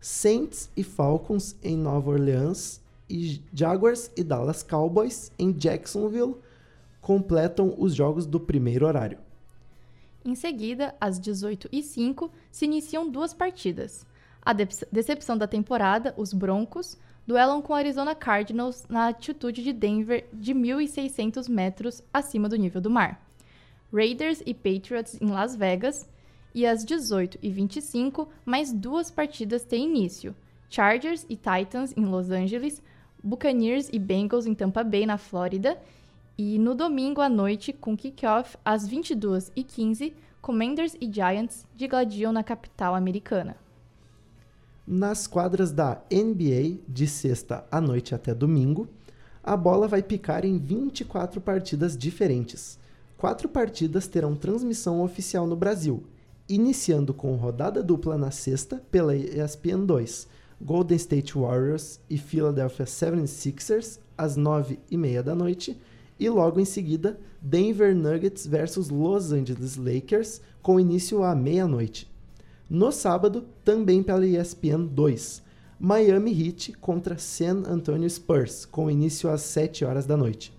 Saints 0.00 0.68
e 0.76 0.82
Falcons 0.82 1.56
em 1.62 1.76
Nova 1.76 2.10
Orleans 2.10 2.80
e 3.08 3.40
Jaguars 3.54 4.10
e 4.16 4.22
Dallas 4.22 4.62
Cowboys 4.62 5.32
em 5.38 5.52
Jacksonville 5.52 6.36
completam 7.00 7.74
os 7.78 7.94
jogos 7.94 8.26
do 8.26 8.38
primeiro 8.38 8.86
horário. 8.86 9.18
Em 10.24 10.34
seguida, 10.34 10.94
às 11.00 11.20
18h05, 11.20 12.30
se 12.50 12.64
iniciam 12.64 13.10
duas 13.10 13.34
partidas. 13.34 14.06
A 14.40 14.52
decepção 14.52 15.36
da 15.36 15.46
temporada, 15.46 16.14
os 16.16 16.32
Broncos, 16.32 16.98
duelam 17.26 17.62
com 17.62 17.72
o 17.72 17.76
Arizona 17.76 18.14
Cardinals 18.14 18.84
na 18.88 19.06
altitude 19.06 19.62
de 19.62 19.72
Denver 19.72 20.26
de 20.32 20.54
1.600 20.54 21.48
metros 21.48 22.02
acima 22.12 22.48
do 22.48 22.56
nível 22.56 22.80
do 22.80 22.90
mar. 22.90 23.20
Raiders 23.92 24.42
e 24.46 24.54
Patriots 24.54 25.20
em 25.20 25.26
Las 25.26 25.54
Vegas. 25.54 26.08
E 26.54 26.66
às 26.66 26.84
18h25, 26.84 28.28
mais 28.44 28.72
duas 28.72 29.10
partidas 29.10 29.64
têm 29.64 29.84
início. 29.84 30.34
Chargers 30.68 31.24
e 31.28 31.36
Titans 31.36 31.94
em 31.96 32.04
Los 32.04 32.30
Angeles, 32.30 32.82
Buccaneers 33.22 33.88
e 33.92 33.98
Bengals 33.98 34.46
em 34.46 34.54
Tampa 34.54 34.82
Bay, 34.82 35.06
na 35.06 35.18
Flórida. 35.18 35.78
E 36.36 36.58
no 36.58 36.74
domingo 36.74 37.20
à 37.20 37.28
noite, 37.28 37.72
com 37.72 37.96
kickoff 37.96 38.56
às 38.64 38.88
22h15, 38.88 40.12
Commanders 40.40 40.96
e 41.00 41.10
Giants 41.12 41.66
digladiam 41.76 42.32
na 42.32 42.42
capital 42.42 42.94
americana. 42.94 43.56
Nas 44.86 45.26
quadras 45.26 45.70
da 45.70 46.02
NBA, 46.10 46.78
de 46.88 47.06
sexta 47.06 47.64
à 47.70 47.80
noite 47.80 48.14
até 48.14 48.34
domingo, 48.34 48.88
a 49.44 49.56
bola 49.56 49.86
vai 49.86 50.02
picar 50.02 50.44
em 50.44 50.58
24 50.58 51.40
partidas 51.40 51.96
diferentes. 51.96 52.78
Quatro 53.16 53.48
partidas 53.48 54.08
terão 54.08 54.34
transmissão 54.34 55.00
oficial 55.02 55.46
no 55.46 55.54
Brasil, 55.54 56.02
iniciando 56.48 57.14
com 57.14 57.36
rodada 57.36 57.82
dupla 57.82 58.18
na 58.18 58.30
sexta 58.30 58.82
pela 58.90 59.14
ESPN 59.14 59.86
2, 59.86 60.26
Golden 60.60 60.96
State 60.96 61.38
Warriors 61.38 62.00
e 62.10 62.18
Philadelphia 62.18 62.84
76ers 62.84 64.00
às 64.18 64.36
9h30 64.36 65.22
da 65.22 65.34
noite, 65.34 65.80
e 66.18 66.28
logo 66.28 66.60
em 66.60 66.64
seguida 66.64 67.18
Denver 67.40 67.94
Nuggets 67.94 68.46
versus 68.46 68.88
Los 68.88 69.32
Angeles 69.32 69.76
Lakers, 69.76 70.40
com 70.62 70.78
início 70.78 71.22
à 71.22 71.34
meia-noite. 71.34 72.10
No 72.70 72.92
sábado, 72.92 73.44
também 73.64 74.02
pela 74.02 74.26
ESPN 74.26 74.86
2, 74.86 75.42
Miami 75.78 76.30
Heat 76.30 76.72
contra 76.74 77.18
San 77.18 77.64
Antonio 77.66 78.08
Spurs, 78.08 78.64
com 78.64 78.90
início 78.90 79.28
às 79.28 79.42
7 79.42 79.84
horas 79.84 80.06
da 80.06 80.16
noite. 80.16 80.54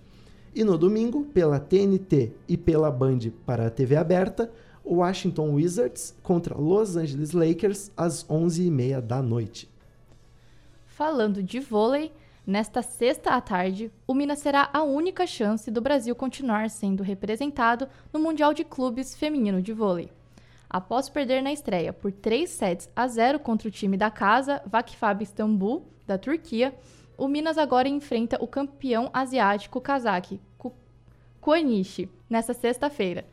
E 0.53 0.63
no 0.63 0.77
domingo, 0.77 1.23
pela 1.33 1.59
TNT 1.59 2.33
e 2.47 2.57
pela 2.57 2.91
Band 2.91 3.19
para 3.45 3.67
a 3.67 3.69
TV 3.69 3.95
aberta, 3.95 4.51
Washington 4.85 5.51
Wizards 5.53 6.13
contra 6.21 6.55
Los 6.57 6.97
Angeles 6.97 7.31
Lakers 7.31 7.89
às 7.95 8.25
11h30 8.25 9.01
da 9.01 9.21
noite. 9.21 9.69
Falando 10.85 11.41
de 11.41 11.59
vôlei, 11.59 12.11
nesta 12.45 12.81
sexta 12.81 13.31
à 13.31 13.41
tarde, 13.41 13.91
o 14.07 14.13
Minas 14.13 14.39
será 14.39 14.69
a 14.73 14.83
única 14.83 15.25
chance 15.25 15.71
do 15.71 15.81
Brasil 15.81 16.15
continuar 16.15 16.69
sendo 16.69 17.03
representado 17.03 17.87
no 18.11 18.19
Mundial 18.19 18.53
de 18.53 18.63
Clubes 18.63 19.15
Feminino 19.15 19.61
de 19.61 19.73
Vôlei. 19.73 20.11
Após 20.69 21.07
perder 21.07 21.41
na 21.41 21.53
estreia 21.53 21.93
por 21.93 22.11
3 22.11 22.49
sets 22.49 22.89
a 22.95 23.07
0 23.07 23.39
contra 23.39 23.67
o 23.67 23.71
time 23.71 23.95
da 23.95 24.09
casa, 24.09 24.61
Vakfab 24.65 25.23
Istambul, 25.23 25.85
da 26.05 26.17
Turquia, 26.17 26.73
o 27.17 27.27
Minas 27.27 27.57
agora 27.57 27.87
enfrenta 27.87 28.37
o 28.41 28.47
campeão 28.47 29.09
asiático 29.13 29.79
kazakh, 29.79 30.39
Kuanishi, 31.39 32.09
nesta 32.29 32.53
sexta-feira. 32.53 33.25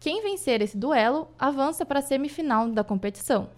Quem 0.00 0.22
vencer 0.22 0.60
esse 0.60 0.76
duelo 0.76 1.28
avança 1.38 1.86
para 1.86 2.00
a 2.00 2.02
semifinal 2.02 2.68
da 2.68 2.82
competição. 2.82 3.48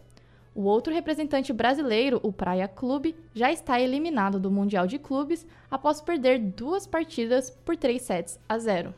O 0.57 0.63
outro 0.63 0.91
representante 0.91 1.53
brasileiro, 1.53 2.19
o 2.23 2.33
Praia 2.33 2.67
Clube, 2.67 3.15
já 3.35 3.53
está 3.53 3.79
eliminado 3.79 4.41
do 4.41 4.51
Mundial 4.51 4.87
de 4.87 4.99
Clubes 4.99 5.47
após 5.71 6.01
perder 6.01 6.39
duas 6.41 6.87
partidas 6.87 7.51
por 7.51 7.77
3 7.77 8.01
sets 8.01 8.39
a 8.49 8.59
0. 8.59 8.95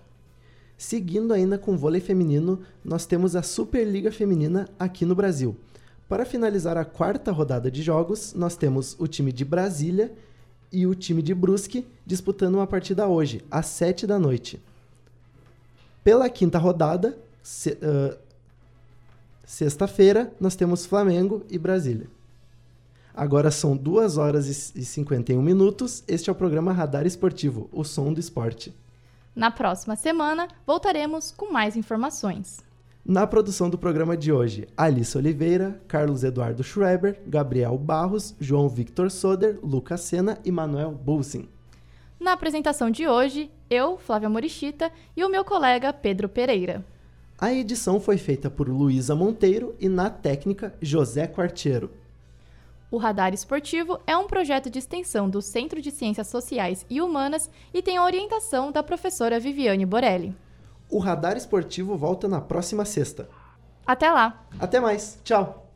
Seguindo 0.76 1.34
ainda 1.34 1.58
com 1.58 1.74
o 1.74 1.76
vôlei 1.76 2.00
feminino, 2.00 2.60
nós 2.84 3.06
temos 3.06 3.34
a 3.34 3.42
Superliga 3.42 4.12
Feminina 4.12 4.68
aqui 4.78 5.04
no 5.04 5.16
Brasil. 5.16 5.56
Para 6.08 6.24
finalizar 6.24 6.76
a 6.76 6.84
quarta 6.84 7.32
rodada 7.32 7.68
de 7.68 7.82
jogos, 7.82 8.34
nós 8.34 8.56
temos 8.56 8.94
o 8.96 9.08
time 9.08 9.32
de 9.32 9.44
Brasília 9.44 10.12
e 10.70 10.86
o 10.86 10.94
time 10.94 11.20
de 11.20 11.34
Brusque 11.34 11.84
disputando 12.06 12.54
uma 12.54 12.68
partida 12.68 13.08
hoje, 13.08 13.44
às 13.50 13.66
7 13.66 14.06
da 14.06 14.16
noite. 14.16 14.62
Pela 16.04 16.30
quinta 16.30 16.56
rodada, 16.56 17.18
se, 17.42 17.72
uh, 17.72 18.27
Sexta-feira, 19.48 20.30
nós 20.38 20.54
temos 20.54 20.84
Flamengo 20.84 21.42
e 21.48 21.58
Brasília. 21.58 22.06
Agora 23.14 23.50
são 23.50 23.74
2 23.74 24.18
horas 24.18 24.46
e 24.76 24.84
51 24.84 25.40
minutos. 25.40 26.04
Este 26.06 26.28
é 26.28 26.32
o 26.32 26.36
programa 26.36 26.70
Radar 26.70 27.06
Esportivo, 27.06 27.66
o 27.72 27.82
som 27.82 28.12
do 28.12 28.20
esporte. 28.20 28.76
Na 29.34 29.50
próxima 29.50 29.96
semana, 29.96 30.48
voltaremos 30.66 31.32
com 31.32 31.50
mais 31.50 31.78
informações. 31.78 32.62
Na 33.02 33.26
produção 33.26 33.70
do 33.70 33.78
programa 33.78 34.18
de 34.18 34.30
hoje, 34.30 34.68
Alice 34.76 35.16
Oliveira, 35.16 35.80
Carlos 35.88 36.24
Eduardo 36.24 36.62
Schreber, 36.62 37.18
Gabriel 37.26 37.78
Barros, 37.78 38.34
João 38.38 38.68
Victor 38.68 39.10
Soder, 39.10 39.58
Lucas 39.62 40.02
Sena 40.02 40.38
e 40.44 40.52
Manuel 40.52 40.90
Bulsin. 40.92 41.48
Na 42.20 42.32
apresentação 42.32 42.90
de 42.90 43.08
hoje, 43.08 43.50
eu, 43.70 43.96
Flávia 43.96 44.28
Morichita, 44.28 44.92
e 45.16 45.24
o 45.24 45.30
meu 45.30 45.42
colega 45.42 45.90
Pedro 45.90 46.28
Pereira. 46.28 46.84
A 47.40 47.52
edição 47.52 48.00
foi 48.00 48.18
feita 48.18 48.50
por 48.50 48.68
Luísa 48.68 49.14
Monteiro 49.14 49.76
e 49.78 49.88
na 49.88 50.10
técnica 50.10 50.74
José 50.82 51.24
Quartiero. 51.28 51.88
O 52.90 52.96
Radar 52.96 53.32
Esportivo 53.32 54.00
é 54.08 54.16
um 54.16 54.26
projeto 54.26 54.68
de 54.68 54.80
extensão 54.80 55.30
do 55.30 55.40
Centro 55.40 55.80
de 55.80 55.92
Ciências 55.92 56.26
Sociais 56.26 56.84
e 56.90 57.00
Humanas 57.00 57.48
e 57.72 57.80
tem 57.80 57.96
a 57.96 58.02
orientação 58.02 58.72
da 58.72 58.82
professora 58.82 59.38
Viviane 59.38 59.86
Borelli. 59.86 60.34
O 60.90 60.98
Radar 60.98 61.36
Esportivo 61.36 61.96
volta 61.96 62.26
na 62.26 62.40
próxima 62.40 62.84
sexta. 62.84 63.28
Até 63.86 64.10
lá! 64.10 64.44
Até 64.58 64.80
mais! 64.80 65.20
Tchau! 65.22 65.67